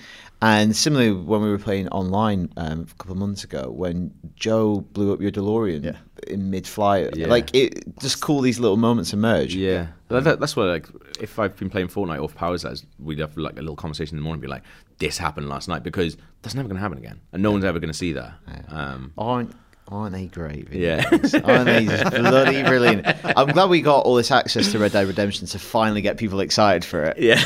And 0.46 0.76
similarly, 0.76 1.12
when 1.14 1.41
we 1.41 1.50
were 1.50 1.58
playing 1.58 1.88
online 1.88 2.52
um, 2.58 2.82
a 2.82 2.94
couple 2.98 3.14
of 3.14 3.18
months 3.18 3.46
ago, 3.46 3.72
when 3.72 4.12
Joe 4.36 4.82
blew 4.91 5.14
up 5.14 5.22
your 5.22 5.32
DeLorean 5.32 5.86
Yeah. 5.86 5.98
in 6.28 6.50
mid-flight, 6.50 7.16
Yeah. 7.16 7.28
like 7.28 7.56
it 7.56 7.98
just 8.00 8.20
cool 8.20 8.41
these 8.41 8.60
little 8.60 8.76
moments 8.76 9.14
emerge. 9.14 9.56
Yeah, 9.56 9.88
That- 10.10 10.26
that- 10.26 10.39
that's 10.41 10.58
what 10.58 10.68
like 10.68 10.89
if 11.22 11.39
I've 11.39 11.56
been 11.56 11.70
playing 11.70 11.88
Fortnite 11.88 12.22
or 12.22 12.28
Powers 12.28 12.66
as 12.66 12.86
we'd 13.00 13.20
have 13.20 13.38
like 13.38 13.54
a 13.58 13.62
little 13.62 13.78
conversation 13.78 14.18
in 14.18 14.22
the 14.22 14.24
morning, 14.26 14.39
and 14.39 14.50
be 14.50 14.50
like, 14.50 14.64
"This 15.00 15.18
happened 15.18 15.48
last 15.48 15.70
night," 15.70 15.82
because 15.82 16.18
that's 16.41 16.56
never 16.56 16.68
going 16.68 16.76
to 16.76 16.82
happen 16.82 16.98
again, 16.98 17.22
and 17.32 17.41
no 17.41 17.50
one's 17.52 17.64
ever 17.64 17.80
going 17.80 17.91
to 17.91 17.98
see 17.98 18.12
that. 18.12 18.34
Um, 18.68 19.14
Aren't 19.18 19.52
aren't 19.88 20.14
they 20.16 20.28
great? 20.28 20.72
Yeah. 20.72 21.04
aren't 21.12 21.66
they 21.66 21.86
bloody 22.10 22.64
brilliant? 22.64 23.06
I'm 23.24 23.48
glad 23.48 23.70
we 23.70 23.82
got 23.82 24.06
all 24.06 24.16
this 24.16 24.32
access 24.32 24.72
to 24.72 24.80
Red 24.80 24.92
Dead 24.94 25.08
Redemption 25.08 25.48
to 25.48 25.60
finally 25.60 26.02
get 26.02 26.18
people 26.18 26.40
excited 26.40 26.84
for 26.86 27.04
it. 27.04 27.18
yeah, 27.20 27.42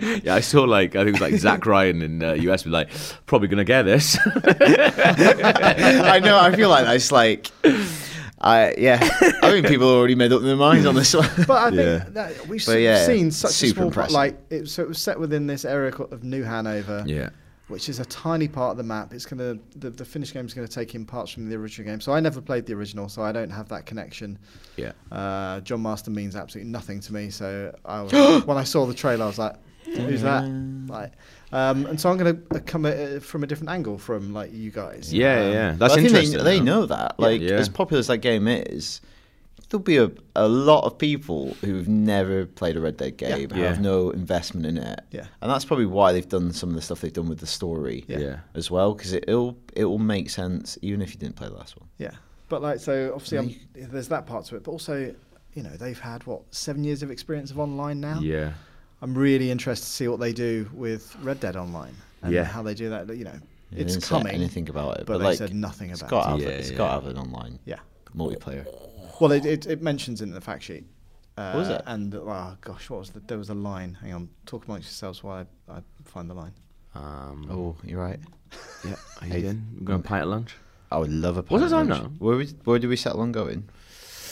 yeah. 0.22 0.34
I 0.34 0.40
saw 0.40 0.62
like 0.64 0.94
I 0.94 1.04
think 1.04 1.08
it 1.16 1.20
was 1.20 1.30
like 1.32 1.40
Zach 1.40 1.64
Ryan 1.66 2.02
in 2.02 2.22
uh, 2.22 2.32
US 2.34 2.64
was 2.64 2.72
like, 2.72 2.90
"Probably 3.26 3.48
going 3.48 3.58
to 3.58 3.64
get 3.64 3.82
this." 3.82 4.16
I 4.26 6.20
know. 6.22 6.38
I 6.38 6.54
feel 6.54 6.68
like 6.68 6.84
that's 6.84 7.10
like. 7.12 7.50
I 8.38 8.74
yeah, 8.76 8.98
I 9.42 9.50
think 9.50 9.66
people 9.66 9.88
already 9.88 10.14
made 10.14 10.30
up 10.30 10.42
their 10.42 10.56
minds 10.56 10.84
on 10.84 10.94
this 10.94 11.14
one. 11.14 11.28
But 11.48 11.50
I 11.50 11.70
think 11.70 11.80
Yeah. 11.80 12.04
that 12.10 12.46
we've 12.46 12.64
But 12.64 12.80
yeah, 12.80 13.06
seen 13.06 13.30
such 13.30 13.50
a 13.62 13.68
small 13.72 13.86
impressive. 13.86 14.12
Like 14.12 14.38
it, 14.50 14.68
so, 14.68 14.82
it 14.82 14.88
was 14.88 14.98
set 14.98 15.18
within 15.18 15.46
this 15.46 15.64
area 15.64 15.90
of 15.90 16.22
New 16.22 16.42
Hanover, 16.44 17.02
Yeah. 17.06 17.30
Which 17.68 17.88
is 17.88 17.98
a 18.00 18.04
tiny 18.04 18.46
part 18.48 18.70
of 18.72 18.76
the 18.76 18.82
map. 18.82 19.12
It's 19.12 19.26
gonna 19.26 19.58
the, 19.76 19.90
the 19.90 20.04
finished 20.04 20.32
game 20.34 20.46
is 20.46 20.54
gonna 20.54 20.68
take 20.68 20.94
in 20.94 21.04
parts 21.04 21.30
from 21.32 21.48
the 21.48 21.56
original 21.56 21.90
game. 21.90 22.00
So 22.00 22.12
I 22.12 22.20
never 22.20 22.40
played 22.40 22.66
the 22.66 22.74
original, 22.74 23.08
so 23.08 23.22
I 23.22 23.32
don't 23.32 23.50
have 23.50 23.68
that 23.70 23.86
connection. 23.86 24.38
Yeah. 24.76 24.92
Uh, 25.10 25.60
John 25.60 25.80
Marston 25.80 26.14
means 26.14 26.36
absolutely 26.36 26.70
nothing 26.70 27.00
to 27.00 27.12
me. 27.12 27.30
So 27.30 27.74
I 27.84 28.02
was, 28.02 28.12
when 28.46 28.56
I 28.56 28.64
saw 28.64 28.86
the 28.86 28.94
trailer, 28.94 29.24
I 29.24 29.28
was 29.28 29.38
like, 29.38 29.56
"Who's 29.84 30.22
that?" 30.22 30.44
Like, 30.88 31.12
um, 31.52 31.86
and 31.86 32.00
so 32.00 32.10
I'm 32.10 32.16
going 32.16 32.40
to 32.52 32.60
come 32.60 32.86
at 32.86 32.96
it 32.96 33.22
from 33.22 33.42
a 33.42 33.46
different 33.46 33.70
angle 33.70 33.98
from 33.98 34.32
like 34.32 34.52
you 34.52 34.70
guys. 34.70 35.12
Yeah, 35.12 35.40
Um, 35.40 35.52
yeah. 35.52 35.72
That's 35.78 35.92
I 35.92 35.96
think 35.96 36.08
interesting. 36.08 36.38
They, 36.38 36.44
they 36.44 36.58
though. 36.58 36.64
know 36.64 36.86
that. 36.86 37.18
Like 37.18 37.40
Yeah. 37.40 37.54
as 37.56 37.68
popular 37.68 37.98
as 37.98 38.06
that 38.08 38.18
game 38.18 38.46
is, 38.48 39.00
there'll 39.68 39.82
be 39.82 39.96
a, 39.96 40.10
a 40.36 40.46
lot 40.48 40.84
of 40.84 40.96
people 40.98 41.54
who've 41.60 41.88
never 41.88 42.46
played 42.46 42.76
a 42.76 42.80
Red 42.80 42.96
Dead 42.96 43.16
game, 43.16 43.48
Yeah. 43.54 43.68
have 43.68 43.80
no 43.80 44.10
investment 44.10 44.64
in 44.66 44.78
it. 44.78 45.00
Yeah. 45.10 45.26
and 45.40 45.50
that's 45.50 45.64
probably 45.64 45.86
why 45.86 46.12
they've 46.12 46.28
done 46.28 46.52
some 46.52 46.68
of 46.68 46.74
the 46.76 46.82
stuff 46.82 47.00
they've 47.00 47.12
done 47.12 47.28
with 47.28 47.40
the 47.40 47.46
story. 47.46 48.04
Yeah. 48.06 48.18
Yeah. 48.18 48.36
as 48.54 48.70
well, 48.70 48.94
because 48.94 49.12
it, 49.12 49.24
it'll 49.26 49.56
it 49.74 49.84
will 49.84 49.98
make 49.98 50.30
sense 50.30 50.78
even 50.82 51.02
if 51.02 51.12
you 51.12 51.18
didn't 51.18 51.36
play 51.36 51.48
the 51.48 51.54
last 51.54 51.76
one. 51.78 51.88
Yeah, 51.98 52.12
but 52.48 52.62
like 52.62 52.78
so, 52.80 53.12
obviously, 53.14 53.38
And 53.38 53.56
I'm, 53.76 53.90
there's 53.90 54.08
that 54.08 54.26
part 54.26 54.44
to 54.46 54.56
it. 54.56 54.62
But 54.64 54.70
also, 54.70 55.14
you 55.54 55.62
know, 55.62 55.70
they've 55.70 55.98
had 55.98 56.24
what 56.26 56.42
seven 56.54 56.84
years 56.84 57.02
of 57.02 57.10
experience 57.10 57.50
of 57.50 57.58
online 57.58 58.00
now. 58.00 58.20
Yeah. 58.20 58.52
I'm 59.02 59.14
really 59.16 59.50
interested 59.50 59.84
to 59.86 59.92
see 59.92 60.08
what 60.08 60.20
they 60.20 60.32
do 60.32 60.68
with 60.72 61.14
Red 61.22 61.40
Dead 61.40 61.56
Online 61.56 61.94
and 62.22 62.32
Yeah. 62.32 62.44
how 62.44 62.62
they 62.62 62.72
do 62.74 62.88
that. 62.90 63.14
You 63.14 63.24
know, 63.24 63.38
They 63.72 63.80
it's 63.82 63.92
didn't 63.94 64.04
say 64.04 64.08
coming, 64.08 64.34
anything 64.34 64.68
about 64.70 65.00
it, 65.00 65.06
but, 65.06 65.14
but, 65.14 65.18
they 65.18 65.24
like 65.24 65.38
said 65.38 65.54
nothing 65.54 65.90
it's 65.90 66.00
about 66.00 66.10
got 66.10 66.26
it. 66.26 66.30
have, 66.30 66.40
Yeah, 66.40 66.48
it's 66.58 66.70
yeah. 66.70 66.76
got 66.78 66.86
to 66.88 66.92
have 66.94 67.06
an 67.08 67.18
online 67.18 67.58
Yeah. 67.66 67.80
multiplayer. 68.16 68.64
Well, 69.20 69.32
it, 69.32 69.46
it, 69.46 69.66
it 69.66 69.82
mentions 69.82 70.20
in 70.20 70.30
the 70.30 70.40
fact 70.40 70.62
sheet. 70.64 70.84
Uh, 71.38 71.52
was 71.56 71.68
it? 71.68 71.82
And 71.86 72.14
oh 72.14 72.56
gosh, 72.60 72.88
what 72.90 73.00
was 73.00 73.10
the? 73.10 73.20
There 73.20 73.36
was 73.38 73.50
a 73.50 73.54
line. 73.54 73.98
Hang 74.00 74.14
on, 74.14 74.28
talk 74.46 74.64
amongst 74.66 74.86
yourselves 74.88 75.22
while 75.22 75.46
I, 75.68 75.72
I 75.76 75.80
find 76.04 76.30
the 76.30 76.34
line. 76.34 76.52
Um, 76.94 77.46
Oh, 77.50 77.76
you're 77.84 78.00
right. 78.02 78.18
yeah. 78.84 78.94
Are 79.20 79.26
you 79.26 79.32
Hey. 79.32 79.44
in? 79.46 79.66
We're 79.78 79.84
going 79.86 80.02
to 80.02 80.08
pint 80.08 80.22
at 80.22 80.28
lunch. 80.28 80.54
I 80.90 80.98
would 80.98 81.10
love 81.12 81.36
a. 81.36 81.42
What's 81.42 81.50
the 81.50 81.58
pint 81.58 81.70
time 81.70 81.88
lunch. 81.88 82.02
now? 82.04 82.10
Where, 82.18 82.36
we, 82.38 82.46
where 82.64 82.78
do 82.78 82.88
we 82.88 82.96
settle 82.96 83.20
on 83.20 83.32
going? 83.32 83.68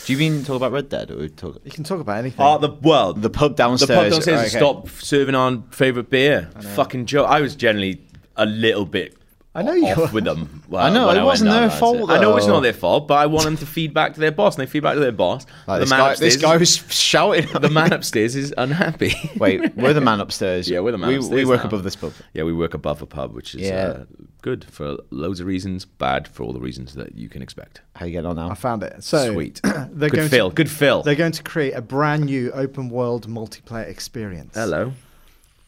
Do 0.06 0.12
you 0.12 0.18
mean 0.18 0.44
talk 0.44 0.56
about 0.56 0.72
Red 0.72 0.88
Dead 0.90 1.10
or 1.10 1.28
talk 1.28 1.60
You 1.64 1.70
can 1.70 1.82
talk 1.84 2.00
about 2.00 2.18
anything. 2.18 2.44
Oh, 2.44 2.58
the 2.58 2.70
well, 2.70 3.12
the 3.14 3.30
pub 3.30 3.56
downstairs? 3.56 3.88
The 3.88 3.94
pub 3.94 4.10
downstairs 4.12 4.38
Right, 4.38 4.48
okay. 4.48 4.58
stop 4.58 4.88
serving 4.88 5.34
our 5.34 5.62
favourite 5.70 6.10
beer. 6.10 6.50
Fucking 6.74 7.06
joke. 7.06 7.28
I 7.28 7.40
was 7.40 7.56
generally 7.56 8.02
a 8.36 8.44
little 8.46 8.84
bit 8.86 9.16
I 9.56 9.62
know 9.62 9.72
you 9.72 9.86
off 9.86 9.96
were. 9.96 10.06
with 10.08 10.24
them. 10.24 10.62
Well, 10.68 10.82
I 10.86 10.90
know, 10.92 11.08
it 11.10 11.14
went 11.14 11.26
wasn't 11.26 11.50
their 11.52 11.68
there. 11.68 11.78
fault, 11.78 12.10
I 12.10 12.18
know 12.20 12.36
it's 12.36 12.46
though. 12.46 12.54
not 12.54 12.60
their 12.60 12.72
fault, 12.72 13.06
but 13.06 13.14
I 13.14 13.26
want 13.26 13.44
them 13.44 13.56
to 13.58 13.66
feed 13.66 13.94
back 13.94 14.14
to 14.14 14.20
their 14.20 14.32
boss, 14.32 14.56
and 14.56 14.66
they 14.66 14.70
feed 14.70 14.82
back 14.82 14.94
to 14.94 15.00
their 15.00 15.12
boss. 15.12 15.46
Like, 15.68 15.78
the 15.78 15.84
this, 15.84 15.90
man 15.90 15.98
guy, 16.00 16.10
upstairs, 16.10 16.34
this 16.34 16.42
guy 16.42 16.56
was 16.56 16.76
shouting. 16.92 17.44
at 17.54 17.62
the 17.62 17.68
me. 17.68 17.74
man 17.74 17.92
upstairs 17.92 18.34
is 18.34 18.52
unhappy. 18.58 19.14
Wait, 19.38 19.76
we're 19.76 19.92
the 19.94 20.00
man 20.00 20.20
upstairs. 20.20 20.68
Yeah, 20.68 20.80
we're 20.80 20.90
the 20.92 20.98
man 20.98 21.08
we, 21.10 21.18
We 21.28 21.44
work 21.44 21.60
now. 21.60 21.68
above 21.68 21.84
this 21.84 21.94
pub. 21.96 22.12
yeah, 22.32 22.42
we 22.42 22.52
work 22.52 22.74
above 22.74 23.00
a 23.00 23.06
pub, 23.06 23.32
which 23.32 23.54
is 23.54 23.62
Yeah. 23.62 23.74
uh, 23.86 24.04
good 24.42 24.64
for 24.64 24.96
loads 25.10 25.38
of 25.40 25.46
reasons, 25.46 25.84
bad 25.84 26.26
for 26.26 26.42
all 26.42 26.52
the 26.52 26.60
reasons 26.60 26.94
that 26.94 27.14
you 27.14 27.28
can 27.28 27.40
expect. 27.40 27.80
How 27.94 28.06
you 28.06 28.12
getting 28.12 28.26
on 28.28 28.34
now? 28.36 28.50
I 28.50 28.54
found 28.54 28.82
it. 28.82 29.04
So 29.04 29.32
Sweet. 29.32 29.60
they're 29.64 30.10
good 30.10 30.12
going 30.16 30.28
Phil. 30.28 30.50
To, 30.50 30.54
good 30.54 30.70
Phil. 30.70 31.02
they're 31.04 31.14
going 31.14 31.32
to 31.32 31.42
create 31.44 31.72
a 31.74 31.80
brand 31.80 32.24
new 32.24 32.50
open 32.52 32.88
world 32.90 33.28
multiplayer 33.28 33.88
experience. 33.88 34.54
Hello. 34.56 34.92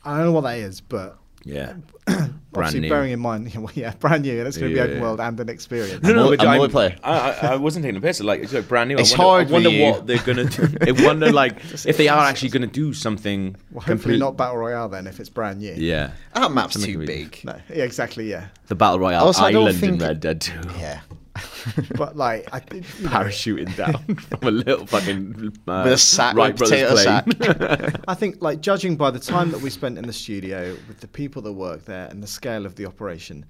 I 0.05 0.16
don't 0.16 0.26
know 0.26 0.32
what 0.32 0.43
that 0.43 0.59
is, 0.59 0.80
but 0.80 1.16
Yeah. 1.45 1.74
obviously 2.64 2.80
new. 2.80 2.88
bearing 2.88 3.12
in 3.12 3.20
mind, 3.20 3.52
well, 3.57 3.70
yeah, 3.74 3.92
brand 3.98 4.22
new, 4.22 4.38
and 4.38 4.46
it's 4.48 4.57
going 4.57 4.70
to 4.72 4.76
Yeah, 4.76 4.84
be 4.84 4.88
open 4.90 4.96
yeah. 4.98 5.02
world 5.02 5.20
and 5.20 5.40
an 5.40 5.48
experience. 5.48 6.02
No, 6.02 6.11
no, 6.12 6.22
mul- 6.24 6.36
but 6.36 6.44
a 6.44 6.48
I'm- 6.48 6.61
multiplayer. 6.61 6.98
I, 7.02 7.18
I, 7.30 7.32
I 7.52 7.57
wasn't 7.57 7.84
taking 7.84 8.00
the 8.00 8.07
piss. 8.07 8.20
Like 8.20 8.40
it's 8.40 8.52
like 8.52 8.68
brand 8.68 8.88
new. 8.88 8.96
It's 8.98 9.14
I 9.14 9.18
wonder, 9.18 9.24
hard 9.30 9.48
I 9.48 9.52
wonder 9.52 9.68
for 9.70 9.74
you. 9.74 9.82
what 9.90 10.07
they're 10.07 10.22
gonna 10.22 10.44
do. 10.44 10.68
I 10.86 11.07
wonder 11.07 11.32
like 11.32 11.57
if 11.86 11.96
they 11.96 12.09
are 12.09 12.24
actually 12.26 12.50
gonna 12.50 12.66
do 12.66 12.92
something. 12.92 13.57
Well, 13.70 13.80
hopefully 13.80 13.96
complete- 13.98 14.18
not 14.18 14.36
battle 14.36 14.57
royale 14.57 14.88
then, 14.88 15.07
if 15.07 15.20
it's 15.20 15.28
brand 15.28 15.59
new. 15.61 15.72
Yeah, 15.76 16.12
That 16.34 16.50
map's 16.52 16.74
Something 16.74 16.92
too 17.00 17.07
big. 17.07 17.40
No, 17.44 17.57
yeah, 17.68 17.84
exactly, 17.84 18.28
yeah. 18.30 18.48
the 18.68 18.74
battle 18.74 18.98
royale 19.00 19.24
Also, 19.26 19.44
island 19.44 19.82
in 19.82 19.98
Red 19.98 20.20
Dead 20.20 20.40
Two. 20.40 20.61
Yeah. 20.78 21.00
But 21.97 22.16
like, 22.16 22.49
I, 22.53 22.62
you 22.72 22.80
know, 23.01 23.11
Parachuting 23.11 23.74
down 23.76 24.16
from 24.16 24.49
a 24.49 24.51
little 24.51 24.87
fucking 24.87 25.53
uh, 25.68 25.82
With 25.84 25.93
a 25.93 25.99
sack, 25.99 26.34
Wright 26.37 26.59
like 26.59 26.61
a 26.61 26.64
potato 26.64 26.93
plane. 26.93 27.05
sack. 27.05 28.01
I 28.09 28.14
think 28.14 28.41
like 28.43 28.61
judging 28.61 28.97
by 28.97 29.11
the 29.11 29.18
time 29.20 29.51
that 29.51 29.61
we 29.61 29.70
spent 29.70 29.99
in 29.99 30.07
the 30.07 30.12
studio 30.12 30.76
with 30.89 31.01
the 31.01 31.09
people 31.09 31.43
that 31.43 31.53
work 31.53 31.84
there 31.84 32.07
and 32.09 32.22
the 32.22 32.26
scale 32.26 32.66
of 32.66 32.74
the 32.76 32.87
operation, 32.87 33.45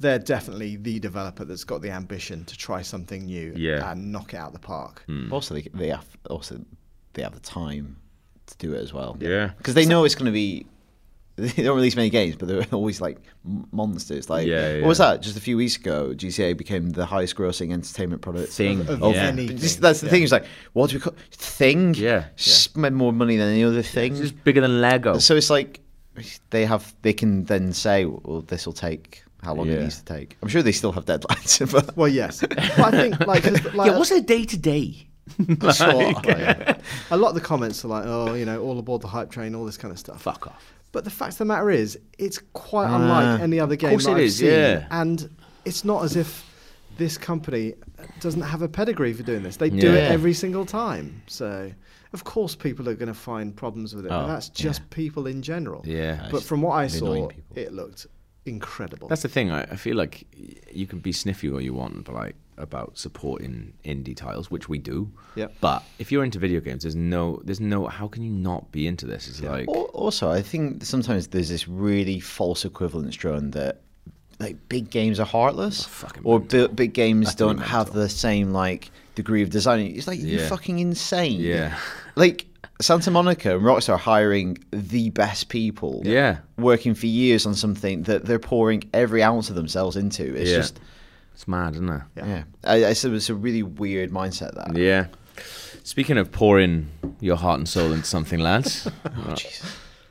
they're 0.00 0.18
definitely 0.18 0.76
the 0.76 0.98
developer 1.00 1.44
that's 1.44 1.64
got 1.64 1.80
the 1.82 1.90
ambition 1.90 2.44
to 2.44 2.56
try 2.56 2.82
something 2.82 3.24
new 3.24 3.52
Yeah. 3.56 3.90
and 3.90 4.12
knock 4.12 4.34
it 4.34 4.36
out 4.36 4.52
the 4.52 4.58
park. 4.58 5.02
Hmm. 5.06 5.32
Also, 5.32 5.54
they, 5.54 5.62
they 5.74 5.88
have 5.88 6.06
also 6.28 6.60
they 7.14 7.22
have 7.22 7.32
the 7.34 7.40
time 7.40 7.96
to 8.46 8.56
do 8.58 8.74
it 8.74 8.78
as 8.82 8.92
well. 8.92 9.16
Yeah. 9.20 9.52
because 9.58 9.74
they 9.74 9.86
know 9.86 10.04
it's 10.04 10.14
going 10.14 10.26
to 10.26 10.32
be. 10.32 10.66
They 11.36 11.62
don't 11.64 11.76
release 11.76 11.96
many 11.96 12.08
games, 12.08 12.34
but 12.36 12.48
they're 12.48 12.66
always 12.72 13.00
like 13.00 13.18
monsters. 13.72 14.30
Like, 14.30 14.46
Yeah, 14.46 14.80
what 14.80 14.88
was 14.88 14.98
that? 14.98 15.20
Just 15.20 15.36
a 15.36 15.40
few 15.40 15.56
weeks 15.58 15.76
ago, 15.76 16.14
GTA 16.14 16.56
became 16.56 16.90
the 16.90 17.04
highest-grossing 17.04 17.72
entertainment 17.72 18.22
product 18.22 18.50
Thing, 18.52 18.80
Of- 18.80 18.88
of 18.88 19.02
of 19.02 19.14
yeah. 19.14 19.24
any- 19.26 19.48
Just- 19.48 19.80
that's 19.82 20.00
the 20.00 20.06
Yeah. 20.06 20.10
thing. 20.12 20.22
It's 20.22 20.32
like, 20.32 20.46
what 20.72 20.88
do 20.90 20.96
we 20.96 21.00
call 21.00 21.14
thing? 21.32 21.94
Yeah. 21.94 22.24
spend 22.36 22.96
more 22.96 23.12
money 23.12 23.36
than 23.36 23.48
any 23.50 23.64
other 23.64 23.82
thing. 23.82 24.12
It's 24.12 24.20
just 24.22 24.44
bigger 24.44 24.62
than 24.62 24.80
Lego. 24.80 25.18
So 25.18 25.36
it's 25.36 25.50
like 25.50 25.80
they 26.50 26.64
have 26.64 26.94
they 27.02 27.12
can 27.12 27.44
then 27.44 27.74
say, 27.74 28.06
well, 28.06 28.40
this 28.40 28.64
will 28.64 28.72
take 28.72 29.22
how 29.42 29.54
long 29.54 29.66
Yeah. 29.68 29.74
it 29.74 29.82
needs 29.82 29.98
to 29.98 30.04
take. 30.06 30.38
I'm 30.42 30.48
sure 30.48 30.62
they 30.62 30.72
still 30.72 30.92
have 30.92 31.04
deadlines. 31.04 31.70
But 31.70 31.94
Well, 31.98 32.08
yes, 32.08 32.40
but 32.40 32.58
I 32.58 32.90
think 32.90 33.20
like, 33.26 33.42
'cause, 33.42 33.62
like 33.74 33.90
yeah, 33.90 33.98
what's 33.98 34.10
a 34.10 34.22
day 34.22 34.44
to 34.46 34.56
day? 34.56 35.06
Sure. 35.74 36.12
a 37.10 37.16
lot 37.16 37.28
of 37.30 37.34
the 37.34 37.40
comments 37.42 37.84
are 37.84 37.88
like, 37.88 38.04
oh, 38.06 38.34
you 38.34 38.44
know, 38.46 38.62
all 38.62 38.78
aboard 38.78 39.02
the 39.02 39.08
hype 39.08 39.30
train, 39.30 39.54
all 39.54 39.64
this 39.66 39.76
kind 39.76 39.92
of 39.92 39.98
stuff. 39.98 40.22
Fuck 40.22 40.46
off. 40.46 40.72
But 40.92 41.04
the 41.04 41.10
fact 41.10 41.32
of 41.32 41.38
the 41.38 41.44
matter 41.44 41.70
is, 41.70 41.98
it's 42.18 42.40
quite 42.52 42.88
Ah. 42.88 42.96
unlike 42.96 43.40
any 43.40 43.60
other 43.60 43.76
game 43.76 43.98
that 43.98 44.08
it 44.08 44.12
I've 44.12 44.18
is, 44.20 44.36
seen. 44.38 44.48
yeah. 44.48 44.86
And 44.90 45.28
it's 45.64 45.84
not 45.84 46.04
as 46.04 46.16
if 46.16 46.44
this 46.96 47.18
company 47.18 47.74
doesn't 48.20 48.40
have 48.42 48.62
a 48.62 48.68
pedigree 48.68 49.12
for 49.12 49.22
doing 49.22 49.42
this. 49.42 49.56
They 49.58 49.68
do 49.70 49.92
it 49.92 50.10
every 50.10 50.32
single 50.32 50.64
time. 50.64 51.20
So, 51.26 51.70
of 52.14 52.24
course, 52.24 52.54
people 52.54 52.88
are 52.88 52.94
going 52.94 53.08
to 53.08 53.14
find 53.14 53.54
problems 53.54 53.94
with 53.94 54.06
it. 54.06 54.08
but 54.08 54.24
Oh, 54.24 54.28
that's 54.28 54.48
just 54.48 54.88
people 54.90 55.26
in 55.26 55.42
general. 55.42 55.82
Yeah. 55.84 56.28
But 56.30 56.42
from 56.42 56.62
what 56.62 56.72
I 56.76 56.86
saw, 56.86 57.28
people. 57.28 57.32
it 57.54 57.72
looked 57.74 58.06
incredible. 58.46 59.08
That's 59.08 59.22
the 59.22 59.28
thing. 59.28 59.50
I, 59.50 59.62
I 59.64 59.76
feel 59.76 59.96
like 59.96 60.24
you 60.72 60.86
can 60.86 61.00
be 61.00 61.12
sniffy 61.12 61.50
all 61.50 61.60
you 61.60 61.74
want, 61.74 62.04
but 62.04 62.14
like 62.14 62.36
about 62.58 62.96
supporting 62.98 63.72
indie 63.84 64.16
titles, 64.16 64.50
which 64.50 64.68
we 64.68 64.78
do. 64.78 65.10
Yeah. 65.34 65.48
But 65.60 65.82
if 65.98 66.10
you're 66.10 66.24
into 66.24 66.38
video 66.38 66.60
games, 66.60 66.82
there's 66.82 66.96
no, 66.96 67.40
there's 67.44 67.60
no. 67.60 67.86
How 67.86 68.08
can 68.08 68.22
you 68.22 68.30
not 68.30 68.70
be 68.72 68.86
into 68.86 69.06
this? 69.06 69.28
It's 69.28 69.40
like, 69.40 69.68
also, 69.68 70.30
I 70.30 70.42
think 70.42 70.84
sometimes 70.84 71.28
there's 71.28 71.48
this 71.48 71.68
really 71.68 72.20
false 72.20 72.64
equivalence 72.64 73.14
drawn 73.16 73.50
that 73.52 73.80
like 74.38 74.56
big 74.68 74.90
games 74.90 75.18
are 75.18 75.26
heartless, 75.26 75.84
oh, 75.84 75.88
fucking 75.88 76.22
or 76.24 76.40
mental. 76.40 76.68
bi- 76.68 76.74
big 76.74 76.92
games 76.92 77.28
Utterly 77.28 77.54
don't 77.54 77.62
have 77.64 77.92
the 77.92 78.08
same 78.08 78.52
like 78.52 78.90
degree 79.14 79.42
of 79.42 79.50
design. 79.50 79.80
It's 79.80 80.06
like 80.06 80.20
you're 80.20 80.40
fucking 80.46 80.78
insane. 80.78 81.40
Yeah. 81.40 81.78
like 82.16 82.46
Santa 82.80 83.10
Monica 83.10 83.56
and 83.56 83.64
Rockstar 83.64 83.98
hiring 83.98 84.58
the 84.70 85.08
best 85.10 85.48
people. 85.48 86.02
Yeah. 86.04 86.38
working 86.58 86.94
for 86.94 87.06
years 87.06 87.46
on 87.46 87.54
something 87.54 88.02
that 88.02 88.26
they're 88.26 88.38
pouring 88.38 88.82
every 88.92 89.22
ounce 89.22 89.48
of 89.48 89.54
themselves 89.56 89.96
into. 89.96 90.34
It's 90.34 90.50
Yeah. 90.50 90.56
just 90.58 90.80
it's 91.36 91.46
mad, 91.46 91.74
isn't 91.74 91.88
it? 91.90 92.00
Yeah. 92.16 92.26
yeah. 92.26 92.42
I, 92.64 92.86
I 92.86 92.92
said 92.94 93.12
it's 93.12 93.28
a 93.28 93.34
really 93.34 93.62
weird 93.62 94.10
mindset. 94.10 94.54
That 94.54 94.74
Yeah. 94.74 95.08
Speaking 95.82 96.16
of 96.16 96.32
pouring 96.32 96.88
your 97.20 97.36
heart 97.36 97.58
and 97.58 97.68
soul 97.68 97.92
into 97.92 98.06
something, 98.06 98.40
lads, 98.40 98.88
Oh, 99.04 99.36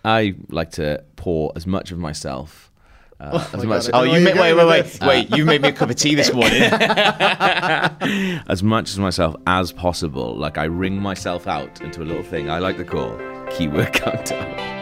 I 0.05 0.35
like 0.49 0.69
to 0.73 1.03
pour 1.15 1.51
as 1.55 1.65
much 1.65 1.91
of 1.91 1.97
myself. 1.97 2.69
Uh, 3.19 3.43
as 3.53 3.65
much 3.65 3.89
God, 3.89 4.01
Oh, 4.01 4.03
you 4.03 4.23
made, 4.23 4.35
you're 4.35 4.43
wait, 4.43 4.53
wait, 4.53 4.83
with 4.83 5.01
wait, 5.01 5.07
wait! 5.31 5.35
You 5.35 5.45
made 5.45 5.63
me 5.63 5.69
a 5.69 5.71
cup 5.71 5.89
of 5.89 5.95
tea 5.95 6.13
this 6.13 6.31
morning. 6.31 6.61
as 8.47 8.61
much 8.61 8.91
as 8.91 8.99
myself 8.99 9.35
as 9.47 9.71
possible. 9.71 10.37
Like 10.37 10.59
I 10.59 10.65
wring 10.65 11.01
myself 11.01 11.47
out 11.47 11.81
into 11.81 12.03
a 12.03 12.05
little 12.05 12.21
thing 12.23 12.51
I 12.51 12.59
like 12.59 12.77
to 12.77 12.83
call 12.83 13.17
keyword 13.49 13.93
countdown. 13.93 14.74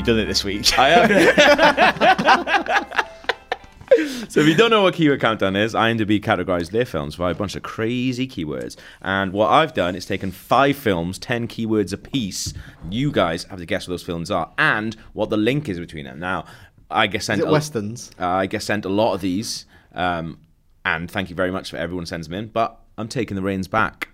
You 0.00 0.06
done 0.06 0.18
it 0.18 0.26
this 0.26 0.44
week? 0.44 0.78
I 0.78 0.88
have. 0.88 1.10
So 4.28 4.38
if 4.40 4.46
you 4.46 4.54
don't 4.54 4.70
know 4.70 4.84
what 4.84 4.94
keyword 4.94 5.20
countdown 5.20 5.56
is, 5.56 5.74
IMDb 5.74 6.22
categorized 6.22 6.70
their 6.70 6.84
films 6.84 7.16
by 7.16 7.32
a 7.32 7.34
bunch 7.34 7.56
of 7.56 7.64
crazy 7.64 8.28
keywords. 8.28 8.76
And 9.02 9.32
what 9.32 9.48
I've 9.50 9.74
done 9.74 9.96
is 9.96 10.06
taken 10.06 10.30
five 10.30 10.76
films, 10.76 11.18
ten 11.18 11.48
keywords 11.48 11.92
apiece. 11.92 12.54
You 12.88 13.10
guys 13.10 13.42
have 13.44 13.58
to 13.58 13.66
guess 13.66 13.88
what 13.88 13.94
those 13.94 14.04
films 14.04 14.30
are 14.30 14.52
and 14.56 14.94
what 15.12 15.28
the 15.28 15.36
link 15.36 15.68
is 15.68 15.80
between 15.80 16.04
them. 16.04 16.20
Now, 16.20 16.44
I 16.88 17.08
guess 17.08 17.22
Is 17.22 17.26
sent 17.26 17.40
it 17.40 17.48
a- 17.48 17.50
westerns? 17.50 18.12
uh, 18.20 18.28
I 18.28 18.46
guess 18.46 18.64
sent 18.64 18.84
a 18.84 18.88
lot 18.88 19.14
of 19.14 19.22
these, 19.22 19.66
um, 19.92 20.38
and 20.84 21.10
thank 21.10 21.28
you 21.28 21.34
very 21.34 21.50
much 21.50 21.70
for 21.70 21.76
everyone 21.76 22.06
sends 22.06 22.28
them 22.28 22.38
in. 22.38 22.46
But 22.46 22.78
I'm 22.96 23.08
taking 23.08 23.34
the 23.34 23.42
reins 23.42 23.66
back 23.66 24.10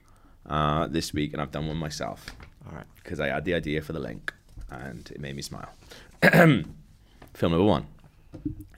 uh, 0.46 0.86
this 0.86 1.12
week, 1.12 1.34
and 1.34 1.42
I've 1.42 1.52
done 1.52 1.66
one 1.68 1.76
myself 1.76 2.34
All 2.66 2.74
right. 2.74 2.86
because 2.96 3.20
I 3.20 3.28
had 3.28 3.44
the 3.44 3.52
idea 3.52 3.82
for 3.82 3.92
the 3.92 4.00
link, 4.00 4.32
and 4.70 5.10
it 5.10 5.20
made 5.20 5.36
me 5.36 5.42
smile. 5.42 5.68
Film 6.22 6.64
number 7.40 7.62
one. 7.62 7.86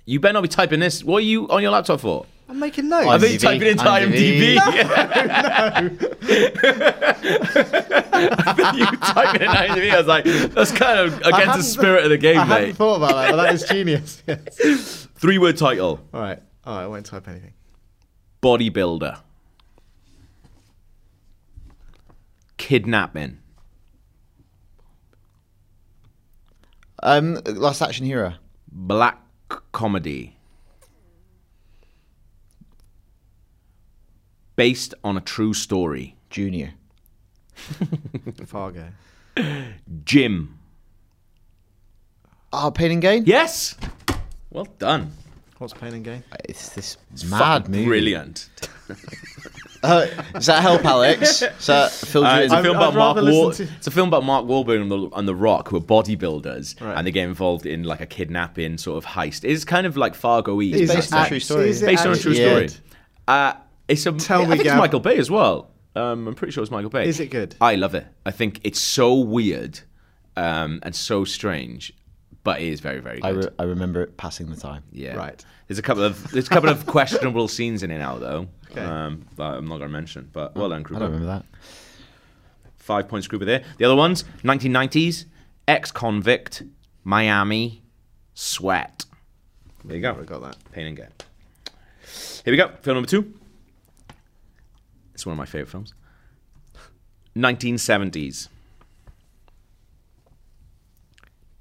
You 0.05 0.21
better 0.21 0.33
not 0.35 0.43
be 0.43 0.49
typing 0.49 0.81
this. 0.81 1.05
What 1.05 1.19
are 1.19 1.27
you 1.27 1.49
on 1.49 1.63
your 1.63 1.71
laptop 1.71 2.01
for? 2.01 2.27
I'm 2.49 2.59
making 2.59 2.89
notes. 2.89 3.07
I 3.07 3.19
think 3.19 3.33
you 3.35 3.39
IMDb. 3.39 3.43
typing 3.43 3.69
into 3.69 3.85
IMDb. 3.85 4.57
I 8.13 8.53
think 8.55 8.79
you 8.79 8.87
typing 8.97 9.43
in 9.43 9.49
IMDb. 9.49 9.91
I 9.93 9.99
was 9.99 10.07
like, 10.07 10.25
that's 10.25 10.73
kind 10.73 10.99
of 11.01 11.19
against 11.21 11.59
the 11.59 11.63
spirit 11.63 12.05
of 12.05 12.11
the 12.11 12.17
game, 12.19 12.39
I 12.39 12.45
hadn't 12.45 12.75
thought 12.75 12.97
about 12.97 13.13
that, 13.17 13.31
but 13.33 13.37
that 13.37 13.55
is 13.55 13.65
genius. 13.65 14.23
Yes. 14.29 15.09
Three 15.17 15.37
word 15.39 15.57
title: 15.57 16.01
All 16.15 16.21
right. 16.21 16.41
All 16.65 16.77
right. 16.77 16.85
I 16.85 16.87
won't 16.87 17.05
type 17.05 17.27
anything. 17.29 17.53
bodybuilder, 18.41 19.19
kidnapping, 22.57 23.39
Um, 27.03 27.35
Last 27.47 27.81
Action 27.83 28.07
Hero. 28.07 28.35
black 28.71 29.21
comedy, 29.73 30.37
based 34.57 34.95
on 35.05 35.17
a 35.17 35.21
true 35.21 35.55
story, 35.55 36.17
Junior. 36.31 36.75
Fargo. 38.47 38.89
Jim. 40.05 40.59
Oh, 42.53 42.71
Pain 42.71 42.93
and 42.93 43.03
Gain. 43.03 43.25
Yes. 43.27 43.77
Well 44.51 44.67
done. 44.79 45.13
What's 45.59 45.75
Pain 45.75 45.95
and 45.95 46.05
Gain? 46.05 46.23
It's 46.45 46.71
this 46.71 46.97
It's 47.13 47.25
mad 47.25 47.69
movie. 47.69 47.85
Brilliant. 47.85 48.49
Uh, 49.85 50.07
does 50.33 50.47
that 50.47 50.61
help, 50.61 50.85
Alex? 50.85 51.39
Does 51.41 51.67
that 51.67 51.93
fill 51.93 52.23
you 52.23 52.29
Uh, 52.29 52.39
it's 52.41 52.53
a 52.53 52.57
I'd- 52.57 52.63
film 52.65 52.77
I'd 52.77 52.81
about 52.83 52.95
Mark. 52.95 53.17
rather 53.17 53.31
War- 53.33 53.47
listen 53.47 53.67
to- 53.69 53.73
It's 53.75 53.87
a 53.87 53.91
film 53.93 54.09
about 54.09 54.25
Mark 54.25 54.45
Wahlberg 54.45 54.81
and 54.83 54.91
the, 54.91 55.09
and 55.17 55.29
the 55.29 55.35
Rock, 55.37 55.69
who 55.69 55.77
are 55.77 55.81
bodybuilders, 55.81 56.81
Right. 56.81 56.97
and 56.99 57.07
they 57.07 57.13
get 57.13 57.25
involved 57.29 57.65
in 57.65 57.85
like 57.85 58.01
a 58.01 58.07
kidnapping 58.07 58.77
sort 58.79 58.99
of 58.99 59.11
heist. 59.11 59.45
It's 59.45 59.65
kind 59.65 59.87
of 59.87 59.97
like 59.97 60.15
Fargo 60.17 60.61
East. 60.61 60.81
It's 60.81 60.93
based 60.95 61.13
on 61.15 61.25
a 61.25 61.29
true 61.29 61.39
story. 61.41 61.69
is 61.71 61.83
it 61.83 61.87
based 61.87 62.05
on 62.07 62.13
a 62.13 62.17
true 62.17 62.35
story. 62.35 62.69
Uh, 63.29 63.53
it's 63.87 64.05
a. 64.07 64.13
Tell 64.13 64.41
I 64.41 64.45
me, 64.47 64.57
think 64.57 64.67
it's 64.67 64.75
Michael 64.77 65.01
Bay 65.01 65.17
as 65.17 65.31
well. 65.31 65.71
Um, 65.95 66.27
I'm 66.29 66.35
pretty 66.35 66.53
sure 66.53 66.63
it's 66.63 66.71
Michael 66.73 66.91
Bay. 66.91 67.07
Is 67.09 67.21
it 67.21 67.31
good? 67.31 67.55
I 67.61 67.77
love 67.77 67.95
it. 67.95 68.07
I 68.27 68.31
think 68.33 68.61
it's 68.65 68.81
so 68.81 69.15
weird 69.15 69.81
um, 70.37 70.81
and 70.83 70.95
so 70.95 71.25
strange, 71.25 71.93
but 72.45 72.61
it 72.61 72.69
is 72.69 72.81
very, 72.81 73.01
very 73.01 73.23
I, 73.23 73.33
good. 73.33 73.45
re- 73.45 73.51
I 73.59 73.63
remember 73.63 74.03
it 74.03 74.17
passing 74.17 74.51
the 74.51 74.57
time. 74.57 74.83
yeah. 74.93 75.15
Right. 75.15 75.45
There's 75.67 75.79
a 75.79 75.83
couple 75.83 76.03
of 76.03 76.31
there's 76.31 76.47
a 76.47 76.51
couple 76.51 76.71
of 76.71 76.87
questionable 76.97 77.47
scenes 77.49 77.83
in 77.83 77.91
it 77.91 77.99
now 77.99 78.19
though. 78.19 78.49
Okay. 78.71 78.83
Um, 78.83 79.27
I'm 79.39 79.67
not 79.67 79.79
going 79.79 79.81
to 79.81 79.89
mention. 79.89 80.29
But 80.33 80.55
well 80.55 80.69
done, 80.69 80.85
I 80.87 80.99
don't 80.99 81.03
remember 81.13 81.27
that. 81.27 81.45
Five 82.77 83.09
points 83.09 83.29
Krupa 83.29 83.45
there. 83.45 83.65
The 83.79 83.85
other 83.85 83.97
ones: 83.97 84.25
1990s, 84.43 85.27
ex-convict, 85.67 86.63
Miami, 87.05 87.83
Sweat. 88.35 89.05
There 89.85 89.97
you 89.97 90.03
go. 90.03 90.17
I 90.21 90.25
got 90.25 90.43
that. 90.43 90.57
Pain 90.73 90.87
and 90.87 90.97
Gain. 90.97 91.09
Here 92.45 92.53
we 92.53 92.57
go. 92.57 92.71
Film 92.83 92.97
number 92.97 93.09
two. 93.09 93.35
It's 95.15 95.27
one 95.27 95.33
of 95.33 95.39
my 95.39 95.47
favorite 95.47 95.69
films. 95.69 95.95
1970s. 97.37 98.49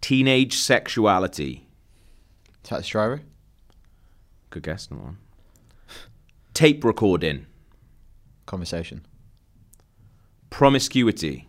Teenage 0.02 0.56
sexuality. 0.56 1.68
Taxi 2.64 2.92
Driver. 2.92 3.22
Good 4.50 4.64
guess, 4.64 4.90
number 4.90 5.06
one. 5.06 5.18
Tape 6.58 6.84
recording. 6.84 7.46
Conversation. 8.48 9.06
Promiscuity. 10.50 11.48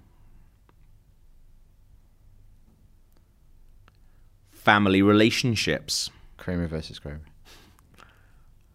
Family 4.51 5.01
relationships. 5.01 6.11
Kramer 6.37 6.67
versus 6.67 6.99
Kramer. 6.99 7.23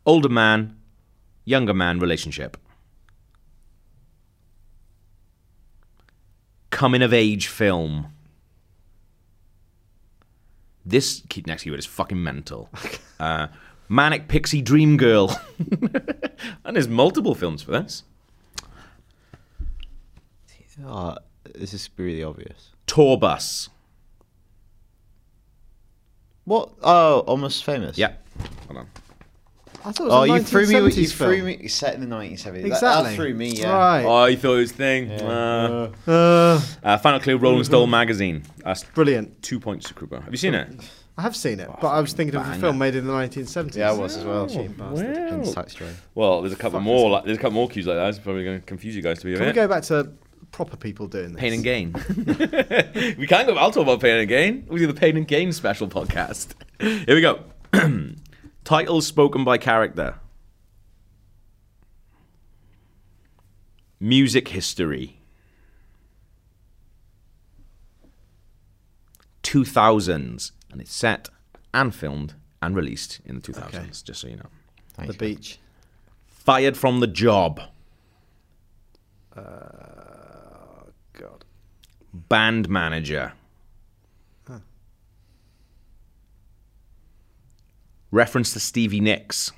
Older 0.07 0.27
man, 0.27 0.75
younger 1.45 1.75
man 1.75 1.99
relationship. 1.99 2.57
Coming 6.71 7.03
of 7.03 7.13
age 7.13 7.45
film. 7.45 8.07
This 10.84 11.21
next 11.45 11.61
keyword 11.61 11.77
is 11.77 11.86
fucking 11.86 12.23
mental. 12.23 12.71
Uh, 13.19 13.47
Manic 13.89 14.27
Pixie 14.27 14.61
Dream 14.61 14.97
Girl. 14.97 15.39
and 16.65 16.75
there's 16.75 16.88
multiple 16.88 17.36
films 17.36 17.61
for 17.61 17.71
this. 17.71 18.03
Oh, 20.86 21.17
this 21.53 21.73
is 21.73 21.89
really 21.97 22.23
obvious. 22.23 22.71
Tour 22.88 23.17
Bus. 23.17 23.69
What? 26.45 26.71
Oh, 26.81 27.19
almost 27.19 27.63
famous. 27.63 27.97
Yeah. 27.97 28.13
Hold 28.67 28.79
on. 28.79 28.88
I 29.86 29.91
thought 29.91 30.03
it 30.03 30.09
was 30.09 30.13
Oh, 30.13 30.23
a 30.34 30.38
you 30.38 30.43
threw 30.43 30.65
me. 30.67 30.81
with- 30.81 30.97
You 30.97 31.03
1970s 31.03 31.11
threw 31.13 31.43
me. 31.43 31.67
Set 31.67 31.93
in 31.95 32.01
the 32.01 32.07
1970s. 32.15 32.61
That- 32.61 32.65
Exactly. 32.67 33.09
That, 33.09 33.15
threw 33.15 33.34
me. 33.34 33.49
Yeah. 33.51 33.71
Right. 33.77 34.05
Oh, 34.05 34.25
you 34.25 34.38
thought 34.38 34.53
it 34.53 34.57
was 34.59 34.71
thing. 34.71 35.11
Uh, 35.11 35.91
Uh, 36.07 36.61
uh, 36.84 36.97
final 36.99 37.19
clue 37.19 37.38
Rolling 37.38 37.63
Stone 37.63 37.89
magazine. 37.89 38.43
That's 38.63 38.84
brilliant. 38.84 39.41
two 39.41 39.59
points 39.59 39.88
to 39.89 39.93
Krupa. 39.93 40.23
Have 40.23 40.31
you 40.34 40.38
seen 40.38 40.53
it? 40.53 40.69
I 41.15 41.21
have 41.21 41.36
seen 41.36 41.59
it, 41.59 41.69
but 41.79 41.89
I 41.89 41.99
was 41.99 42.11
thinking 42.13 42.36
of 42.36 42.41
a 42.41 42.45
banger. 42.49 42.59
film 42.59 42.77
made 42.79 42.95
in 42.95 43.05
the 43.05 43.13
1970s. 43.13 43.75
Yeah, 43.75 43.89
I 43.89 43.93
was 43.93 44.17
as 44.17 44.25
well. 44.25 44.47
Cheating 44.47 44.73
bastard. 44.73 45.15
Hence 45.15 45.53
Taxi 45.53 45.77
Driver. 45.77 45.93
Well, 46.15 46.41
there's 46.41 46.53
a 46.53 46.55
couple 46.55 46.79
Fuck 46.79 46.86
more. 46.86 47.09
Like, 47.11 47.25
there's 47.25 47.38
a 47.38 47.41
couple 47.41 47.53
more 47.55 47.67
cues 47.69 47.86
like 47.86 47.97
that. 47.97 48.07
It's 48.09 48.17
probably 48.19 48.43
going 48.43 48.59
to 48.59 48.65
confuse 48.65 48.95
you 48.95 49.03
guys 49.03 49.19
to 49.19 49.25
be 49.25 49.34
a 49.36 49.38
Can 49.38 49.45
we 49.45 49.53
go 49.53 49.67
back 49.67 49.84
to 49.84 50.09
proper 50.51 50.75
people 50.75 51.07
doing 51.07 51.34
this? 51.34 51.39
Pain 51.39 51.53
and 51.53 51.63
Gain. 51.63 51.93
we 53.19 53.27
can't 53.27 53.47
go. 53.47 53.55
I'll 53.57 53.69
talk 53.71 53.84
about 53.84 53.99
Pain 53.99 54.15
and 54.21 54.27
Gain. 54.27 54.65
We 54.69 54.79
do 54.79 54.88
the 54.88 54.93
Pain 54.95 55.15
and 55.17 55.27
Gain 55.27 55.51
special 55.51 55.88
podcast. 55.88 56.53
Here 56.79 57.05
we 57.13 57.21
go. 57.21 57.41
Titles 58.64 59.05
spoken 59.07 59.43
by 59.43 59.57
character. 59.57 60.16
Music 63.99 64.49
history. 64.49 65.20
2000s. 69.43 70.51
And 70.72 70.82
it's 70.82 70.93
set 70.93 71.30
and 71.74 71.93
filmed 71.93 72.34
and 72.61 72.76
released 72.76 73.20
in 73.26 73.36
the 73.36 73.41
2000s, 73.41 73.68
Okay. 73.76 73.86
just 74.03 74.22
so 74.22 74.28
you 74.28 74.38
know. 74.38 74.49
The 74.89 74.93
Thanks. 74.95 75.16
beach. 75.18 75.59
Fired 76.26 76.78
from 76.78 76.99
the 76.99 77.07
job. 77.07 77.61
Uh, 79.36 79.41
God. 81.14 81.45
Band 82.14 82.70
manager. 82.70 83.34
Reference 88.14 88.53
to 88.53 88.59
Stevie 88.59 88.99
Nicks. 88.99 89.51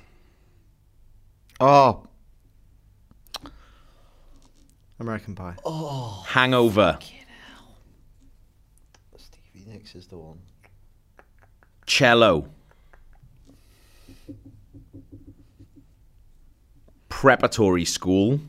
Oh, 1.60 2.06
American 4.98 5.34
Pie. 5.34 5.56
Oh. 5.62 6.24
Hangover. 6.26 6.98
Stevie 9.18 9.70
Nicks 9.70 9.94
is 9.94 10.06
the 10.06 10.16
one. 10.16 10.38
Cello. 11.84 12.48
Preparatory 17.10 17.84
school. 17.84 18.40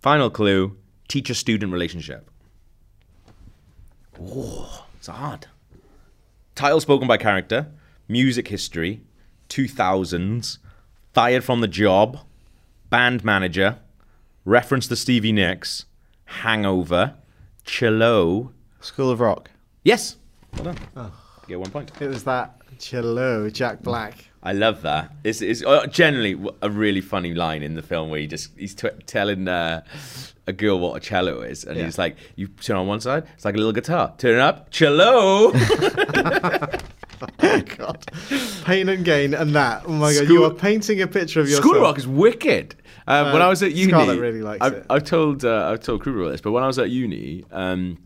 Final 0.00 0.30
clue 0.30 0.76
teacher 1.06 1.34
student 1.34 1.72
relationship. 1.72 2.28
Oh, 4.20 4.84
it's 4.96 5.06
hard. 5.06 5.46
Title 6.54 6.80
spoken 6.80 7.08
by 7.08 7.16
character. 7.16 7.66
Music 8.08 8.48
history. 8.48 9.02
2000s. 9.48 10.58
Fired 11.12 11.42
from 11.42 11.60
the 11.60 11.68
job. 11.68 12.20
Band 12.90 13.24
manager. 13.24 13.78
Reference 14.44 14.86
to 14.88 14.96
Stevie 14.96 15.32
Nicks. 15.32 15.86
Hangover. 16.26 17.14
Cello. 17.64 18.52
School 18.80 19.10
of 19.10 19.20
Rock. 19.20 19.50
Yes. 19.82 20.16
Well 20.54 20.64
done. 20.64 20.78
You 20.96 21.48
get 21.48 21.60
one 21.60 21.70
point. 21.70 21.90
It 22.00 22.08
was 22.08 22.24
that 22.24 22.60
cello, 22.78 23.50
Jack 23.50 23.82
Black. 23.82 24.30
I 24.46 24.52
love 24.52 24.82
that. 24.82 25.10
It's, 25.24 25.40
it's 25.40 25.64
uh, 25.64 25.86
generally 25.86 26.38
a 26.60 26.68
really 26.68 27.00
funny 27.00 27.32
line 27.32 27.62
in 27.62 27.74
the 27.74 27.82
film 27.82 28.10
where 28.10 28.20
he 28.20 28.26
just 28.26 28.50
he's 28.58 28.74
t- 28.74 28.88
telling 29.06 29.48
uh, 29.48 29.82
a 30.46 30.52
girl 30.52 30.78
what 30.78 30.96
a 30.96 31.00
cello 31.00 31.40
is, 31.40 31.64
and 31.64 31.78
Yeah. 31.78 31.84
he's 31.86 31.96
like, 31.96 32.16
"You 32.36 32.48
turn 32.48 32.76
on 32.76 32.86
one 32.86 33.00
side, 33.00 33.24
it's 33.34 33.46
like 33.46 33.54
a 33.54 33.56
little 33.58 33.72
guitar. 33.72 34.12
Turn 34.18 34.34
it 34.34 34.40
up, 34.40 34.70
cello." 34.70 35.52
god. 37.76 38.04
Pain 38.64 38.88
and 38.90 39.04
gain 39.04 39.32
and 39.34 39.54
that. 39.54 39.84
Oh 39.86 39.92
my 39.92 40.12
god, 40.12 40.24
School- 40.24 40.36
you 40.36 40.44
are 40.44 40.52
painting 40.52 41.00
a 41.00 41.06
picture 41.06 41.40
of 41.40 41.48
yourself. 41.48 41.64
School 41.64 41.80
Rock 41.80 41.98
is 41.98 42.06
wicked. 42.06 42.76
Uh, 43.06 43.30
when 43.32 43.42
I 43.42 43.48
was 43.48 43.62
at 43.62 43.72
uni, 43.72 43.92
Scarlett 43.92 44.18
really 44.18 44.40
likes 44.42 44.62
I've, 44.64 44.72
it. 44.74 44.86
I've 44.90 45.04
told 45.04 45.44
uh, 45.44 45.70
I've 45.70 45.80
told 45.80 46.02
Krupa 46.02 46.20
about 46.20 46.30
this, 46.32 46.40
but 46.40 46.52
when 46.52 46.62
I 46.62 46.66
was 46.66 46.78
at 46.78 46.90
uni, 46.90 47.44
um, 47.50 47.98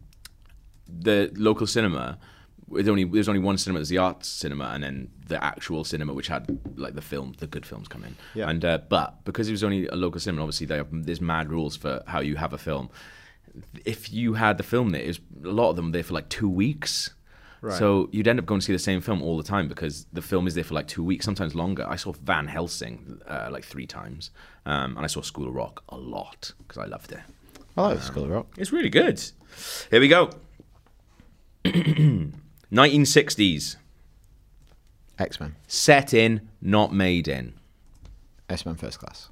the 0.88 1.30
local 1.36 1.66
cinema. 1.66 2.18
There's 2.70 2.88
only 2.88 3.04
there's 3.04 3.28
only 3.28 3.40
one 3.40 3.58
cinema. 3.58 3.78
There's 3.78 3.88
the 3.88 3.98
arts 3.98 4.28
cinema, 4.28 4.70
and 4.74 4.82
then 4.82 5.10
the 5.26 5.42
actual 5.42 5.84
cinema, 5.84 6.12
which 6.12 6.28
had 6.28 6.58
like 6.76 6.94
the 6.94 7.02
film, 7.02 7.34
the 7.38 7.46
good 7.46 7.64
films 7.64 7.88
come 7.88 8.04
in. 8.04 8.16
Yeah. 8.34 8.48
And 8.48 8.64
uh, 8.64 8.78
but 8.88 9.24
because 9.24 9.48
it 9.48 9.52
was 9.52 9.64
only 9.64 9.86
a 9.86 9.96
local 9.96 10.20
cinema, 10.20 10.42
obviously 10.42 10.66
they 10.66 10.76
have, 10.76 10.88
there's 10.90 11.20
mad 11.20 11.50
rules 11.50 11.76
for 11.76 12.02
how 12.06 12.20
you 12.20 12.36
have 12.36 12.52
a 12.52 12.58
film. 12.58 12.90
If 13.84 14.12
you 14.12 14.34
had 14.34 14.58
the 14.58 14.62
film 14.62 14.90
there, 14.90 15.02
it 15.02 15.08
was 15.08 15.20
a 15.44 15.48
lot 15.48 15.70
of 15.70 15.76
them 15.76 15.92
there 15.92 16.02
for 16.02 16.14
like 16.14 16.28
two 16.28 16.48
weeks. 16.48 17.10
Right. 17.60 17.76
So 17.76 18.08
you'd 18.12 18.28
end 18.28 18.38
up 18.38 18.46
going 18.46 18.60
to 18.60 18.66
see 18.66 18.72
the 18.72 18.78
same 18.78 19.00
film 19.00 19.20
all 19.20 19.36
the 19.36 19.42
time 19.42 19.66
because 19.66 20.06
the 20.12 20.22
film 20.22 20.46
is 20.46 20.54
there 20.54 20.62
for 20.62 20.74
like 20.74 20.86
two 20.86 21.02
weeks, 21.02 21.24
sometimes 21.24 21.54
longer. 21.54 21.84
I 21.88 21.96
saw 21.96 22.12
Van 22.12 22.46
Helsing 22.46 23.20
uh, 23.26 23.48
like 23.50 23.64
three 23.64 23.86
times, 23.86 24.30
um, 24.64 24.96
and 24.96 25.04
I 25.04 25.08
saw 25.08 25.22
School 25.22 25.48
of 25.48 25.54
Rock 25.54 25.82
a 25.88 25.96
lot 25.96 26.52
because 26.58 26.78
I 26.78 26.84
loved 26.84 27.10
it. 27.12 27.20
I 27.76 27.82
like 27.82 28.02
School 28.02 28.24
of 28.24 28.30
Rock. 28.30 28.46
It's 28.56 28.72
really 28.72 28.90
good. 28.90 29.20
Here 29.90 30.00
we 30.00 30.08
go. 30.08 30.30
1960s, 32.72 33.76
X 35.18 35.40
Men. 35.40 35.56
set 35.66 36.12
in, 36.14 36.48
not 36.60 36.92
made 36.92 37.28
in. 37.28 37.54
X 38.48 38.64
Men 38.66 38.74
First 38.76 38.98
Class. 38.98 39.28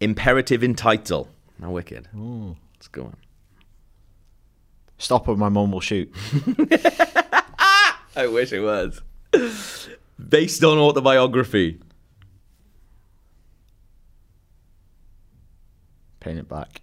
Imperative 0.00 0.62
in 0.62 0.74
title. 0.74 1.28
How 1.60 1.70
wicked. 1.70 2.08
Let's 2.14 2.88
go 2.88 3.04
on. 3.04 3.16
Stop 4.98 5.28
or 5.28 5.36
my 5.36 5.48
mum 5.48 5.72
will 5.72 5.80
shoot. 5.80 6.12
I 8.16 8.26
wish 8.26 8.52
it 8.52 8.60
was. 8.60 9.00
Based 10.28 10.62
on 10.62 10.78
autobiography. 10.78 11.80
Paint 16.20 16.38
it 16.38 16.48
back. 16.48 16.80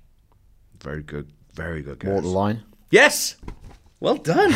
Very 0.82 1.04
good. 1.04 1.32
Very 1.54 1.82
good. 1.82 2.04
Walk 2.04 2.22
the 2.24 2.28
line. 2.30 2.64
Yes. 2.90 3.38
Well 4.00 4.16
done. 4.18 4.54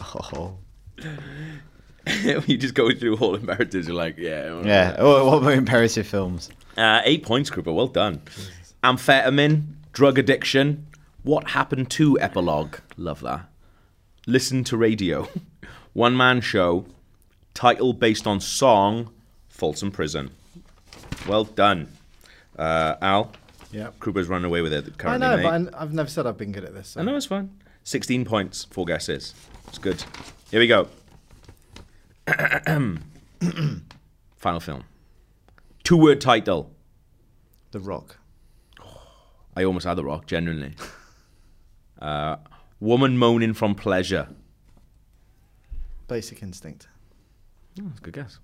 Oh. 0.00 0.56
you 2.46 2.56
just 2.58 2.74
go 2.74 2.92
through 2.94 3.16
all 3.18 3.32
the 3.32 3.38
imperatives. 3.40 3.86
You're 3.86 3.96
like, 3.96 4.16
yeah. 4.18 4.60
Yeah. 4.62 4.96
Oh, 4.98 5.26
what 5.30 5.38
about 5.42 5.52
imperative 5.54 6.06
films? 6.06 6.50
Uh, 6.76 7.00
eight 7.04 7.22
points, 7.24 7.50
Krupa. 7.50 7.74
Well 7.74 7.88
done. 7.88 8.22
Amphetamine, 8.82 9.64
drug 9.92 10.18
addiction. 10.18 10.86
What 11.22 11.50
happened 11.50 11.90
to 11.92 12.18
epilogue? 12.20 12.76
Love 12.96 13.20
that. 13.20 13.46
Listen 14.26 14.64
to 14.64 14.76
radio. 14.76 15.28
One 15.92 16.16
man 16.16 16.40
show. 16.40 16.86
Title 17.54 17.92
based 17.92 18.26
on 18.26 18.40
song. 18.40 19.10
Folsom 19.48 19.90
Prison. 19.90 20.30
Well 21.28 21.44
done. 21.44 21.88
Uh, 22.58 22.96
Al, 23.02 23.32
Yeah. 23.72 23.90
Krupa's 24.00 24.28
running 24.28 24.46
away 24.46 24.62
with 24.62 24.72
it 24.72 24.86
I 25.04 25.16
know, 25.18 25.36
mate. 25.36 25.42
but 25.68 25.74
I- 25.74 25.82
I've 25.82 25.92
never 25.92 26.08
said 26.08 26.26
I've 26.26 26.38
been 26.38 26.52
good 26.52 26.64
at 26.64 26.72
this. 26.74 26.88
so- 26.90 27.00
I 27.00 27.04
know 27.04 27.16
it's 27.16 27.26
fine. 27.26 27.50
16 27.84 28.24
points, 28.24 28.64
four 28.70 28.84
guesses. 28.86 29.34
It's 29.70 29.78
good. 29.78 30.04
Here 30.50 30.60
we 30.60 30.66
go. 30.66 30.88
Final 34.36 34.60
film. 34.60 34.84
Two 35.84 35.96
word 35.96 36.20
title. 36.20 36.70
The 37.70 37.80
Rock. 37.80 38.18
I 39.56 39.64
almost 39.64 39.86
had 39.86 39.94
the 39.94 40.04
rock, 40.04 40.26
genuinely. 40.26 40.74
Uh, 42.00 42.36
woman 42.80 43.18
moaning 43.18 43.52
from 43.52 43.74
pleasure. 43.74 44.26
Basic 46.08 46.42
Instinct. 46.42 46.88
Oh, 47.78 47.82
that's 47.88 47.98
a 47.98 48.02
good 48.02 48.14
guess. 48.14 48.38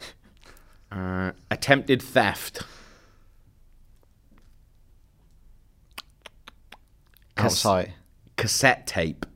Uh, 0.90 1.32
attempted 1.50 2.00
theft. 2.00 2.62
Cas- 7.36 7.44
Outside. 7.52 7.92
Cassette 8.36 8.86
tape. 8.86 9.26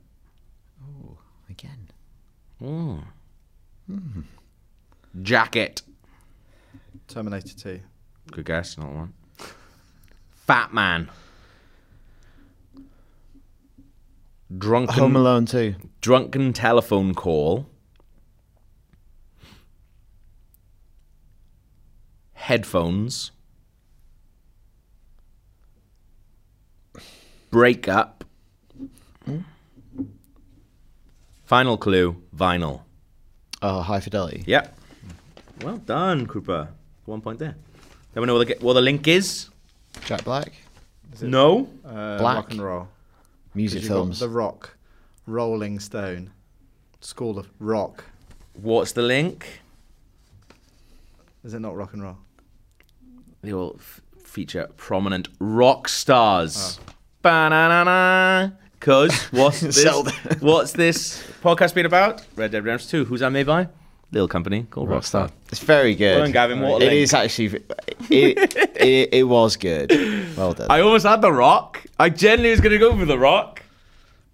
Again. 2.63 3.03
Jacket. 5.21 5.81
Terminator 7.07 7.55
2. 7.57 7.79
Good 8.31 8.45
guess, 8.45 8.77
not 8.77 8.91
one. 8.93 9.13
Fat 10.47 10.73
man. 10.73 11.09
Drunken, 14.55 14.95
Home 14.95 15.15
Alone 15.15 15.45
2. 15.45 15.75
drunken 15.99 16.53
telephone 16.53 17.13
call. 17.13 17.67
Headphones. 22.33 23.31
Breakup. 27.51 28.23
Hmm? 29.25 29.39
Final 31.53 31.77
clue 31.77 32.15
vinyl. 32.35 32.81
Oh, 33.61 33.81
High 33.81 33.99
Fidelity. 33.99 34.43
Yep. 34.47 34.75
Well 35.61 35.77
done, 35.77 36.25
Cooper. 36.25 36.69
One 37.05 37.21
point 37.21 37.37
there. 37.37 37.55
Then 38.11 38.21
we 38.21 38.25
know 38.25 38.33
what 38.33 38.47
the, 38.47 38.57
what 38.59 38.73
the 38.73 38.81
link 38.81 39.07
is. 39.07 39.49
Jack 40.03 40.23
Black. 40.23 40.51
No. 41.21 41.69
Uh, 41.85 42.17
Black. 42.17 42.37
Rock 42.37 42.51
and 42.53 42.59
Roll. 42.59 42.87
Music 43.53 43.83
films. 43.83 44.19
The 44.19 44.29
Rock. 44.29 44.75
Rolling 45.27 45.79
Stone. 45.79 46.31
School 47.01 47.37
of 47.37 47.47
Rock. 47.59 48.03
What's 48.53 48.93
the 48.93 49.03
link? 49.03 49.61
Is 51.43 51.53
it 51.53 51.59
not 51.59 51.75
Rock 51.75 51.93
and 51.93 52.01
Roll? 52.01 52.17
They 53.43 53.53
will 53.53 53.75
f- 53.77 54.01
feature 54.23 54.71
prominent 54.75 55.27
rock 55.37 55.87
stars. 55.87 56.79
Ba-na-na-na. 57.21 58.49
Cause 58.83 59.13
what's 59.31 59.61
this? 59.61 59.85
What's 60.41 60.73
this 60.73 61.23
podcast 61.41 61.73
been 61.73 61.85
about? 61.85 62.21
Red 62.35 62.51
Dead 62.51 62.65
Redemption 62.65 62.89
2. 62.89 63.05
Who's 63.05 63.21
that 63.21 63.29
made 63.29 63.45
by? 63.47 63.69
Little 64.11 64.27
company 64.27 64.63
called 64.69 64.89
Rockstar. 64.89 65.31
It's 65.49 65.59
very 65.61 65.95
good. 65.95 66.15
Well 66.17 66.23
done, 66.25 66.31
Gavin. 66.33 66.59
What 66.59 66.81
a 66.81 66.85
It 66.85 66.89
link. 66.89 66.93
is 67.03 67.13
actually. 67.13 67.63
It, 68.09 68.55
it, 68.75 69.09
it 69.13 69.23
was 69.23 69.55
good. 69.55 69.89
Well 70.35 70.51
done. 70.53 70.67
I 70.69 70.81
almost 70.81 71.05
had 71.05 71.21
The 71.21 71.31
Rock. 71.31 71.81
I 71.97 72.09
genuinely 72.09 72.51
was 72.51 72.59
going 72.59 72.73
to 72.73 72.77
go 72.77 72.93
for 72.97 73.05
The 73.05 73.17
Rock. 73.17 73.63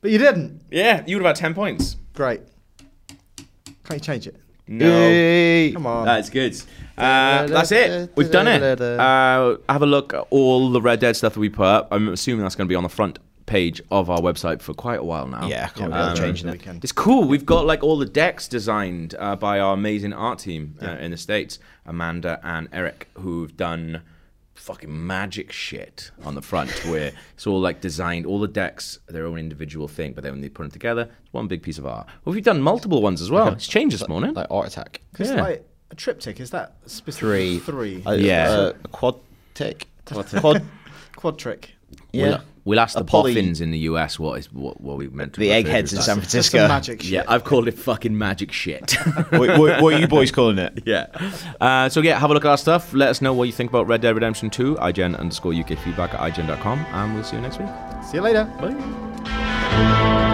But 0.02 0.10
you 0.10 0.18
didn't. 0.18 0.62
Yeah, 0.72 1.04
you 1.06 1.18
would 1.18 1.26
have 1.26 1.38
had 1.38 1.42
10 1.42 1.54
points. 1.54 1.96
Great. 2.16 2.42
Can't 3.84 3.94
you 3.94 4.00
change 4.00 4.26
it? 4.26 4.36
No. 4.68 4.86
Yay. 4.88 5.72
Come 5.74 5.86
on. 5.86 6.06
That's 6.06 6.32
good. 6.32 6.60
Uh, 6.98 7.46
that's 7.46 7.72
it. 7.72 8.12
We've 8.16 8.32
done 8.32 8.48
it. 8.48 8.82
Uh, 8.82 9.58
have 9.70 9.84
a 9.84 9.86
look 9.86 10.14
at 10.16 10.26
all 10.32 10.72
the 10.72 10.82
Red 10.82 11.00
Dead 11.02 11.16
stuff 11.16 11.36
that 11.36 11.40
we 11.40 11.50
put 11.50 11.66
up. 11.68 11.90
I'm 11.92 12.10
assuming 12.10 12.42
that's 12.42 12.56
going 12.56 12.68
to 12.68 12.70
be 12.72 12.76
on 12.76 12.84
the 12.84 12.90
front 12.90 13.20
page 13.50 13.82
of 13.90 14.10
our 14.10 14.20
website 14.20 14.62
for 14.62 14.74
quite 14.76 15.00
a 15.00 15.04
while 15.04 15.28
now. 15.28 15.48
Yeah, 15.48 15.66
I 15.66 15.78
can't 15.80 15.92
Yeah, 15.92 16.06
be 16.06 16.10
um, 16.12 16.16
changing 16.16 16.48
the 16.48 16.54
it. 16.54 16.60
weekend. 16.60 16.84
It's 16.84 16.92
cool. 16.94 17.28
We've 17.28 17.46
got 17.46 17.66
like 17.66 17.84
all 17.84 17.98
the 17.98 18.06
decks 18.06 18.48
designed 18.48 19.16
uh, 19.18 19.36
by 19.36 19.60
our 19.60 19.74
amazing 19.74 20.14
art 20.14 20.40
team 20.40 20.76
uh, 20.82 20.92
in 21.06 21.12
the 21.12 21.18
States, 21.18 21.58
Amanda 21.86 22.40
and 22.44 22.70
Eric, 22.72 23.08
who've 23.16 23.56
done 23.58 24.04
fucking 24.54 25.08
magic 25.08 25.52
shit 25.52 26.12
on 26.26 26.36
the 26.36 26.42
front 26.42 26.70
where 26.92 27.12
it's 27.34 27.48
all 27.48 27.60
like 27.60 27.82
designed, 27.82 28.26
all 28.28 28.40
the 28.40 28.48
decks, 28.48 29.00
are 29.10 29.14
their 29.14 29.26
own 29.26 29.40
individual 29.40 29.88
thing, 29.88 30.14
but 30.14 30.24
then 30.24 30.34
when 30.34 30.42
they 30.42 30.50
put 30.50 30.64
them 30.64 30.72
together, 30.72 31.10
it's 31.24 31.34
one 31.34 31.48
big 31.48 31.64
piece 31.64 31.80
of 31.80 31.86
art. 31.88 32.06
Well, 32.24 32.36
we've 32.36 32.44
done 32.44 32.62
multiple 32.62 33.02
ones 33.02 33.20
as 33.22 33.32
well. 33.32 33.48
It's 33.54 33.68
changed 33.68 33.96
this 33.96 34.08
morning. 34.08 34.34
Like 34.34 34.48
Art 34.52 34.68
Attack. 34.68 35.02
It's 35.18 35.32
yeah. 35.32 35.42
like 35.42 35.66
a 35.90 35.96
triptych. 35.96 36.40
Is 36.40 36.52
that 36.52 36.76
specific? 36.86 37.20
Three. 37.20 37.60
Three. 37.60 38.04
Uh, 38.06 38.12
Yeah. 38.14 38.50
Uh, 38.50 38.74
a 38.84 38.88
quad 38.90 39.16
tick. 39.56 39.88
Quad. 40.06 40.62
Quad 41.16 41.40
trick. 41.40 41.74
Yeah. 42.12 42.42
We'll, 42.70 42.76
we'll 42.76 42.80
ask 42.82 42.98
the 42.98 43.04
poly- 43.04 43.34
boffins 43.34 43.62
in 43.62 43.72
the 43.72 43.80
US 43.80 44.20
what 44.20 44.40
is 44.40 44.52
what, 44.52 44.80
what 44.80 44.98
we 44.98 45.08
meant 45.08 45.34
to 45.34 45.40
The 45.40 45.52
eggheads 45.52 45.92
in 45.92 46.02
San 46.02 46.18
that. 46.18 46.22
Just 46.22 46.32
Francisco. 46.32 46.58
some 46.60 46.68
magic 46.68 47.02
shit. 47.02 47.12
Yeah, 47.12 47.24
I've 47.28 47.44
called 47.44 47.68
it 47.68 47.78
fucking 47.78 48.18
magic 48.18 48.52
shit. 48.52 48.92
what, 49.30 49.58
what, 49.60 49.82
what 49.82 49.94
are 49.94 50.00
you 50.00 50.08
boys 50.08 50.32
calling 50.32 50.60
it? 50.60 50.84
yeah. 50.86 51.08
Uh, 51.60 51.90
so 51.90 52.02
yeah, 52.02 52.20
have 52.20 52.30
a 52.30 52.34
look 52.34 52.46
at 52.46 52.50
our 52.52 52.58
stuff. 52.58 52.94
Let 52.94 53.10
us 53.10 53.22
know 53.22 53.34
what 53.34 53.46
you 53.46 53.54
think 53.54 53.72
about 53.72 53.88
Red 53.88 54.02
Dead 54.02 54.14
Redemption 54.14 54.50
2. 54.50 54.76
IGN 54.76 55.18
underscore 55.18 55.54
UK 55.54 55.78
feedback 55.80 56.14
at 56.14 56.20
IGN.com. 56.20 56.80
And 56.80 57.16
we'll 57.16 57.24
see 57.24 57.38
you 57.38 57.42
next 57.42 57.60
week. 57.60 57.70
See 58.10 58.18
you 58.18 58.22
later. 58.22 58.46
Bye. 58.60 60.29